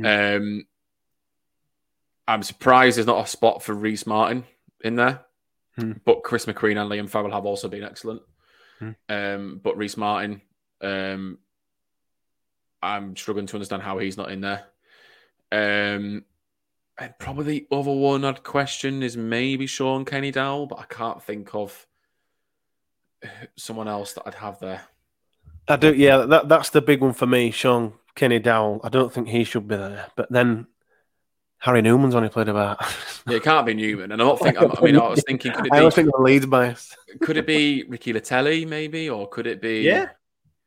Um, 0.05 0.67
I'm 2.29 2.43
surprised 2.43 2.97
there's 2.97 3.07
not 3.07 3.25
a 3.25 3.29
spot 3.29 3.63
for 3.63 3.75
Rhyse 3.75 4.07
Martin 4.07 4.45
in 4.85 4.95
there, 4.97 5.25
Hmm. 5.77 5.93
but 6.05 6.23
Chris 6.23 6.47
McQueen 6.47 6.81
and 6.81 6.91
Liam 6.91 7.11
Farrell 7.11 7.33
have 7.33 7.47
also 7.47 7.69
been 7.69 7.83
excellent. 7.83 8.23
Hmm. 8.79 8.91
Um, 9.09 9.61
but 9.63 9.77
Rhyse 9.77 9.97
Martin, 9.97 10.41
um, 10.81 11.39
I'm 12.83 13.17
struggling 13.17 13.47
to 13.49 13.57
understand 13.57 13.83
how 13.83 13.99
he's 13.99 14.17
not 14.17 14.31
in 14.31 14.41
there. 14.41 14.65
Um, 15.53 16.25
and 16.99 17.15
probably 17.19 17.45
the 17.45 17.77
other 17.77 17.93
one 17.93 18.25
I'd 18.25 18.43
question 18.43 19.03
is 19.03 19.17
maybe 19.17 19.67
Shaun 19.67 20.05
Kenny-Dowall, 20.05 20.69
but 20.69 20.79
I 20.79 20.85
can't 20.85 21.23
think 21.23 21.55
of 21.55 21.87
someone 23.57 23.89
else 23.89 24.15
that 24.15 24.25
I'd 24.27 24.35
have 24.35 24.59
there. 24.61 24.83
I 25.69 25.77
do. 25.77 25.95
Yeah, 25.95 26.19
that 26.19 26.49
that's 26.49 26.71
the 26.71 26.83
big 26.83 27.01
one 27.01 27.13
for 27.13 27.27
me. 27.27 27.51
Sean 27.51 27.93
Kenny 28.15 28.39
Dowell. 28.41 28.81
I 28.83 28.89
don't 28.89 29.13
think 29.13 29.29
he 29.29 29.45
should 29.45 29.69
be 29.69 29.77
there. 29.77 30.09
But 30.17 30.31
then 30.31 30.67
Harry 31.59 31.83
Newman's 31.83 32.15
only 32.15 32.29
played 32.29 32.49
about. 32.49 32.85
Yeah, 33.25 33.37
it 33.37 33.45
can't 33.45 33.65
be 33.65 33.73
Newman, 33.73 34.11
and 34.11 34.21
I'm 34.21 34.27
not 34.27 34.41
thinking. 34.41 34.69
I 34.69 34.81
mean, 34.81 34.97
I 34.97 35.07
was 35.07 35.23
thinking, 35.29 35.53
could 35.53 35.67
it 35.67 35.73
I 35.73 35.77
be 35.77 35.81
don't 35.83 35.95
think 35.95 36.11
the 36.11 36.21
Leeds 36.21 36.45
bias. 36.47 36.97
could 37.21 37.37
it 37.37 37.47
be 37.47 37.85
Ricky 37.85 38.13
Leutele, 38.13 38.67
maybe, 38.67 39.09
or 39.09 39.29
could 39.29 39.47
it 39.47 39.63
be? 39.63 39.83
Yeah. 39.83 40.09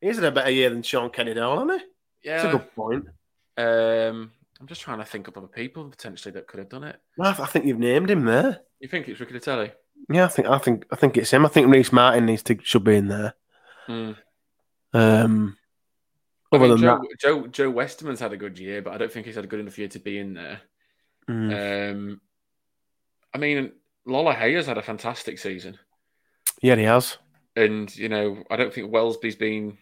He's 0.00 0.16
had 0.16 0.24
a 0.24 0.32
better 0.32 0.50
year 0.50 0.70
than 0.70 0.82
Sean 0.82 1.10
Kenny 1.10 1.34
Dowell, 1.34 1.68
hasn't 1.68 1.82
he? 1.82 2.28
Yeah, 2.28 2.42
that's 2.42 2.54
a 2.54 2.56
good 2.56 2.74
point. 2.74 3.04
Um, 3.58 4.32
I'm 4.60 4.66
just 4.66 4.80
trying 4.80 4.98
to 4.98 5.04
think 5.04 5.28
of 5.28 5.36
other 5.36 5.46
people 5.48 5.84
potentially 5.88 6.32
that 6.32 6.46
could 6.46 6.58
have 6.58 6.68
done 6.68 6.84
it. 6.84 6.96
I 7.20 7.30
I 7.30 7.46
think 7.46 7.66
you've 7.66 7.78
named 7.78 8.10
him 8.10 8.24
there. 8.24 8.60
You 8.80 8.88
think 8.88 9.08
it's 9.08 9.20
Ricky 9.20 9.34
Leutele? 9.34 9.72
Yeah, 10.10 10.24
I 10.24 10.28
think 10.28 10.48
I 10.48 10.58
think 10.58 10.84
I 10.90 10.96
think 10.96 11.16
it's 11.16 11.30
him. 11.30 11.44
I 11.44 11.48
think 11.48 11.68
Rhyse 11.68 11.92
Martin 11.92 12.26
needs 12.26 12.42
to 12.44 12.58
should 12.62 12.84
be 12.84 12.96
in 12.96 13.08
there. 13.08 13.34
Hmm. 13.86 14.12
Um, 14.92 15.56
I 16.52 16.56
other 16.56 16.68
mean, 16.68 16.70
than 16.70 16.80
Joe, 16.80 16.98
that, 16.98 17.18
Joe 17.18 17.46
Joe 17.48 17.70
Westerman's 17.70 18.20
had 18.20 18.32
a 18.32 18.36
good 18.36 18.58
year, 18.58 18.82
but 18.82 18.94
I 18.94 18.98
don't 18.98 19.12
think 19.12 19.26
he's 19.26 19.34
had 19.34 19.44
a 19.44 19.48
good 19.48 19.60
enough 19.60 19.78
year 19.78 19.88
to 19.88 19.98
be 19.98 20.18
in 20.18 20.34
there. 20.34 20.60
mm, 21.28 21.90
Um, 21.92 22.20
I 23.34 23.38
mean, 23.38 23.72
Lolohea 24.06 24.64
had 24.64 24.78
a 24.78 24.82
fantastic 24.82 25.38
season, 25.38 25.78
yeah, 26.62 26.76
he 26.76 26.84
has. 26.84 27.18
and 27.56 27.94
you 27.96 28.08
know, 28.08 28.42
I 28.50 28.56
don't 28.56 28.72
think 28.72 28.90
Welsby's 28.92 29.36
been 29.36 29.76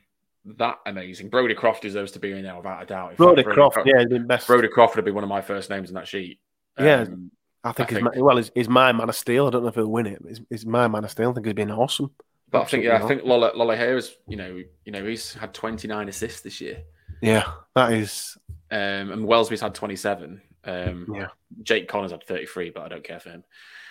that 0.58 0.78
amazing. 0.86 1.28
Brodie 1.30 1.54
Croft 1.54 1.82
deserves 1.82 2.12
to 2.12 2.18
be 2.18 2.32
in 2.32 2.42
there 2.42 2.56
without 2.56 2.82
a 2.82 2.86
doubt. 2.86 3.10
In 3.12 3.16
Brodie 3.16 3.42
fact, 3.42 3.54
Croft, 3.54 3.78
yeah, 3.84 3.98
he's 4.00 4.08
been 4.08 4.26
best. 4.26 4.46
Brodie 4.46 4.68
Croft 4.68 4.96
would 4.96 5.04
be 5.04 5.10
one 5.10 5.24
of 5.24 5.28
my 5.30 5.40
first 5.40 5.70
names 5.70 5.88
in 5.88 5.94
that 5.94 6.06
sheet. 6.08 6.38
Yeah. 6.78 7.02
Um, 7.02 7.30
I 7.62 7.72
think 7.72 7.90
I 7.92 7.94
think- 7.94 8.14
my, 8.16 8.20
well, 8.22 8.36
he's, 8.36 8.50
he's 8.54 8.68
my 8.68 8.92
man 8.92 9.08
of 9.08 9.16
steel. 9.16 9.46
I 9.46 9.50
don't 9.50 9.62
know 9.62 9.68
if 9.68 9.74
he'll 9.74 9.86
win 9.86 10.06
it. 10.06 10.20
He's, 10.28 10.40
he's 10.50 10.66
my 10.66 10.86
man 10.86 11.04
of 11.04 11.10
steel. 11.10 11.30
I 11.30 11.32
think 11.34 11.46
he's 11.46 11.54
been 11.54 11.70
awesome. 11.70 12.10
but 12.50 12.62
I 12.62 12.64
think 12.66 12.84
yeah, 12.84 13.02
I 13.02 13.08
think 13.08 13.24
Lola 13.24 13.52
Lolohea 13.52 13.96
is 13.96 14.14
you 14.28 14.36
know 14.36 14.62
you 14.84 14.92
know 14.92 15.04
he's 15.04 15.32
had 15.34 15.54
29 15.54 16.08
assists 16.08 16.42
this 16.42 16.60
year, 16.60 16.82
Yeah, 17.22 17.50
that 17.74 17.92
is. 17.94 18.36
um, 18.70 19.10
and 19.12 19.26
Welsby's 19.26 19.62
had 19.62 19.74
27. 19.74 20.42
Um, 20.66 21.06
Yeah. 21.14 21.28
Jake 21.62 21.88
Connor's 21.88 22.10
had 22.10 22.22
33, 22.24 22.70
but 22.70 22.82
I 22.82 22.88
don't 22.88 23.04
care 23.04 23.20
for 23.20 23.30
him. 23.30 23.44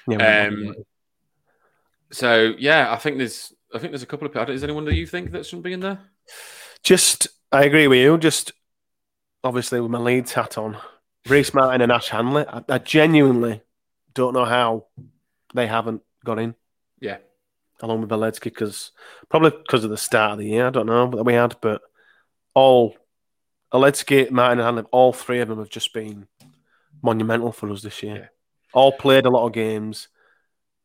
Yeah, 0.08 0.48
Um, 0.48 0.76
So 2.12 2.54
yeah, 2.60 2.92
I 2.94 2.98
think 2.98 3.18
there's 3.18 3.54
I 3.74 3.80
think 3.80 3.92
there's 3.92 4.04
a 4.04 4.08
couple 4.08 4.28
of. 4.28 4.50
Is 4.50 4.64
anyone 4.64 4.86
that 4.86 4.94
you 4.96 5.08
think 5.08 5.32
that 5.32 5.46
shouldn't 5.48 5.64
be 5.64 5.74
in 5.74 5.80
there? 5.80 6.00
Just 6.84 7.28
I 7.52 7.64
agree 7.64 7.88
with 7.88 8.00
you. 8.00 8.18
Just 8.18 8.52
obviously 9.44 9.80
with 9.80 9.92
my 9.92 10.00
Leeds 10.00 10.34
hat 10.34 10.58
on, 10.58 10.78
Rhyse 11.28 11.54
Martin 11.54 11.82
and 11.82 11.92
Ash 11.92 12.10
Handley. 12.10 12.46
I, 12.48 12.64
I 12.70 12.78
genuinely 12.80 13.62
don't 14.14 14.34
know 14.34 14.46
how 14.46 14.86
they 15.54 15.68
haven't 15.68 16.02
got 16.26 16.40
in 16.40 16.56
Yeah, 17.00 17.18
along 17.82 18.02
with 18.02 18.10
Oledzki 18.10 18.46
because 18.46 18.92
probably 19.30 19.52
because 19.52 19.84
of 19.84 19.90
the 19.90 19.98
start 19.98 20.34
of 20.34 20.38
the 20.40 20.48
year. 20.48 20.68
I 20.68 20.72
don't 20.72 20.86
know 20.88 21.08
that 21.12 21.24
we 21.24 21.34
had, 21.34 21.56
but 21.62 21.82
all 22.54 22.96
Oledzki, 23.74 24.30
Martin, 24.30 24.60
and 24.60 24.66
Handley, 24.66 24.84
all 24.92 25.14
three 25.14 25.40
of 25.40 25.48
them 25.48 25.60
have 25.60 25.70
just 25.70 25.94
been 25.94 26.28
monumental 27.02 27.52
for 27.52 27.70
us 27.72 27.82
this 27.82 28.04
year. 28.04 28.16
Yeah. 28.16 28.28
All 28.74 28.92
played 28.92 29.26
a 29.26 29.30
lot 29.30 29.46
of 29.46 29.54
games, 29.54 30.08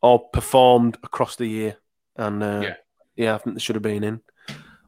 all 0.01 0.19
performed 0.31 0.99
across 1.03 1.37
the 1.37 1.47
year, 1.47 1.77
and 2.17 2.43
uh, 2.43 2.61
Yeah. 2.63 2.75
yeah. 3.17 3.35
I 3.35 3.39
think 3.39 3.57
they 3.57 3.61
should 3.61 3.77
have 3.77 3.83
been 3.83 4.05
in. 4.05 4.21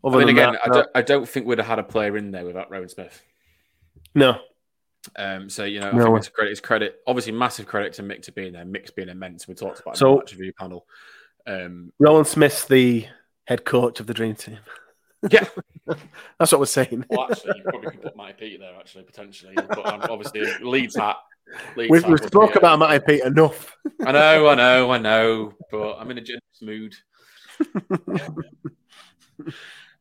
I 0.04 0.08
mean, 0.10 0.20
than 0.20 0.28
again, 0.30 0.52
that, 0.52 0.60
I, 0.64 0.68
don't, 0.68 0.88
I 0.96 1.02
don't 1.02 1.28
think 1.28 1.46
we'd 1.46 1.58
have 1.58 1.66
had 1.66 1.78
a 1.78 1.82
player 1.84 2.16
in 2.16 2.30
there 2.30 2.44
without 2.44 2.70
Rohan 2.70 2.88
Smith. 2.88 3.22
no, 4.14 4.38
Um, 5.16 5.48
so 5.50 5.64
you 5.64 5.80
know, 5.80 5.90
I 5.90 5.92
No 5.92 6.04
think 6.06 6.18
it's 6.18 6.28
credit. 6.28 6.50
It's 6.52 6.60
credit. 6.60 7.00
Obviously, 7.06 7.32
massive 7.32 7.66
credit 7.66 7.92
to 7.94 8.02
Mick 8.02 8.22
to 8.22 8.32
being 8.32 8.52
there. 8.52 8.64
Mick's 8.64 8.90
immense. 8.96 9.46
We 9.48 9.54
talked 9.54 9.80
about 9.80 9.96
So- 9.96 10.08
in 10.08 10.14
the 10.14 10.20
match 10.20 10.32
review 10.32 10.52
panel. 10.58 10.86
Um, 11.46 11.92
Rohan 11.98 12.24
Smith's 12.24 12.66
the 12.66 13.06
head 13.44 13.64
coach 13.64 13.98
of 14.00 14.06
the 14.06 14.14
Dream 14.14 14.34
Team. 14.34 14.58
yeah, 15.30 15.44
That's 16.38 16.52
what 16.52 16.60
we're 16.60 16.66
saying. 16.66 17.04
well, 17.10 17.26
actually, 17.30 17.58
you 17.58 17.62
probably 17.64 17.90
could 17.90 18.02
put 18.02 18.16
Matty 18.16 18.32
Peet 18.38 18.60
there. 18.60 18.74
Actually, 18.78 19.04
potentially, 19.04 19.54
but 19.54 19.86
um, 19.86 20.00
obviously, 20.08 20.42
Leeds 20.62 20.96
hat. 20.96 21.16
Leeds 21.76 21.90
We've, 21.90 22.06
we've 22.06 22.20
spoke 22.20 22.54
about 22.56 22.78
Matty 22.78 23.04
Peet 23.04 23.24
enough. 23.24 23.76
I 24.06 24.12
know, 24.12 24.48
I 24.48 24.54
know, 24.54 24.90
I 24.92 24.98
know, 24.98 25.52
but 25.70 25.94
I'm 25.98 26.10
in 26.10 26.18
a 26.18 26.22
generous 26.22 26.62
mood. 26.62 26.94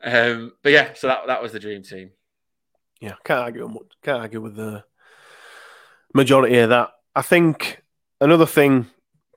um, 0.04 0.54
but 0.64 0.72
yeah, 0.72 0.93
so 0.93 1.08
that 1.08 1.28
that 1.28 1.41
was 1.41 1.52
the 1.52 1.60
dream 1.60 1.84
team. 1.84 2.12
Yeah, 3.02 3.16
can't 3.24 3.39
argue. 3.39 3.80
Can't 4.04 4.22
argue 4.22 4.41
with 4.41 4.56
the 4.56 4.84
majority 6.14 6.58
of 6.60 6.70
that. 6.70 6.91
I 7.16 7.22
think 7.22 7.82
another 8.22 8.45
thing, 8.45 8.88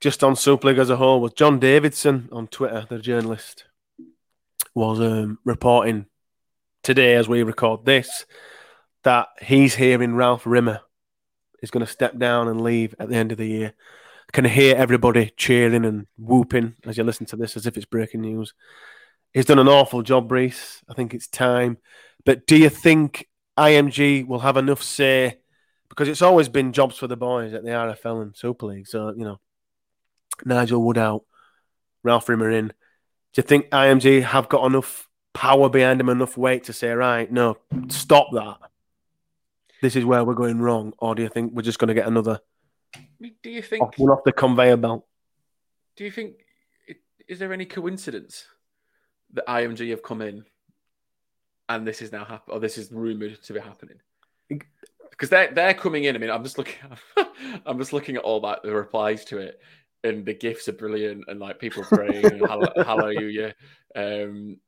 just 0.01 0.25
on 0.25 0.37
Super 0.37 0.69
League 0.69 0.79
as 0.79 0.91
a 0.91 0.97
whole, 0.97 1.21
was 1.21 1.33
John 1.33 1.59
Davidson 1.59 2.29
on 2.33 2.49
Twitter, 2.49 2.87
the 2.89 2.99
journalist, 2.99 3.65
was 4.75 5.01
um, 5.01 5.39
reporting 5.45 6.07
today 6.83 7.15
as 7.15 7.29
we 7.29 7.43
record 7.43 7.85
this 7.85 8.27
that 9.05 9.29
he's 9.41 9.75
hearing 9.75 10.15
Ralph 10.15 10.47
Rimmer 10.47 10.81
is 11.61 11.71
going 11.71 11.85
to 11.85 11.91
step 11.91 12.19
down 12.19 12.49
and 12.49 12.61
leave 12.61 12.95
at 12.99 13.09
the 13.09 13.17
end 13.17 13.33
of 13.33 13.39
the 13.39 13.47
year. 13.47 13.75
I 14.29 14.33
Can 14.33 14.45
hear 14.45 14.77
everybody 14.77 15.33
cheering 15.37 15.85
and 15.85 16.07
whooping 16.17 16.77
as 16.87 16.97
you 16.97 17.05
listen 17.05 17.27
to 17.27 17.37
this, 17.37 17.57
as 17.57 17.67
if 17.67 17.77
it's 17.77 17.87
breaking 17.87 18.21
news. 18.21 18.55
He's 19.33 19.47
done 19.47 19.59
an 19.59 19.69
awful 19.69 20.03
job, 20.03 20.31
Reese. 20.31 20.83
I 20.89 20.95
think 20.95 21.15
it's 21.15 21.27
time. 21.27 21.79
But 22.25 22.47
do 22.47 22.57
you 22.57 22.69
think 22.69 23.29
IMG 23.59 24.27
will 24.27 24.41
have 24.41 24.57
enough 24.57 24.83
say? 24.83 25.39
Because 25.89 26.09
it's 26.09 26.23
always 26.23 26.49
been 26.49 26.73
jobs 26.73 26.99
for 26.99 27.07
the 27.07 27.17
boys 27.17 27.53
at 27.55 27.65
the 27.65 27.71
RFL 27.71 28.23
and 28.23 28.37
Super 28.37 28.67
League. 28.67 28.87
So, 28.87 29.11
you 29.11 29.25
know, 29.25 29.41
Nigel 30.45 30.83
Wood 30.83 30.99
out, 30.99 31.25
Ralph 32.03 32.29
Rimmer 32.29 32.51
in. 32.51 32.69
Do 32.69 32.75
you 33.37 33.43
think 33.43 33.71
IMG 33.71 34.23
have 34.23 34.49
got 34.49 34.67
enough 34.67 35.09
power 35.33 35.69
behind 35.69 36.01
them, 36.01 36.09
enough 36.11 36.37
weight 36.37 36.65
to 36.65 36.73
say, 36.73 36.91
right, 36.91 37.31
no, 37.31 37.57
stop 37.89 38.29
that? 38.33 38.59
This 39.81 39.97
is 39.97 40.05
where 40.05 40.25
we're 40.25 40.35
going 40.35 40.61
wrong. 40.61 40.93
Or 40.99 41.15
do 41.15 41.23
you 41.23 41.29
think 41.29 41.53
we're 41.55 41.63
just 41.63 41.79
going 41.79 41.89
to 41.89 41.95
get 41.95 42.07
another 42.07 42.41
Do 43.21 43.51
you 43.51 43.63
think? 43.63 43.83
off, 43.83 43.99
one 43.99 44.11
off 44.11 44.25
the 44.25 44.33
conveyor 44.33 44.77
belt? 44.77 45.07
Do 45.97 46.05
you 46.05 46.11
think? 46.11 46.35
Is 47.29 47.39
there 47.39 47.53
any 47.53 47.65
coincidence 47.65 48.47
that 49.35 49.47
IMG 49.47 49.91
have 49.91 50.03
come 50.03 50.23
in, 50.23 50.45
and 51.69 51.87
this 51.87 52.03
is 52.03 52.13
now 52.13 52.25
happening, 52.25 52.57
or 52.57 52.61
this 52.61 52.79
is 52.79 52.93
rumored 52.93 53.43
to 53.43 53.53
be 53.53 53.61
happening? 53.61 53.99
Because 55.11 55.29
they're 55.29 55.53
they're 55.53 55.75
coming 55.75 56.05
in. 56.05 56.17
I 56.17 56.19
mean, 56.19 56.31
I'm 56.31 56.43
just 56.43 56.59
looking. 56.59 56.77
I'm 57.67 57.79
just 57.79 57.93
looking 57.93 58.17
at 58.17 58.23
all 58.23 58.41
that 58.41 58.63
the 58.63 58.73
replies 58.73 59.25
to 59.27 59.39
it, 59.39 59.61
and 60.05 60.25
the 60.25 60.35
gifs 60.35 60.69
are 60.69 60.73
brilliant, 60.73 61.25
and 61.29 61.41
like 61.41 61.59
people 61.59 61.85
praying, 61.85 62.41
"Hall- 62.41 62.73
hallelujah. 62.85 63.55
Um, 63.95 64.59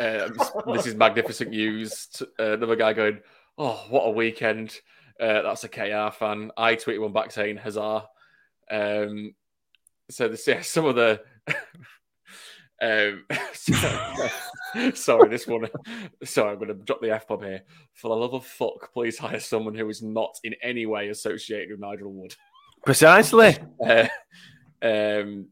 um, 0.00 0.36
this 0.72 0.86
is 0.86 0.94
magnificent 0.94 1.50
news. 1.50 2.22
Uh, 2.38 2.52
another 2.52 2.76
guy 2.76 2.92
going, 2.92 3.20
"Oh, 3.56 3.84
what 3.88 4.02
a 4.02 4.10
weekend!" 4.10 4.80
Uh, 5.20 5.42
that's 5.42 5.64
a 5.64 5.68
KR 5.68 6.14
fan. 6.14 6.50
I 6.56 6.74
tweeted 6.74 7.00
one 7.00 7.12
back 7.12 7.30
saying, 7.30 7.58
"Huzzah!" 7.58 8.08
Um, 8.70 9.34
so 10.10 10.28
this, 10.28 10.46
yeah, 10.46 10.62
some 10.62 10.86
of 10.86 10.96
the. 10.96 11.22
um, 12.84 13.24
sorry, 14.94 15.28
this 15.28 15.46
one. 15.46 15.66
Sorry, 16.22 16.52
I'm 16.52 16.58
going 16.58 16.68
to 16.68 16.74
drop 16.74 17.00
the 17.00 17.10
f 17.10 17.26
bomb 17.26 17.42
here. 17.42 17.62
For 17.94 18.08
the 18.08 18.16
love 18.16 18.34
of 18.34 18.44
fuck, 18.44 18.92
please 18.92 19.18
hire 19.18 19.40
someone 19.40 19.74
who 19.74 19.88
is 19.88 20.02
not 20.02 20.36
in 20.44 20.54
any 20.62 20.84
way 20.86 21.08
associated 21.08 21.70
with 21.70 21.80
Nigel 21.80 22.12
Wood. 22.12 22.34
Precisely. 22.84 23.56
Uh, 23.84 24.08
um, 24.82 25.46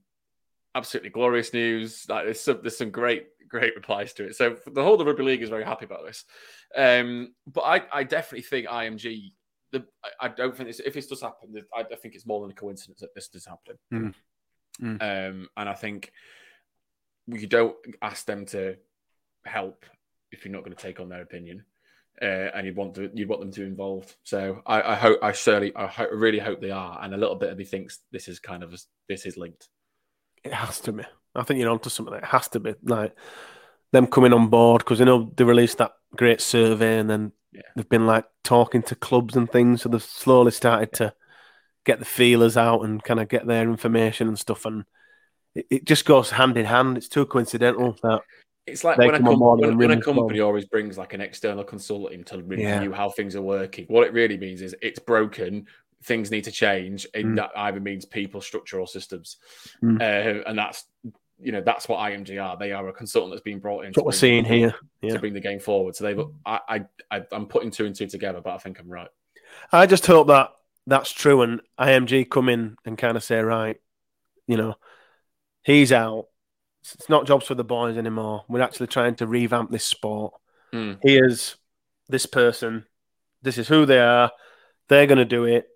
absolutely 0.74 1.08
glorious 1.08 1.54
news. 1.54 2.06
Like 2.08 2.24
there's 2.24 2.40
some 2.40 2.58
there's 2.60 2.76
some 2.76 2.90
great 2.90 3.28
great 3.48 3.74
replies 3.74 4.12
to 4.14 4.26
it. 4.26 4.36
So 4.36 4.56
the 4.66 4.82
whole 4.82 4.94
of 4.94 4.98
the 4.98 5.04
rugby 5.04 5.22
league 5.22 5.42
is 5.42 5.48
very 5.48 5.64
happy 5.64 5.84
about 5.84 6.04
this. 6.04 6.24
Um, 6.76 7.34
but 7.46 7.62
I, 7.62 7.82
I 7.92 8.04
definitely 8.04 8.42
think 8.42 8.66
IMG. 8.66 9.32
The 9.70 9.84
I, 10.04 10.26
I 10.26 10.28
don't 10.28 10.54
think 10.54 10.68
this, 10.68 10.80
if 10.80 10.92
this 10.94 11.06
does 11.06 11.22
happen, 11.22 11.54
I, 11.74 11.80
I 11.80 11.96
think 11.96 12.14
it's 12.14 12.26
more 12.26 12.42
than 12.42 12.50
a 12.50 12.54
coincidence 12.54 13.00
that 13.00 13.14
this 13.14 13.28
does 13.28 13.46
happen. 13.46 13.78
Mm. 13.92 14.14
Um, 14.82 15.48
and 15.56 15.68
I 15.68 15.74
think 15.74 16.12
you 17.28 17.46
don't 17.46 17.76
ask 18.00 18.26
them 18.26 18.46
to 18.46 18.76
help 19.44 19.84
if 20.30 20.44
you're 20.44 20.52
not 20.52 20.64
going 20.64 20.76
to 20.76 20.82
take 20.82 21.00
on 21.00 21.08
their 21.08 21.22
opinion. 21.22 21.64
Uh, 22.20 22.50
and 22.54 22.66
you 22.66 22.74
want 22.74 22.94
to, 22.94 23.10
you 23.14 23.26
want 23.26 23.40
them 23.40 23.50
to 23.50 23.60
be 23.60 23.66
involved. 23.66 24.14
So 24.22 24.62
I, 24.66 24.82
I 24.82 24.94
hope, 24.94 25.18
I 25.22 25.32
surely, 25.32 25.74
I 25.74 25.86
ho- 25.86 26.10
really 26.12 26.38
hope 26.38 26.60
they 26.60 26.70
are. 26.70 26.98
And 27.02 27.14
a 27.14 27.16
little 27.16 27.36
bit 27.36 27.50
of 27.50 27.58
me 27.58 27.64
thinks 27.64 28.00
this 28.12 28.28
is 28.28 28.38
kind 28.38 28.62
of 28.62 28.72
a, 28.74 28.78
this 29.08 29.24
is 29.24 29.36
linked. 29.36 29.68
It 30.44 30.52
has 30.52 30.78
to 30.80 30.92
be. 30.92 31.04
I 31.34 31.42
think 31.42 31.58
you're 31.58 31.70
onto 31.70 31.88
something. 31.88 32.14
It 32.14 32.24
has 32.24 32.48
to 32.48 32.60
be 32.60 32.74
like 32.82 33.16
them 33.92 34.06
coming 34.06 34.32
on 34.32 34.48
board 34.48 34.80
because 34.80 34.98
you 34.98 35.04
know 35.06 35.32
they 35.36 35.44
released 35.44 35.78
that 35.78 35.92
great 36.14 36.40
survey 36.40 36.98
and 36.98 37.08
then 37.08 37.32
Yeah. 37.52 37.62
they've 37.76 37.88
been 37.88 38.06
like 38.06 38.26
talking 38.44 38.82
to 38.84 38.94
clubs 38.94 39.34
and 39.36 39.50
things. 39.50 39.82
So 39.82 39.88
they've 39.88 40.02
slowly 40.02 40.50
started 40.50 40.92
to 40.94 41.14
get 41.84 41.98
the 41.98 42.04
feelers 42.04 42.56
out 42.56 42.82
and 42.82 43.02
kind 43.02 43.20
of 43.20 43.28
get 43.28 43.46
their 43.46 43.62
information 43.62 44.28
and 44.28 44.38
stuff. 44.38 44.66
And 44.66 44.84
it, 45.54 45.66
it 45.70 45.84
just 45.84 46.04
goes 46.04 46.30
hand 46.30 46.56
in 46.56 46.66
hand. 46.66 46.96
It's 46.96 47.08
too 47.08 47.26
coincidental 47.26 47.96
that 48.02 48.20
It's 48.66 48.84
like 48.84 48.98
when 48.98 49.14
a, 49.14 49.20
com- 49.20 49.40
when, 49.40 49.76
when 49.78 49.90
a 49.90 49.96
as 49.98 50.06
well. 50.06 50.14
company 50.16 50.40
always 50.40 50.64
brings 50.66 50.96
like 50.98 51.14
an 51.14 51.20
external 51.20 51.64
consultant 51.64 52.26
to 52.28 52.42
review 52.42 52.66
Yeah. 52.66 52.92
how 52.92 53.10
things 53.10 53.36
are 53.36 53.42
working. 53.42 53.86
What 53.88 54.06
it 54.06 54.12
really 54.12 54.38
means 54.38 54.62
is 54.62 54.74
it's 54.82 54.98
broken. 54.98 55.66
Things 56.04 56.30
need 56.30 56.44
to 56.44 56.50
change, 56.52 57.06
and 57.14 57.24
Mm. 57.26 57.36
that 57.36 57.50
either 57.54 57.78
means 57.80 58.04
people, 58.04 58.40
structure, 58.40 58.80
or 58.80 58.86
systems. 58.88 59.36
Mm. 59.82 60.00
Uh, 60.00 60.42
and 60.48 60.58
that's 60.58 60.84
you 61.38 61.50
know 61.52 61.60
that's 61.60 61.88
what 61.88 61.98
IMG 62.00 62.38
are. 62.42 62.56
They 62.56 62.72
are 62.72 62.88
a 62.88 62.92
consultant 62.92 63.32
that's 63.32 63.42
been 63.42 63.58
brought 63.60 63.80
in. 63.84 63.90
that's 63.90 63.98
what 63.98 64.06
we're 64.06 64.12
seeing 64.12 64.44
here. 64.44 64.74
to 65.08 65.18
bring 65.18 65.32
the 65.34 65.40
game 65.40 65.58
forward. 65.60 65.94
So 65.96 66.04
they've, 66.04 66.20
I, 66.46 66.60
I, 66.68 66.84
I, 67.10 67.22
I'm 67.32 67.46
putting 67.46 67.70
two 67.72 67.84
and 67.86 67.94
two 67.94 68.06
together, 68.06 68.40
but 68.40 68.54
I 68.54 68.58
think 68.58 68.78
I'm 68.80 68.88
right. 68.88 69.08
I 69.72 69.86
just 69.86 70.06
hope 70.06 70.28
that 70.28 70.50
that's 70.86 71.10
true 71.12 71.42
and 71.42 71.60
IMG 71.78 72.28
come 72.30 72.48
in 72.48 72.76
and 72.84 72.96
kind 72.98 73.16
of 73.16 73.22
say, 73.24 73.40
right, 73.40 73.80
you 74.46 74.56
know, 74.56 74.74
he's 75.62 75.92
out. 75.92 76.26
It's 76.82 77.08
not 77.08 77.26
jobs 77.26 77.46
for 77.46 77.54
the 77.54 77.64
boys 77.64 77.96
anymore. 77.96 78.44
We're 78.48 78.60
actually 78.60 78.88
trying 78.88 79.14
to 79.16 79.26
revamp 79.26 79.70
this 79.70 79.84
sport. 79.84 80.34
Mm. 80.72 80.98
Here's 81.02 81.56
this 82.08 82.26
person. 82.26 82.86
This 83.42 83.58
is 83.58 83.68
who 83.68 83.86
they 83.86 84.00
are. 84.00 84.32
They're 84.88 85.06
going 85.06 85.18
to 85.18 85.24
do 85.24 85.44
it. 85.44 85.68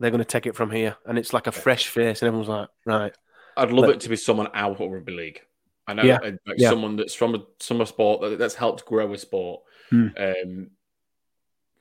They're 0.00 0.10
going 0.10 0.18
to 0.18 0.24
take 0.24 0.46
it 0.46 0.56
from 0.56 0.70
here. 0.70 0.96
And 1.06 1.16
it's 1.18 1.32
like 1.32 1.46
a 1.46 1.52
fresh 1.52 1.86
face. 1.86 2.22
And 2.22 2.26
everyone's 2.26 2.48
like, 2.48 2.68
right. 2.84 3.14
I'd 3.56 3.70
love 3.70 3.86
Let- 3.86 3.96
it 3.96 4.00
to 4.00 4.08
be 4.08 4.16
someone 4.16 4.48
out 4.54 4.80
of 4.80 4.92
rugby 4.92 5.12
league. 5.12 5.40
I 5.86 5.94
know, 5.94 6.02
Yeah, 6.04 6.18
like 6.22 6.38
yeah. 6.58 6.70
someone 6.70 6.96
that's 6.96 7.14
from 7.14 7.34
a 7.34 7.40
summer 7.60 7.84
sport 7.86 8.20
that, 8.22 8.38
that's 8.38 8.54
helped 8.54 8.84
grow 8.86 9.12
a 9.12 9.18
sport. 9.18 9.62
Hmm. 9.90 10.08
Um, 10.16 10.70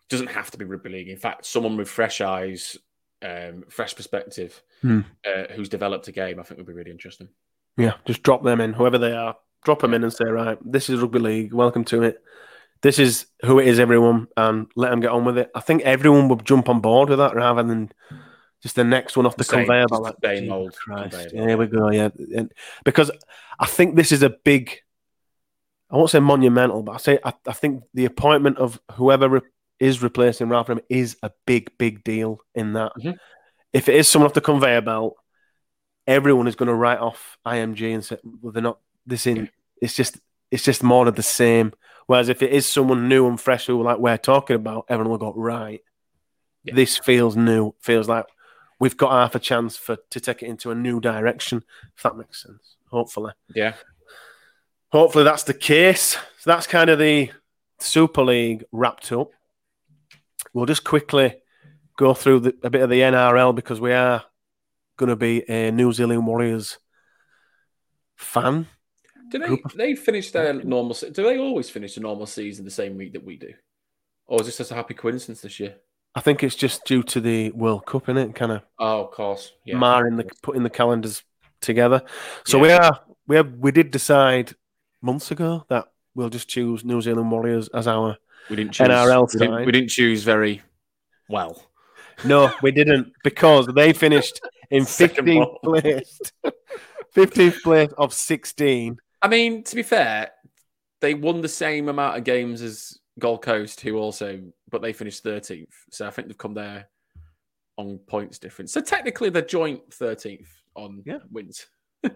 doesn't 0.10 0.28
have 0.28 0.52
to 0.52 0.58
be 0.58 0.66
rugby 0.66 0.90
league. 0.90 1.08
In 1.10 1.18
fact, 1.18 1.46
someone 1.46 1.78
with 1.78 1.88
fresh 1.88 2.20
eyes, 2.20 2.78
um, 3.22 3.64
fresh 3.70 3.96
perspective, 3.96 4.62
Hmm. 4.82 5.02
uh, 5.26 5.54
who's 5.54 5.70
developed 5.70 6.08
a 6.08 6.12
game, 6.12 6.40
I 6.40 6.44
think 6.44 6.58
would 6.58 6.68
be 6.68 6.74
really 6.74 6.92
interesting. 6.92 7.30
Yeah, 7.78 7.94
just 8.06 8.24
drop 8.24 8.44
them 8.44 8.60
in, 8.62 8.74
whoever 8.74 8.98
they 8.98 9.14
are. 9.14 9.38
Drop 9.64 9.80
them 9.82 9.94
in 9.94 10.04
and 10.04 10.12
say, 10.12 10.26
right, 10.26 10.58
this 10.66 10.90
is 10.90 11.00
rugby 11.00 11.20
league. 11.20 11.54
Welcome 11.54 11.84
to 11.86 12.02
it. 12.04 12.22
This 12.82 12.98
is 12.98 13.28
who 13.46 13.60
it 13.60 13.68
is, 13.68 13.80
everyone, 13.80 14.28
and 14.36 14.68
let 14.76 14.90
them 14.90 15.00
get 15.02 15.12
on 15.12 15.24
with 15.24 15.38
it. 15.38 15.52
I 15.54 15.60
think 15.60 15.84
everyone 15.84 16.28
would 16.30 16.44
jump 16.46 16.68
on 16.68 16.82
board 16.82 17.10
with 17.10 17.20
that 17.20 17.36
rather 17.36 17.62
than 17.62 17.92
just 18.64 18.76
the 18.76 18.84
next 18.84 19.16
one 19.16 19.28
off 19.28 19.36
the, 19.38 19.44
Same- 19.44 19.60
conveyor 19.66 19.88
belt. 19.88 20.04
the 20.22 20.28
Like, 20.28 20.38
same 20.40 20.52
old 20.52 20.76
Christ. 20.76 21.30
conveyor 21.30 21.58
belt. 21.58 21.60
we 21.60 21.68
go. 21.78 21.92
Yeah, 21.92 22.10
And- 22.36 22.52
because 22.84 23.12
I 23.60 23.68
think 23.68 23.96
this 23.96 24.12
is 24.12 24.24
a 24.24 24.32
big. 24.32 24.80
I 25.92 25.98
won't 25.98 26.10
say 26.10 26.20
monumental, 26.20 26.82
but 26.84 26.94
I 26.94 26.98
say 26.98 27.20
I, 27.24 27.34
I 27.46 27.54
think 27.54 27.84
the 27.94 28.06
appointment 28.06 28.58
of 28.58 28.80
whoever 28.94 29.28
re- 29.30 29.42
is 29.82 30.02
replacing 30.02 30.48
Ralph 30.48 30.70
Rim 30.70 30.80
is 30.90 31.18
a 31.24 31.32
big, 31.46 31.78
big 31.78 32.04
deal. 32.04 32.40
In 32.56 32.74
that, 32.74 32.94
Mhm. 32.98 33.18
if 33.74 33.90
it 33.90 33.96
is 33.96 34.08
someone 34.08 34.28
off 34.28 34.34
the 34.34 34.42
conveyor 34.42 34.82
belt, 34.82 35.16
everyone 36.08 36.48
is 36.48 36.56
going 36.56 36.68
to 36.68 36.74
write 36.76 37.00
off 37.00 37.38
IMG 37.46 37.92
and 37.94 38.04
say, 38.06 38.18
"Well, 38.24 38.52
they're 38.52 38.62
not 38.64 38.80
this 39.06 39.26
in." 39.28 39.50
It's 39.82 39.96
just, 39.96 40.20
it's 40.52 40.64
just 40.64 40.84
more 40.84 41.08
of 41.08 41.16
the 41.16 41.24
same. 41.24 41.74
Whereas 42.08 42.30
if 42.30 42.42
it 42.42 42.52
is 42.52 42.66
someone 42.68 43.08
new 43.10 43.28
and 43.28 43.40
fresh, 43.40 43.66
who 43.68 43.82
like 43.82 43.98
we're 44.00 44.18
talking 44.18 44.56
about, 44.56 44.86
everyone 44.90 45.12
will 45.12 45.18
go 45.18 45.34
right. 45.34 45.82
Yeah. 46.64 46.76
This 46.76 46.98
feels 46.98 47.36
new. 47.36 47.74
Feels 47.80 48.08
like 48.08 48.26
we've 48.80 48.98
got 48.98 49.12
half 49.12 49.34
a 49.36 49.40
chance 49.40 49.78
for 49.78 49.98
to 50.10 50.20
take 50.20 50.44
it 50.44 50.48
into 50.48 50.70
a 50.72 50.76
new 50.76 51.00
direction. 51.00 51.64
If 51.96 52.04
that 52.04 52.18
makes 52.18 52.44
sense. 52.44 52.76
Hopefully, 52.90 53.34
Yeah. 53.56 53.76
hopefully 54.92 55.24
that's 55.24 55.44
the 55.44 55.54
case. 55.54 56.18
So 56.40 56.50
that's 56.50 56.68
kind 56.68 56.90
of 56.90 57.00
the 57.00 57.32
Super 57.80 58.24
League 58.24 58.66
wrapped 58.72 59.12
up. 59.12 59.32
We'll 60.54 60.66
just 60.66 60.84
quickly 60.84 61.42
go 61.98 62.14
through 62.14 62.40
the, 62.42 62.56
a 62.64 62.70
bit 62.70 62.82
of 62.82 62.90
the 62.90 63.00
NRL 63.02 63.56
because 63.56 63.80
we 63.80 63.94
are 63.94 64.24
going 64.98 65.10
to 65.10 65.16
be 65.16 65.50
a 65.50 65.72
New 65.72 65.92
Zealand 65.94 66.26
Warriors 66.28 66.78
fan. 68.16 68.68
Do 69.30 69.40
they 69.40 69.62
they 69.76 69.96
finish 69.96 70.32
their 70.32 70.54
normal? 70.54 70.94
Do 70.94 71.24
they 71.24 71.38
always 71.38 71.70
finish 71.70 71.96
the 71.96 72.02
normal 72.02 72.26
season 72.26 72.66
the 72.66 72.72
same 72.72 72.98
week 72.98 73.14
that 73.14 73.24
we 73.24 73.38
do, 73.38 73.54
or 74.28 74.42
is 74.42 74.48
this 74.48 74.58
just 74.58 74.72
a 74.72 74.76
happy 74.76 74.94
coincidence 74.94 75.42
this 75.42 75.60
year? 75.60 75.76
I 76.14 76.20
think 76.20 76.44
it's 76.44 76.56
just 76.56 76.84
due 76.84 77.04
to 77.04 77.22
the 77.22 77.52
World 77.52 77.86
Cup 77.86 78.10
in 78.10 78.18
it, 78.18 78.36
kind 78.36 78.52
of 78.52 78.64
Oh, 78.78 79.06
of 79.06 79.12
course. 79.12 79.54
Yeah. 79.66 79.78
marring 79.78 80.18
the 80.18 80.30
putting 80.44 80.64
the 80.64 80.70
calendars 80.70 81.24
together. 81.62 82.02
So 82.46 82.58
Yeah. 82.58 82.64
we 82.64 82.72
are 82.74 83.00
we 83.28 83.36
have 83.38 83.54
we 83.54 83.72
did 83.72 83.92
decide 83.92 84.54
months 85.02 85.32
ago 85.32 85.64
that 85.70 85.86
we'll 86.14 86.30
just 86.30 86.50
choose 86.50 86.84
New 86.84 87.02
Zealand 87.02 87.32
Warriors 87.32 87.70
as 87.70 87.88
our. 87.88 88.18
We 88.50 88.56
didn't 88.56 88.74
choose. 88.74 88.88
NRL 88.88 89.34
we, 89.34 89.40
didn't, 89.40 89.66
we 89.66 89.72
didn't 89.72 89.90
choose 89.90 90.24
very 90.24 90.62
well. 91.30 91.64
No, 92.24 92.52
we 92.62 92.72
didn't 92.72 93.14
because 93.24 93.68
they 93.68 93.94
finished 93.94 94.42
in 94.70 94.86
Second 94.86 95.26
15th 95.26 95.62
place. 95.64 96.22
15th 97.16 97.62
place 97.64 97.92
of 97.98 98.14
16. 98.14 98.98
I 99.22 99.28
mean, 99.28 99.64
to 99.64 99.76
be 99.76 99.84
fair, 99.84 100.32
they 101.00 101.14
won 101.14 101.42
the 101.42 101.48
same 101.50 101.90
amount 101.90 102.18
of 102.18 102.24
games 102.24 102.62
as 102.62 102.98
Gold 103.20 103.42
Coast, 103.42 103.82
who 103.82 103.98
also, 103.98 104.42
but 104.70 104.82
they 104.82 104.94
finished 104.94 105.24
13th. 105.24 105.66
So 105.92 106.08
I 106.08 106.12
think 106.12 106.28
they've 106.28 106.38
come 106.38 106.54
there 106.54 106.88
on 107.78 107.98
points 108.08 108.38
difference. 108.40 108.72
So 108.72 108.82
technically, 108.82 109.30
they're 109.30 109.42
joint 109.42 109.90
13th 109.92 110.48
on 110.76 111.04
Yeah. 111.06 111.20
wins. 111.32 111.66
So 112.04 112.12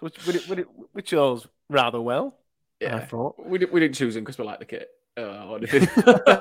which, 0.00 0.26
we, 0.48 0.54
we, 0.54 0.64
we 0.94 1.02
chose 1.02 1.46
rather 1.68 2.00
well, 2.00 2.38
Yeah. 2.80 2.96
I 2.96 3.00
thought. 3.00 3.34
We, 3.44 3.58
we 3.58 3.80
didn't 3.80 3.96
choose 3.96 4.14
them 4.14 4.22
because 4.24 4.38
we 4.38 4.44
like 4.44 4.60
the 4.60 4.64
kit. 4.64 4.88
Uh, 5.18 6.40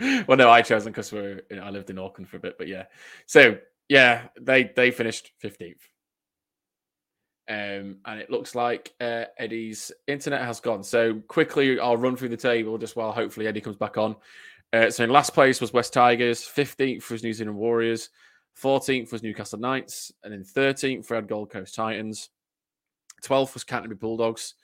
well, 0.26 0.36
no, 0.36 0.50
I 0.50 0.62
chose 0.62 0.84
them 0.84 0.92
because 0.92 1.12
we're. 1.12 1.42
I 1.62 1.70
lived 1.70 1.90
in 1.90 1.98
Auckland 1.98 2.28
for 2.28 2.36
a 2.36 2.40
bit, 2.40 2.56
but 2.58 2.68
yeah. 2.68 2.84
So 3.26 3.58
yeah, 3.88 4.28
they 4.40 4.64
they 4.74 4.90
finished 4.90 5.32
fifteenth, 5.38 5.88
um, 7.48 7.98
and 8.04 8.20
it 8.20 8.30
looks 8.30 8.54
like 8.54 8.92
uh, 9.00 9.24
Eddie's 9.38 9.92
internet 10.06 10.42
has 10.42 10.60
gone. 10.60 10.82
So 10.82 11.20
quickly, 11.28 11.78
I'll 11.78 11.96
run 11.96 12.16
through 12.16 12.30
the 12.30 12.36
table 12.36 12.76
just 12.78 12.96
while 12.96 13.12
hopefully 13.12 13.46
Eddie 13.46 13.60
comes 13.60 13.76
back 13.76 13.96
on. 13.96 14.16
Uh, 14.72 14.90
so 14.90 15.04
in 15.04 15.10
last 15.10 15.32
place 15.32 15.60
was 15.60 15.72
West 15.72 15.92
Tigers, 15.92 16.44
fifteenth 16.44 17.08
was 17.10 17.22
New 17.22 17.32
Zealand 17.32 17.56
Warriors, 17.56 18.10
fourteenth 18.54 19.12
was 19.12 19.22
Newcastle 19.22 19.60
Knights, 19.60 20.12
and 20.24 20.32
then 20.32 20.44
thirteenth 20.44 21.08
had 21.08 21.28
Gold 21.28 21.50
Coast 21.50 21.74
Titans. 21.74 22.30
Twelfth 23.22 23.54
was 23.54 23.64
Canterbury 23.64 23.96
Bulldogs. 23.96 24.54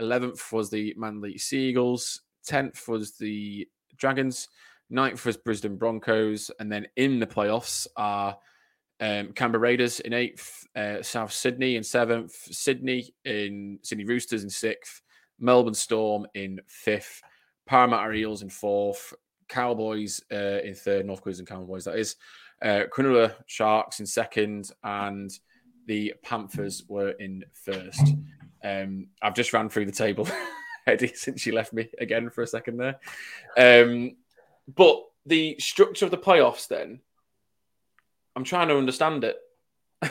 11th 0.00 0.52
was 0.52 0.70
the 0.70 0.94
Manly 0.96 1.38
Seagulls. 1.38 2.20
10th 2.48 2.88
was 2.88 3.16
the 3.16 3.68
Dragons. 3.96 4.48
9th 4.92 5.24
was 5.24 5.36
Brisbane 5.36 5.76
Broncos. 5.76 6.50
And 6.60 6.70
then 6.70 6.86
in 6.96 7.18
the 7.18 7.26
playoffs 7.26 7.86
are 7.96 8.36
um, 9.00 9.32
Canberra 9.32 9.60
Raiders 9.60 10.00
in 10.00 10.12
8th, 10.12 10.66
uh, 10.74 11.02
South 11.02 11.32
Sydney 11.32 11.76
in 11.76 11.82
7th, 11.82 12.32
Sydney 12.32 13.14
in 13.24 13.78
Sydney 13.82 14.04
Roosters 14.04 14.42
in 14.42 14.48
6th, 14.48 15.02
Melbourne 15.38 15.74
Storm 15.74 16.26
in 16.34 16.60
5th, 16.86 17.20
Parramatta 17.66 18.12
Eels 18.12 18.42
in 18.42 18.48
4th, 18.48 19.12
Cowboys 19.48 20.20
uh, 20.32 20.60
in 20.62 20.72
3rd, 20.72 21.04
North 21.04 21.20
Queensland 21.20 21.48
Cowboys, 21.48 21.84
that 21.84 21.98
is. 21.98 22.16
Uh, 22.62 22.84
Cronulla 22.90 23.34
Sharks 23.46 24.00
in 24.00 24.06
2nd, 24.06 24.72
and 24.82 25.30
the 25.86 26.14
Panthers 26.22 26.84
were 26.88 27.10
in 27.10 27.44
1st. 27.66 28.24
Um, 28.64 29.08
I've 29.22 29.34
just 29.34 29.52
ran 29.52 29.68
through 29.68 29.86
the 29.86 29.92
table, 29.92 30.26
Eddie, 30.86 31.12
since 31.14 31.46
you 31.46 31.52
left 31.54 31.72
me 31.72 31.88
again 31.98 32.30
for 32.30 32.42
a 32.42 32.46
second 32.46 32.78
there. 32.78 32.98
Um, 33.56 34.16
but 34.74 35.02
the 35.24 35.56
structure 35.58 36.04
of 36.04 36.10
the 36.10 36.18
playoffs, 36.18 36.68
then, 36.68 37.00
I'm 38.34 38.44
trying 38.44 38.68
to 38.68 38.76
understand 38.78 39.24
it. 39.24 39.36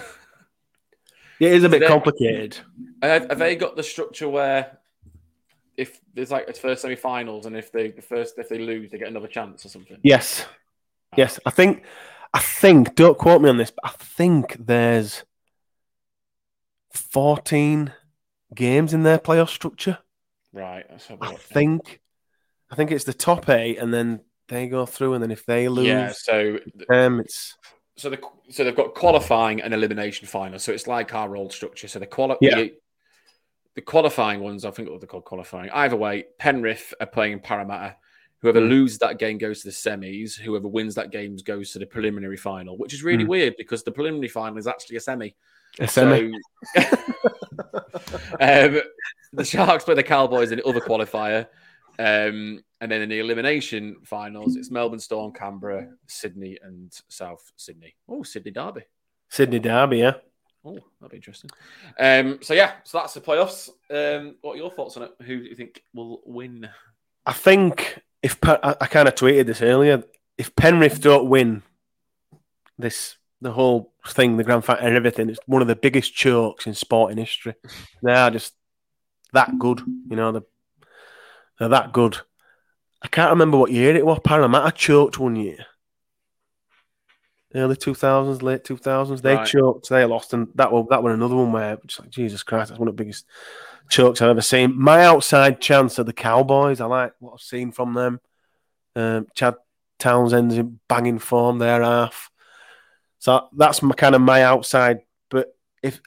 It 1.37 1.51
is 1.51 1.65
a 1.65 1.69
bit 1.69 1.81
They- 1.81 1.87
complicated. 1.87 2.57
Have, 3.01 3.27
have 3.29 3.39
they 3.39 3.57
got 3.57 3.75
the 3.75 3.83
structure 3.83 4.29
where 4.29 4.77
if 5.75 5.99
there's 6.13 6.31
like 6.31 6.47
a 6.47 6.53
first 6.53 6.81
semi-finals 6.81 7.45
and 7.45 7.57
if 7.57 7.73
they 7.73 7.91
the 7.91 8.01
first 8.01 8.39
if 8.39 8.47
they 8.47 8.57
lose 8.57 8.89
they 8.89 8.97
get 8.97 9.09
another 9.09 9.27
chance 9.27 9.65
or 9.65 9.67
something? 9.67 9.97
Yes. 10.01 10.45
Yes. 11.17 11.37
I 11.45 11.49
think, 11.49 11.83
I 12.33 12.39
think, 12.39 12.95
don't 12.95 13.17
quote 13.17 13.41
me 13.41 13.49
on 13.49 13.57
this, 13.57 13.69
but 13.71 13.83
I 13.83 13.93
think 13.97 14.55
there's 14.65 15.23
14 16.93 17.91
games 18.53 18.93
in 18.93 19.03
their 19.03 19.19
playoff 19.19 19.49
structure. 19.49 19.97
Right. 20.55 20.85
Let's 20.89 21.07
have 21.07 21.21
a 21.21 21.25
I 21.25 21.35
think, 21.35 21.99
I 22.71 22.75
think 22.75 22.91
it's 22.91 23.03
the 23.03 23.13
top 23.13 23.49
eight, 23.49 23.77
and 23.77 23.93
then 23.93 24.21
they 24.47 24.67
go 24.67 24.85
through, 24.85 25.13
and 25.13 25.21
then 25.23 25.31
if 25.31 25.45
they 25.45 25.67
lose, 25.67 25.85
Yeah. 25.87 26.11
So 26.15 26.59
um, 26.89 27.19
it's 27.19 27.55
so 27.97 28.09
the 28.09 28.19
so 28.49 28.63
they've 28.63 28.75
got 28.75 28.93
qualifying 28.95 29.61
and 29.61 29.73
elimination 29.73 30.27
final. 30.27 30.57
So 30.59 30.71
it's 30.71 30.87
like 30.87 31.13
our 31.13 31.35
old 31.35 31.51
structure. 31.53 31.87
So 31.87 31.99
the 31.99 32.07
quali- 32.07 32.37
Yeah. 32.41 32.55
the, 32.55 32.73
the 33.75 33.81
qualifying 33.81 34.39
ones, 34.39 34.63
I 34.65 34.71
think 34.71 34.89
what 34.89 35.01
they're 35.01 35.07
called 35.07 35.25
qualifying. 35.25 35.69
Either 35.71 35.95
way, 35.97 36.25
Penrith 36.39 36.93
are 37.01 37.07
playing 37.07 37.39
Parramatta. 37.41 37.97
Whoever 38.41 38.61
Mm. 38.61 38.69
loses 38.69 38.99
that 38.99 39.17
game 39.19 39.37
goes 39.37 39.61
to 39.61 39.67
the 39.69 39.73
semis. 39.73 40.35
Whoever 40.37 40.67
wins 40.67 40.95
that 40.95 41.11
game 41.11 41.35
goes 41.43 41.71
to 41.71 41.79
the 41.79 41.85
preliminary 41.85 42.37
final, 42.37 42.77
which 42.77 42.93
is 42.93 43.03
really 43.03 43.23
Mm. 43.25 43.29
weird 43.29 43.55
because 43.57 43.83
the 43.83 43.91
preliminary 43.91 44.29
final 44.29 44.57
is 44.57 44.67
actually 44.67 44.97
a 44.97 45.01
semi. 45.01 45.35
A 45.79 45.87
semi. 45.87 46.31
So, 46.73 46.81
um, 48.39 48.81
the 49.33 49.43
Sharks 49.43 49.83
play 49.83 49.95
the 49.95 50.03
Cowboys 50.03 50.51
in 50.51 50.59
the 50.59 50.65
other 50.65 50.81
qualifier. 50.81 51.47
Um, 51.97 52.61
and 52.81 52.91
then 52.91 53.01
in 53.01 53.09
the 53.09 53.19
elimination 53.19 53.97
finals, 54.03 54.55
it's 54.55 54.69
Melbourne 54.69 54.99
Storm, 54.99 55.31
Canberra, 55.31 55.87
Sydney, 56.07 56.57
and 56.61 56.91
South 57.07 57.51
Sydney. 57.55 57.95
Oh, 58.09 58.23
Sydney 58.23 58.51
Derby. 58.51 58.81
Sydney 59.29 59.59
Derby, 59.59 59.99
yeah. 59.99 60.13
Oh, 60.65 60.79
that'd 60.99 61.11
be 61.11 61.17
interesting. 61.17 61.51
Um, 61.99 62.39
so 62.41 62.53
yeah, 62.53 62.73
so 62.83 62.97
that's 62.97 63.13
the 63.13 63.21
playoffs. 63.21 63.69
Um, 63.89 64.35
what 64.41 64.53
are 64.53 64.57
your 64.57 64.71
thoughts 64.71 64.97
on 64.97 65.03
it? 65.03 65.11
Who 65.21 65.39
do 65.39 65.45
you 65.45 65.55
think 65.55 65.83
will 65.93 66.21
win? 66.25 66.67
I 67.25 67.33
think 67.33 68.01
if 68.23 68.37
I, 68.43 68.75
I 68.81 68.87
kind 68.87 69.07
of 69.07 69.15
tweeted 69.15 69.45
this 69.45 69.61
earlier, 69.61 70.03
if 70.37 70.55
Penrith 70.55 71.01
don't 71.01 71.29
win 71.29 71.61
this, 72.77 73.17
the 73.45 73.51
whole 73.51 73.93
thing, 74.07 74.37
the 74.37 74.43
grand 74.43 74.65
final 74.65 74.83
and 74.83 74.95
everything, 74.95 75.29
it's 75.29 75.39
one 75.45 75.61
of 75.61 75.67
the 75.67 75.75
biggest 75.75 76.13
chokes 76.15 76.65
in 76.65 76.73
sporting 76.73 77.17
history. 77.17 77.53
They 78.03 78.11
are 78.11 78.31
just 78.31 78.53
that 79.33 79.57
good, 79.59 79.81
you 80.09 80.15
know. 80.15 80.31
They're, 80.31 80.41
they're 81.59 81.69
that 81.69 81.93
good. 81.93 82.17
I 83.03 83.07
can't 83.07 83.29
remember 83.29 83.57
what 83.57 83.71
year 83.71 83.95
it 83.95 84.05
was. 84.05 84.19
Parramatta 84.23 84.71
choked 84.71 85.19
one 85.19 85.35
year, 85.35 85.65
early 87.53 87.75
two 87.75 87.93
thousands, 87.93 88.41
late 88.41 88.63
two 88.63 88.77
thousands. 88.77 89.21
They 89.21 89.35
Right. 89.35 89.47
choked, 89.47 89.89
they 89.89 90.03
lost, 90.05 90.33
and 90.33 90.47
that 90.55 90.71
was 90.71 90.87
that 90.89 91.03
was 91.03 91.13
another 91.13 91.35
one 91.35 91.51
where 91.51 91.77
just 91.85 91.99
like 91.99 92.09
Jesus 92.09 92.41
Christ, 92.41 92.69
that's 92.69 92.79
one 92.79 92.87
of 92.87 92.97
the 92.97 93.03
biggest 93.03 93.25
chokes 93.89 94.21
I've 94.21 94.29
ever 94.29 94.41
seen. 94.41 94.73
My 94.75 95.05
outside 95.05 95.61
chance 95.61 95.99
are 95.99 96.03
the 96.03 96.13
Cowboys. 96.13 96.81
I 96.81 96.85
like 96.85 97.13
what 97.19 97.33
I've 97.33 97.41
seen 97.41 97.71
from 97.71 97.93
them. 97.93 98.19
Um, 98.95 99.27
Chad 99.35 99.55
Townsend's 99.99 100.57
in 100.57 100.79
banging 100.87 101.19
form 101.19 101.59
there, 101.59 101.83
half. 101.83 102.31
So 103.25 103.47
that's 103.57 103.81
my 103.81 103.95
kind 103.95 104.13
of 104.13 104.21
my 104.21 104.43
outside. 104.43 104.99
But 105.31 105.57
if 105.81 105.99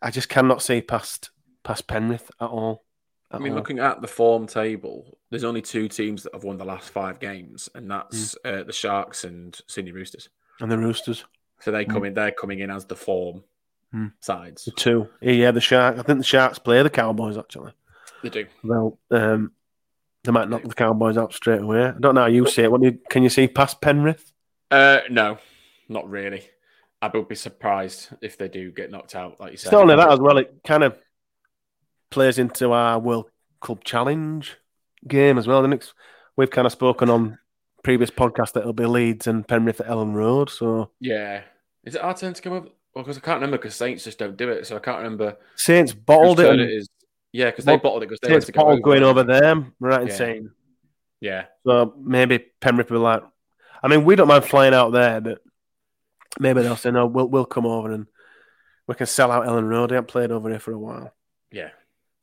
I 0.00 0.12
just 0.12 0.28
cannot 0.28 0.62
see 0.62 0.80
past 0.80 1.30
past 1.64 1.88
Penrith 1.88 2.30
at 2.40 2.46
all. 2.48 2.84
I 3.32 3.38
mean, 3.40 3.50
all. 3.50 3.58
looking 3.58 3.80
at 3.80 4.00
the 4.00 4.06
form 4.06 4.46
table, 4.46 5.18
there's 5.28 5.42
only 5.42 5.60
two 5.60 5.88
teams 5.88 6.22
that 6.22 6.32
have 6.34 6.44
won 6.44 6.56
the 6.56 6.64
last 6.64 6.90
five 6.90 7.18
games, 7.18 7.68
and 7.74 7.90
that's 7.90 8.36
uh, 8.44 8.62
the 8.62 8.72
Sharks 8.72 9.24
and 9.24 9.60
Sydney 9.66 9.90
Roosters. 9.90 10.28
and 10.60 10.70
the 10.70 10.78
Roosters. 10.78 11.24
So 11.62 11.72
they 11.72 11.84
Mm. 11.84 11.90
come 11.90 12.04
in, 12.04 12.14
they're 12.14 12.30
coming 12.30 12.60
in 12.60 12.70
as 12.70 12.84
the 12.84 12.94
form 12.94 13.42
Hmm. 13.90 14.06
sides. 14.20 14.66
The 14.66 14.70
two. 14.70 15.08
Yeah, 15.20 15.50
the 15.50 15.60
Sharks. 15.60 15.98
I 15.98 16.04
think 16.04 16.18
the 16.18 16.24
Sharks 16.24 16.60
play 16.60 16.80
the 16.84 16.90
Cowboys 16.90 17.36
actually. 17.36 17.72
They 18.22 18.28
do. 18.28 18.46
Well, 18.62 19.00
um, 19.10 19.50
they 20.22 20.30
might 20.30 20.48
knock 20.48 20.62
the 20.62 20.74
Cowboys 20.74 21.18
out 21.18 21.34
straight 21.34 21.62
away. 21.62 21.86
I 21.86 21.94
don't 21.98 22.14
know 22.14 22.20
how 22.20 22.26
you 22.28 22.46
see 22.46 22.62
it. 22.62 22.70
What 22.70 22.82
do 22.82 22.86
you, 22.86 22.98
can 23.10 23.24
you 23.24 23.30
see 23.30 23.48
past 23.48 23.80
Penrith? 23.80 24.32
Uh, 24.70 25.00
no, 25.10 25.38
not 25.88 26.08
really. 26.08 26.48
I 27.02 27.08
would 27.12 27.28
be 27.28 27.34
surprised 27.34 28.08
if 28.22 28.38
they 28.38 28.48
do 28.48 28.70
get 28.70 28.90
knocked 28.90 29.14
out, 29.14 29.38
like 29.40 29.52
you 29.52 29.58
said. 29.58 29.72
Not 29.72 29.82
only 29.82 29.96
that 29.96 30.10
as 30.12 30.18
well. 30.20 30.38
It 30.38 30.60
kind 30.66 30.82
of 30.82 30.96
plays 32.10 32.38
into 32.38 32.72
our 32.72 32.98
World 32.98 33.30
Club 33.60 33.84
Challenge 33.84 34.56
game 35.06 35.38
as 35.38 35.46
well. 35.46 35.62
The 35.62 35.68
next 35.68 35.94
we've 36.36 36.50
kind 36.50 36.66
of 36.66 36.72
spoken 36.72 37.10
on 37.10 37.38
previous 37.82 38.10
podcast 38.10 38.52
that 38.52 38.60
it'll 38.60 38.72
be 38.72 38.86
Leeds 38.86 39.26
and 39.26 39.46
Penrith 39.46 39.80
at 39.80 39.86
Elland 39.86 40.14
Road. 40.14 40.50
So 40.50 40.90
Yeah. 41.00 41.42
Is 41.84 41.94
it 41.94 42.02
our 42.02 42.14
turn 42.16 42.34
to 42.34 42.42
come 42.42 42.52
up? 42.54 42.64
Well, 42.94 43.04
because 43.04 43.18
I 43.18 43.20
can't 43.20 43.36
remember 43.36 43.58
because 43.58 43.76
Saints 43.76 44.04
just 44.04 44.18
don't 44.18 44.36
do 44.36 44.48
it, 44.48 44.66
so 44.66 44.76
I 44.76 44.80
can't 44.80 44.98
remember. 44.98 45.36
Saints 45.54 45.92
bottled 45.92 46.40
it. 46.40 46.58
it 46.58 46.70
is. 46.70 46.88
Yeah, 47.32 47.50
because 47.50 47.66
they 47.66 47.76
bottled 47.76 48.02
it 48.02 48.08
because 48.08 48.20
they 48.20 48.28
had 48.28 48.36
Saints 48.42 48.46
to 48.46 48.52
go 48.52 48.62
bottled 48.62 48.82
going 48.82 49.02
over. 49.02 49.20
over 49.20 49.32
them. 49.32 49.74
Right 49.78 50.08
Yeah. 50.08 50.14
saying. 50.14 50.50
Yeah, 51.20 51.44
So 51.64 51.94
maybe 51.98 52.44
Penrith 52.60 52.90
will 52.90 52.98
be 53.00 53.04
like, 53.04 53.22
I 53.82 53.88
mean, 53.88 54.04
we 54.04 54.16
don't 54.16 54.28
mind 54.28 54.44
flying 54.44 54.74
out 54.74 54.92
there, 54.92 55.20
but 55.20 55.40
maybe 56.38 56.62
they'll 56.62 56.76
say, 56.76 56.90
no, 56.90 57.06
we'll, 57.06 57.28
we'll 57.28 57.44
come 57.44 57.66
over 57.66 57.90
and 57.90 58.06
we 58.86 58.94
can 58.94 59.06
sell 59.06 59.32
out 59.32 59.46
Elland 59.46 59.68
Road. 59.68 59.90
They 59.90 59.94
haven't 59.94 60.08
played 60.08 60.30
over 60.30 60.48
here 60.48 60.60
for 60.60 60.72
a 60.72 60.78
while. 60.78 61.12
yeah. 61.50 61.70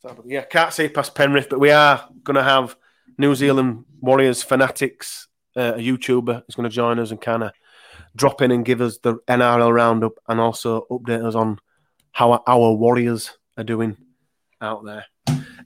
So, 0.01 0.21
yeah, 0.25 0.41
can't 0.43 0.73
see 0.73 0.89
past 0.89 1.15
Penrith, 1.15 1.47
but 1.49 1.61
we 1.61 1.71
are 1.71 2.09
going 2.23 2.35
to 2.35 2.43
have 2.43 2.75
New 3.17 3.35
Zealand 3.35 3.85
Warriors 4.01 4.43
fanatics, 4.43 5.27
uh, 5.55 5.75
a 5.75 5.79
YouTuber 5.79 6.43
is 6.47 6.55
going 6.55 6.69
to 6.69 6.75
join 6.75 6.99
us 6.99 7.11
and 7.11 7.21
kind 7.21 7.43
of 7.43 7.51
drop 8.15 8.41
in 8.41 8.51
and 8.51 8.65
give 8.65 8.81
us 8.81 8.97
the 8.97 9.15
NRL 9.27 9.73
roundup 9.73 10.13
and 10.27 10.39
also 10.39 10.85
update 10.91 11.25
us 11.25 11.35
on 11.35 11.59
how 12.11 12.43
our 12.45 12.73
Warriors 12.73 13.37
are 13.57 13.63
doing 13.63 13.97
out 14.61 14.83
there. 14.83 15.05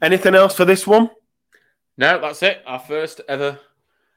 Anything 0.01 0.35
else 0.35 0.55
for 0.55 0.65
this 0.65 0.85
one? 0.85 1.09
No, 1.97 2.21
that's 2.21 2.43
it. 2.43 2.61
Our 2.67 2.79
first 2.79 3.21
ever 3.27 3.59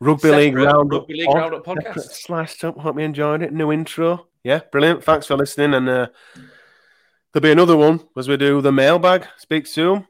Rugby 0.00 0.30
League 0.30 0.54
separate 0.54 0.64
roundup. 0.64 1.00
Rugby 1.00 1.14
League 1.14 1.28
roundup 1.28 1.64
Separate 1.64 1.86
podcast. 1.86 2.12
Sliced 2.12 2.64
up. 2.64 2.78
Hope 2.78 2.96
you 2.98 3.04
enjoyed 3.04 3.42
it. 3.42 3.52
New 3.52 3.70
intro. 3.70 4.26
Yeah, 4.42 4.60
brilliant. 4.72 5.04
Thanks 5.04 5.26
for 5.26 5.36
listening. 5.36 5.74
And 5.74 5.88
uh, 5.88 6.06
there'll 7.32 7.42
be 7.42 7.52
another 7.52 7.76
one 7.76 8.00
as 8.16 8.28
we 8.28 8.36
do 8.36 8.60
the 8.62 8.72
mailbag. 8.72 9.26
Speak 9.36 9.66
soon. 9.66 10.06